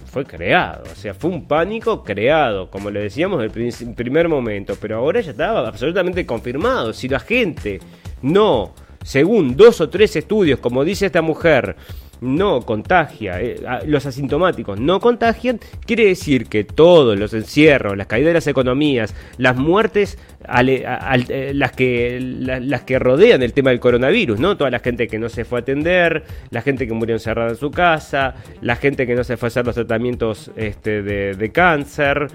[0.06, 4.76] fue creado, o sea, fue un pánico creado, como le decíamos en el primer momento,
[4.80, 6.92] pero ahora ya estaba absolutamente confirmado.
[6.92, 7.80] Si la gente
[8.22, 11.76] no, según dos o tres estudios, como dice esta mujer,
[12.22, 18.28] no contagia, eh, los asintomáticos no contagian, quiere decir que todos los encierros, las caídas
[18.28, 20.18] de las economías, las muertes,
[20.58, 24.56] eh, las, que, las que rodean el tema del coronavirus, ¿no?
[24.56, 27.56] Toda la gente que no se fue a atender, la gente que murió encerrada en
[27.56, 32.28] su casa, la gente que no se fue a hacer los tratamientos este, de, cáncer.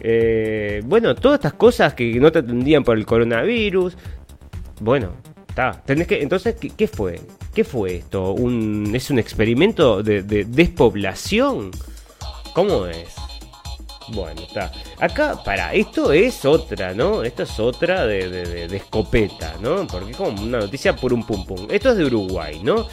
[0.00, 3.96] Eh, bueno, todas estas cosas que no te atendían por el coronavirus.
[4.80, 5.12] Bueno,
[5.52, 5.82] está.
[5.84, 7.20] Tenés que, entonces, ¿qué, fue?
[7.54, 8.32] ¿Qué fue esto?
[8.32, 11.70] ¿Un, ¿Es un experimento de, despoblación?
[12.54, 13.08] ¿Cómo es?
[14.08, 14.72] Bueno, está.
[14.98, 17.22] Acá, para, esto es otra, ¿no?
[17.22, 18.28] Esto es otra de,
[18.68, 19.86] de, escopeta, ¿no?
[19.86, 21.68] Porque es como una noticia por un pum pum.
[21.70, 22.86] Esto es de Uruguay, ¿no?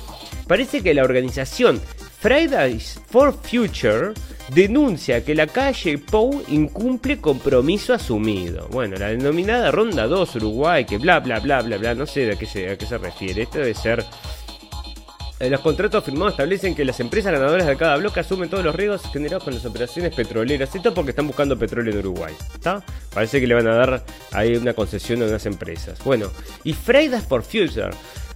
[0.48, 1.82] Parece que la organización
[2.20, 4.14] Fridays for Future
[4.54, 8.68] denuncia que la calle Pou incumple compromiso asumido.
[8.72, 12.36] Bueno, la denominada Ronda 2 Uruguay, que bla bla bla bla bla, no sé a
[12.36, 13.44] qué se, a qué se refiere.
[13.44, 14.06] Esto debe ser
[15.40, 18.76] eh, los contratos firmados establecen que las empresas ganadoras de cada bloque asumen todos los
[18.76, 20.76] riesgos generados con las operaciones petroleras.
[20.76, 22.34] Esto porque están buscando petróleo en Uruguay.
[22.54, 22.84] ¿Está?
[23.14, 25.98] Parece que le van a dar ahí una concesión a unas empresas.
[26.04, 26.30] Bueno,
[26.66, 27.92] y Fridays for Future.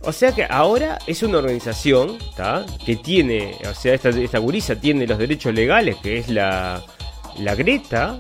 [0.06, 2.66] O sea que ahora es una organización ¿está?
[2.86, 6.84] que tiene, o sea, esta, esta gurisa tiene los derechos legales, que es la,
[7.40, 8.18] la Greta,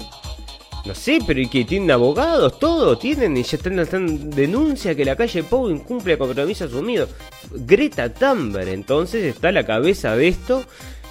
[0.85, 5.03] no sé, pero y que tienen abogados, todo, tienen, y ya están, están denuncia que
[5.05, 7.07] la calle Pou incumple el compromiso asumido.
[7.51, 10.63] Greta Thunberg, entonces, está a la cabeza de esto,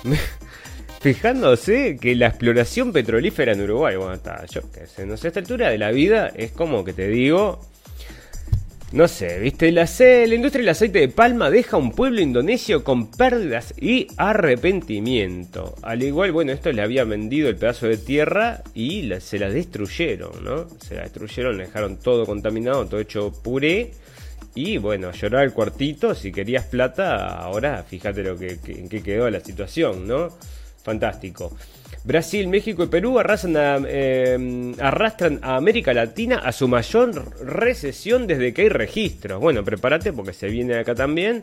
[1.01, 5.28] fijándose que la exploración petrolífera en Uruguay, bueno, está, yo qué sé, no sé, a
[5.28, 7.61] esta altura de la vida es como que te digo,
[8.93, 12.85] no sé, viste, la, la industria del aceite de palma deja a un pueblo indonesio
[12.85, 15.74] con pérdidas y arrepentimiento.
[15.81, 20.44] Al igual, bueno, esto le había vendido el pedazo de tierra y se la destruyeron,
[20.44, 20.66] ¿no?
[20.78, 23.93] Se la destruyeron, dejaron todo contaminado, todo hecho puré.
[24.55, 29.31] Y bueno, llorar el cuartito, si querías plata, ahora fíjate lo que, en qué quedó
[29.31, 30.28] la situación, ¿no?
[30.82, 31.56] Fantástico.
[32.05, 38.62] Brasil, México y Perú eh, arrastran a América Latina a su mayor recesión desde que
[38.62, 39.41] hay registros.
[39.41, 41.43] Bueno, prepárate porque se viene acá también.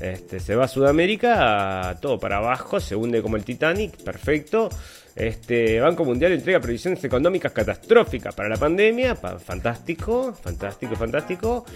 [0.00, 4.70] Este, se va a Sudamérica, todo para abajo, se hunde como el Titanic, perfecto.
[5.16, 11.66] Este Banco Mundial entrega previsiones económicas catastróficas para la pandemia, fantástico, fantástico, fantástico.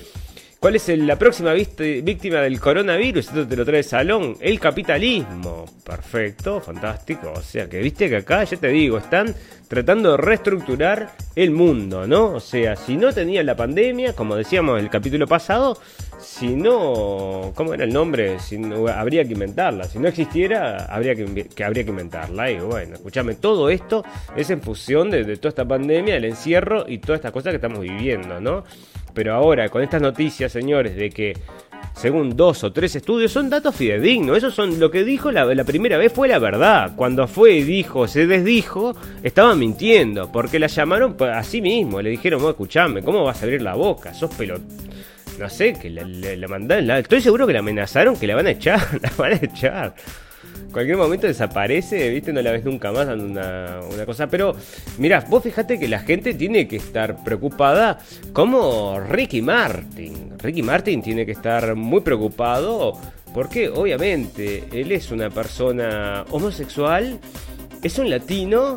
[0.64, 3.26] ¿Cuál es la próxima víctima del coronavirus?
[3.26, 4.38] Esto te lo trae Salón.
[4.40, 5.66] El capitalismo.
[5.84, 7.34] Perfecto, fantástico.
[7.36, 9.34] O sea que viste que acá, ya te digo, están
[9.68, 12.36] tratando de reestructurar el mundo, ¿no?
[12.36, 15.78] O sea, si no tenía la pandemia, como decíamos en el capítulo pasado,
[16.24, 18.38] si no, ¿cómo era el nombre?
[18.40, 18.58] Si
[18.92, 19.84] habría que inventarla.
[19.84, 22.50] Si no existiera, habría que, habría que inventarla.
[22.50, 26.98] Y bueno, escúchame, todo esto es en función de, toda esta pandemia, el encierro y
[26.98, 28.64] todas estas cosas que estamos viviendo, ¿no?
[29.12, 31.34] Pero ahora, con estas noticias, señores, de que
[31.94, 34.36] según dos o tres estudios, son datos fidedignos.
[34.36, 36.92] Eso son lo que dijo la, primera vez fue la verdad.
[36.96, 42.02] Cuando fue y dijo, se desdijo, estaba mintiendo, porque la llamaron a sí mismo.
[42.02, 44.12] Le dijeron, escuchame, ¿cómo vas a abrir la boca?
[44.14, 44.62] Sos pelot
[45.38, 46.90] no sé, que la, la, mandaron.
[46.90, 48.80] estoy seguro que la amenazaron que la van a echar.
[49.02, 49.94] La van a echar.
[50.72, 52.32] Cualquier momento desaparece, ¿viste?
[52.32, 54.26] No la ves nunca más dando una, una cosa.
[54.26, 54.56] Pero,
[54.98, 57.98] mira, vos fíjate que la gente tiene que estar preocupada
[58.32, 60.36] como Ricky Martin.
[60.38, 62.98] Ricky Martin tiene que estar muy preocupado
[63.32, 67.20] porque, obviamente, él es una persona homosexual,
[67.82, 68.76] es un latino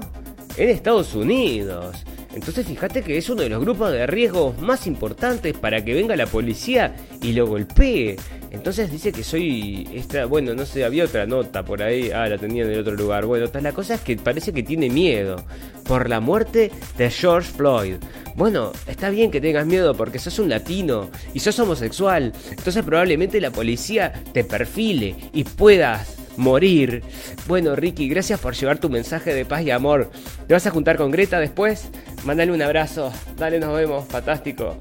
[0.55, 2.05] en Estados Unidos.
[2.37, 6.15] Entonces fíjate que es uno de los grupos de riesgo más importantes para que venga
[6.15, 8.15] la policía y lo golpee.
[8.51, 12.37] Entonces dice que soy esta, bueno, no sé, había otra nota por ahí, ah, la
[12.37, 13.25] tenía en el otro lugar.
[13.25, 15.43] Bueno, la cosa es que parece que tiene miedo
[15.85, 17.95] por la muerte de George Floyd.
[18.35, 22.33] Bueno, está bien que tengas miedo porque sos un latino y sos homosexual.
[22.51, 27.03] Entonces probablemente la policía te perfile y puedas morir.
[27.47, 30.09] Bueno, Ricky, gracias por llevar tu mensaje de paz y amor.
[30.47, 31.89] ¿Te vas a juntar con Greta después?
[32.23, 33.11] Mándale un abrazo.
[33.35, 34.07] Dale, nos vemos.
[34.07, 34.77] Fantástico.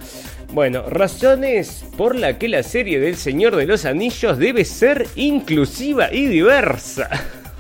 [0.53, 6.13] Bueno, razones por la que la serie del Señor de los Anillos debe ser inclusiva
[6.13, 7.09] y diversa.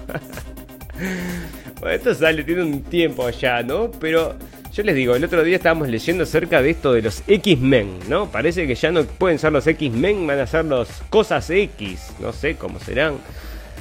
[1.80, 3.90] bueno, esto sale, tiene un tiempo ya, ¿no?
[3.90, 4.36] Pero
[4.72, 8.30] yo les digo, el otro día estábamos leyendo acerca de esto de los X-Men, ¿no?
[8.30, 12.32] Parece que ya no pueden ser los X-Men, van a ser los Cosas X, no
[12.32, 13.14] sé cómo serán.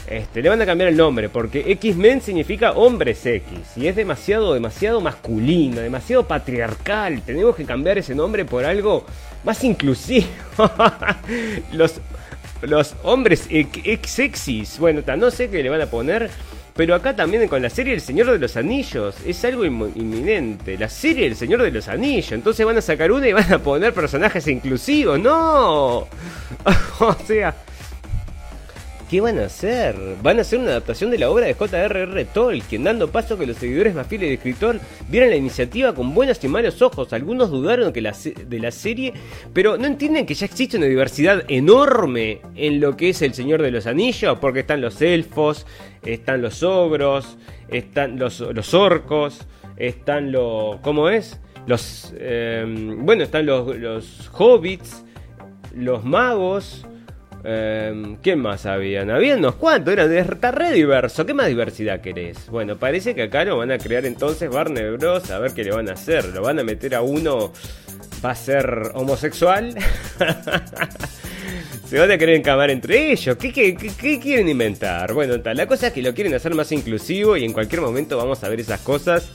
[0.07, 4.53] Este, le van a cambiar el nombre porque X-Men significa hombres X y es demasiado,
[4.53, 7.21] demasiado masculino, demasiado patriarcal.
[7.23, 9.05] Tenemos que cambiar ese nombre por algo
[9.43, 10.27] más inclusivo.
[11.73, 11.99] los,
[12.61, 16.29] los hombres X sexys, bueno, no sé qué le van a poner.
[16.75, 20.77] Pero acá también con la serie El Señor de los Anillos es algo inminente.
[20.77, 22.33] La serie El Señor de los Anillos.
[22.33, 25.17] Entonces van a sacar una y van a poner personajes inclusivos.
[25.17, 25.99] No.
[26.99, 27.55] o sea,
[29.09, 29.95] ¿Qué van a hacer?
[30.23, 32.25] Van a hacer una adaptación de la obra de J.R.R.
[32.25, 34.79] Tolkien, dando paso a que los seguidores más fieles del escritor
[35.09, 37.13] vieran la iniciativa con buenos y malos ojos.
[37.13, 38.15] Algunos dudaron que la
[38.47, 39.13] de la serie,
[39.53, 43.61] pero no entienden que ya existe una diversidad enorme en lo que es El Señor
[43.61, 45.67] de los Anillos, porque están los elfos,
[46.03, 47.37] están los ogros,
[47.67, 49.45] están los, los orcos,
[49.77, 50.77] están los...
[50.77, 51.39] ¿Cómo es?
[51.67, 52.11] Los...
[52.17, 52.65] Eh,
[52.97, 55.05] bueno, están los, los hobbits,
[55.75, 56.87] los magos
[57.47, 59.11] eh, ¿Qué más habían?
[59.11, 61.25] Habían unos cuantos, era, está re diverso.
[61.25, 62.49] ¿Qué más diversidad querés?
[62.49, 65.29] Bueno, parece que acá lo van a crear entonces Warner Bros.
[65.29, 66.25] A ver qué le van a hacer.
[66.33, 67.51] Lo van a meter a uno.
[68.23, 69.75] Va a ser homosexual.
[71.85, 73.37] Se van a querer encamar entre ellos.
[73.37, 75.13] ¿Qué, qué, quieren inventar?
[75.13, 75.55] Bueno, tal.
[75.55, 78.49] La cosa es que lo quieren hacer más inclusivo y en cualquier momento vamos a
[78.49, 79.31] ver esas cosas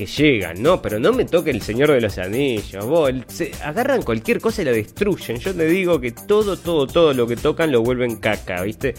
[0.00, 0.80] que llegan, ¿no?
[0.80, 2.86] Pero no me toque el Señor de los Anillos.
[2.86, 5.38] Vos, se agarran cualquier cosa y la destruyen.
[5.38, 8.94] Yo te digo que todo, todo, todo lo que tocan lo vuelven caca, ¿viste?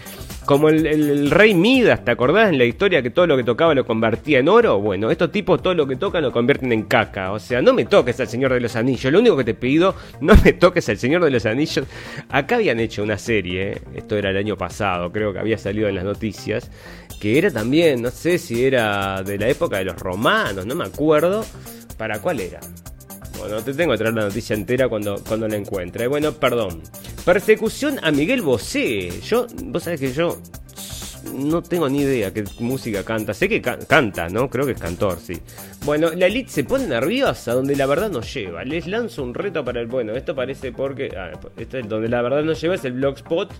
[0.45, 3.85] Como el, rey Midas, ¿te acordás en la historia que todo lo que tocaba lo
[3.85, 4.79] convertía en oro?
[4.79, 7.31] Bueno, estos tipos todo lo que tocan lo convierten en caca.
[7.31, 9.11] O sea, no me toques al Señor de los Anillos.
[9.11, 11.85] Lo único que te pido, no me toques al Señor de los Anillos.
[12.29, 15.95] Acá habían hecho una serie, esto era el año pasado, creo que había salido en
[15.95, 16.71] las noticias,
[17.19, 20.85] que era también, no sé si era de la época de los romanos, no me
[20.85, 21.45] acuerdo
[21.97, 22.59] para cuál era.
[23.41, 26.05] Bueno, te tengo que traer la noticia entera cuando, cuando la encuentre.
[26.05, 26.83] Bueno, perdón.
[27.25, 29.09] Persecución a Miguel Bosé.
[29.21, 30.37] Yo, vos sabés que yo
[31.33, 33.33] no tengo ni idea qué música canta.
[33.33, 34.47] Sé que canta, ¿no?
[34.47, 35.41] Creo que es cantor, sí.
[35.83, 38.63] Bueno, la elite se pone nerviosa donde la verdad no lleva.
[38.63, 39.87] Les lanzo un reto para el.
[39.87, 41.09] Bueno, esto parece porque.
[41.17, 43.51] Ah, es donde la verdad no lleva, es el Blogspot.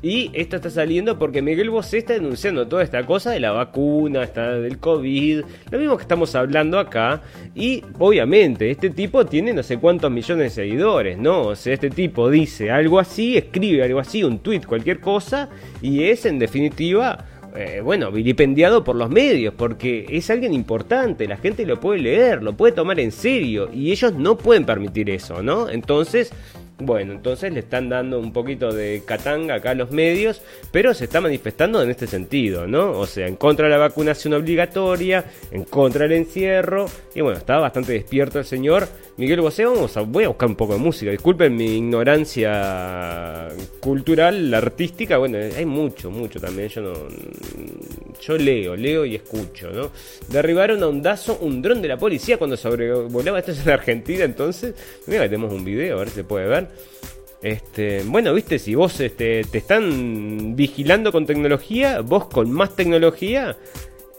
[0.00, 4.22] Y esto está saliendo porque Miguel Bosé está denunciando toda esta cosa de la vacuna,
[4.22, 5.42] está del COVID.
[5.72, 7.22] Lo mismo que estamos hablando acá.
[7.56, 11.42] Y obviamente, este tipo tiene no sé cuántos millones de seguidores, ¿no?
[11.42, 15.48] O sea, este tipo dice algo así, escribe algo así, un tweet, cualquier cosa.
[15.82, 21.36] Y es en definitiva eh, bueno, vilipendiado por los medios, porque es alguien importante, la
[21.36, 25.42] gente lo puede leer, lo puede tomar en serio, y ellos no pueden permitir eso,
[25.42, 25.68] ¿no?
[25.68, 26.32] Entonces,
[26.78, 30.42] bueno, entonces le están dando un poquito de catanga acá a los medios,
[30.72, 32.98] pero se está manifestando en este sentido, ¿no?
[32.98, 37.60] O sea, en contra de la vacunación obligatoria, en contra del encierro, y bueno, estaba
[37.60, 39.64] bastante despierto el señor Miguel Bosé.
[39.64, 43.48] Vamos a, voy a buscar un poco de música, disculpen mi ignorancia
[43.80, 46.92] cultural, artística, bueno, hay mucho, mucho también, yo no...
[48.20, 49.90] Yo leo, leo y escucho, ¿no?
[50.28, 54.24] Derribaron a un dazo un dron de la policía cuando sobrevolaba, esto es en Argentina,
[54.24, 54.74] entonces,
[55.06, 56.63] mira, tenemos un video, a ver si se puede ver.
[57.42, 63.58] Este, bueno, viste, si vos este, te están vigilando con tecnología, vos con más tecnología,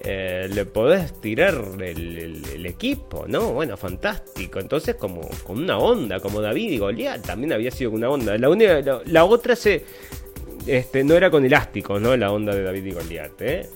[0.07, 3.53] eh, le podés tirar el, equipo, ¿no?
[3.53, 4.59] Bueno, fantástico.
[4.59, 8.37] Entonces, como con una onda, como David y Goliat, también había sido una onda.
[8.37, 9.83] La, otra se,
[10.67, 12.15] este, no era con elásticos, ¿no?
[12.15, 13.69] La onda de David y Goliat, ¿eh?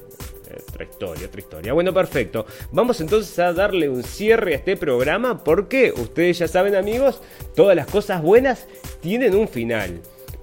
[0.70, 1.74] Otra historia, otra historia.
[1.74, 2.46] Bueno, perfecto.
[2.72, 7.22] Vamos entonces a darle un cierre a este programa porque ustedes ya saben amigos,
[7.56, 8.68] todas las cosas buenas
[9.02, 10.02] tienen un final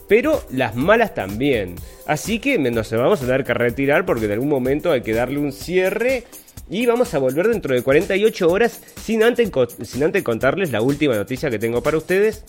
[0.08, 1.74] pero las malas también.
[2.06, 5.38] Así que nos vamos a tener que retirar porque en algún momento hay que darle
[5.38, 6.24] un cierre.
[6.68, 9.50] Y vamos a volver dentro de 48 horas sin antes,
[9.82, 12.44] sin antes contarles la última noticia que tengo para ustedes.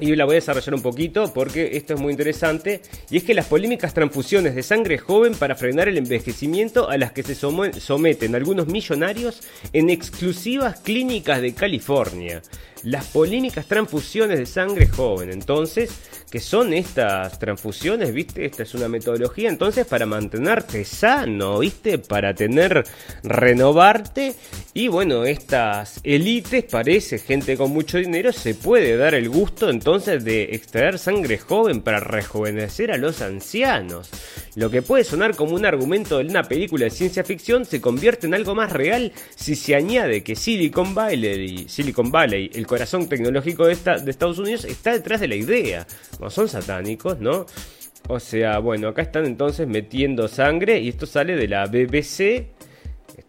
[0.00, 2.80] Y la voy a desarrollar un poquito porque esto es muy interesante.
[3.10, 7.12] Y es que las polémicas transfusiones de sangre joven para frenar el envejecimiento a las
[7.12, 9.40] que se someten algunos millonarios
[9.72, 12.42] en exclusivas clínicas de California
[12.84, 15.30] las polémicas transfusiones de sangre joven.
[15.30, 15.90] Entonces,
[16.30, 18.46] que son estas transfusiones, ¿viste?
[18.46, 21.98] Esta es una metodología entonces para mantenerte sano, ¿viste?
[21.98, 22.84] Para tener,
[23.22, 24.34] renovarte.
[24.72, 30.24] Y bueno, estas élites, parece gente con mucho dinero, se puede dar el gusto entonces
[30.24, 34.08] de extraer sangre joven para rejuvenecer a los ancianos.
[34.54, 38.26] Lo que puede sonar como un argumento de una película de ciencia ficción se convierte
[38.26, 43.66] en algo más real si se añade que Silicon Valley, Silicon Valley el corazón tecnológico
[43.66, 45.86] de, esta, de Estados Unidos, está detrás de la idea.
[46.18, 47.44] No son satánicos, ¿no?
[48.08, 52.46] O sea, bueno, acá están entonces metiendo sangre y esto sale de la BBC.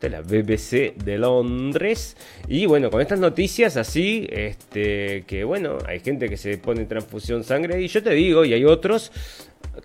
[0.04, 2.18] Es la BBC de Londres.
[2.50, 7.46] Y bueno, con estas noticias así, este, que bueno, hay gente que se pone transfusión
[7.46, 9.14] sangre y yo te digo, y hay otros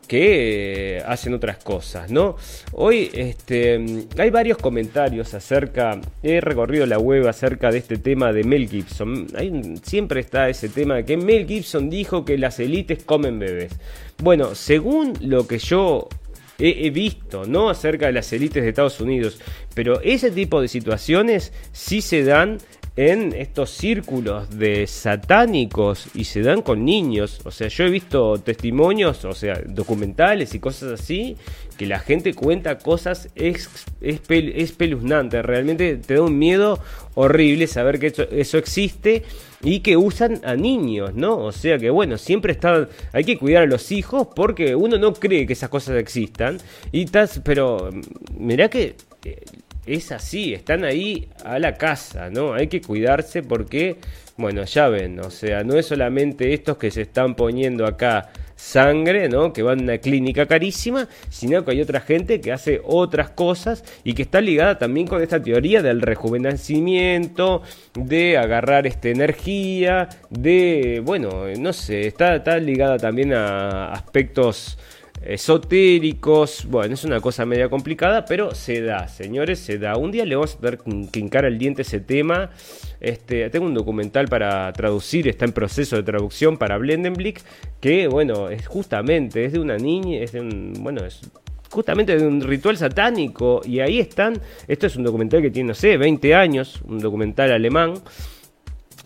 [0.09, 2.36] que hacen otras cosas, ¿no?
[2.73, 8.43] Hoy este, hay varios comentarios acerca, he recorrido la web acerca de este tema de
[8.43, 9.28] Mel Gibson.
[9.82, 13.73] siempre está ese tema de que Mel Gibson dijo que las élites comen bebés.
[14.20, 16.09] Bueno, según lo que yo
[16.59, 17.70] he, visto, ¿no?
[17.70, 19.40] Acerca de las élites de Estados Unidos,
[19.74, 22.59] pero ese tipo de situaciones sí se dan
[22.97, 27.40] en estos círculos de satánicos y se dan con niños.
[27.44, 31.36] O sea, yo he visto testimonios, o sea, documentales y cosas así,
[31.76, 35.44] que la gente cuenta cosas espeluznantes.
[35.44, 36.80] Realmente te da un miedo
[37.14, 39.22] horrible saber que eso, existe
[39.62, 41.39] y que usan a niños, ¿no?
[41.39, 45.14] O sea que bueno, siempre está, hay que cuidar a los hijos porque uno no
[45.14, 46.59] cree que esas cosas existan.
[46.93, 47.90] Y estás, pero
[48.36, 48.94] mirá que
[49.24, 49.44] eh,
[49.86, 52.52] es así, están ahí a la casa, ¿no?
[52.52, 53.97] Hay que cuidarse porque,
[54.36, 59.28] bueno, ya ven, o sea, no es solamente estos que se están poniendo acá sangre,
[59.28, 59.52] ¿no?
[59.52, 63.85] Que van a una clínica carísima, sino que hay otra gente que hace otras cosas
[64.02, 67.62] y que está ligada también con esta teoría del rejuvenecimiento,
[67.94, 74.76] de agarrar esta energía, de, bueno, no sé, está, está ligada también a aspectos
[75.28, 76.64] esotéricos.
[76.68, 79.96] Bueno, es una cosa media complicada, pero se da, señores, se da.
[79.96, 80.78] Un día le vamos a tener
[81.10, 82.50] que hincar al diente ese tema.
[83.00, 87.42] Este, tengo un documental para traducir, está en proceso de traducción para Blendenblick,
[87.80, 91.20] que bueno, es justamente, es de una niña, es de un, bueno, es
[91.70, 95.74] justamente de un ritual satánico y ahí están, esto es un documental que tiene, no
[95.74, 97.94] sé, 20 años, un documental alemán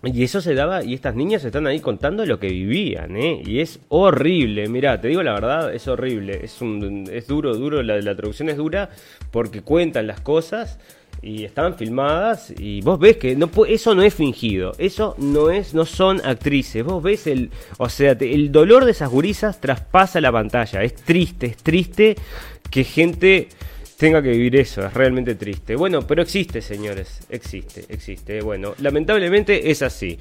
[0.02, 3.40] y eso se daba, y estas niñas están ahí contando lo que vivían, ¿eh?
[3.46, 7.82] Y es horrible, mirá, te digo la verdad, es horrible, es, un, es duro, duro,
[7.82, 8.90] la, la traducción es dura
[9.30, 10.80] porque cuentan las cosas
[11.22, 15.72] y estaban filmadas y vos ves que no eso no es fingido, eso no es
[15.72, 20.32] no son actrices, vos ves el, o sea, el dolor de esas gurisas traspasa la
[20.32, 22.16] pantalla, es triste, es triste
[22.70, 23.48] que gente
[24.02, 25.76] tenga que vivir eso, es realmente triste.
[25.76, 28.40] Bueno, pero existe, señores, existe, existe.
[28.40, 30.18] Bueno, lamentablemente es así.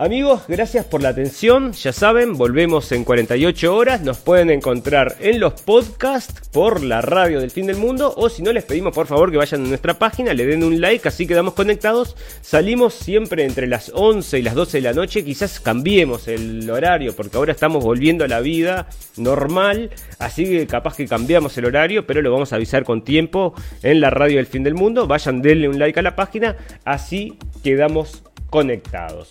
[0.00, 1.72] Amigos, gracias por la atención.
[1.72, 4.00] Ya saben, volvemos en 48 horas.
[4.00, 8.14] Nos pueden encontrar en los podcasts por la radio del fin del mundo.
[8.16, 10.80] O si no, les pedimos por favor que vayan a nuestra página, le den un
[10.80, 12.14] like, así quedamos conectados.
[12.42, 15.24] Salimos siempre entre las 11 y las 12 de la noche.
[15.24, 19.90] Quizás cambiemos el horario porque ahora estamos volviendo a la vida normal.
[20.20, 23.52] Así que capaz que cambiamos el horario, pero lo vamos a avisar con tiempo
[23.82, 25.08] en la radio del fin del mundo.
[25.08, 26.54] Vayan, denle un like a la página.
[26.84, 29.30] Así quedamos conectados.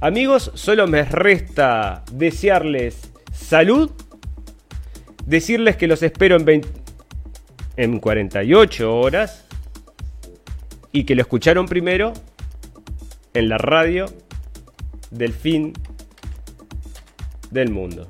[0.00, 3.90] Amigos, solo me resta desearles salud,
[5.26, 6.62] decirles que los espero en,
[7.76, 9.44] en 48 horas
[10.92, 12.12] y que lo escucharon primero
[13.34, 14.06] en la radio
[15.10, 15.72] del fin
[17.50, 18.08] del mundo.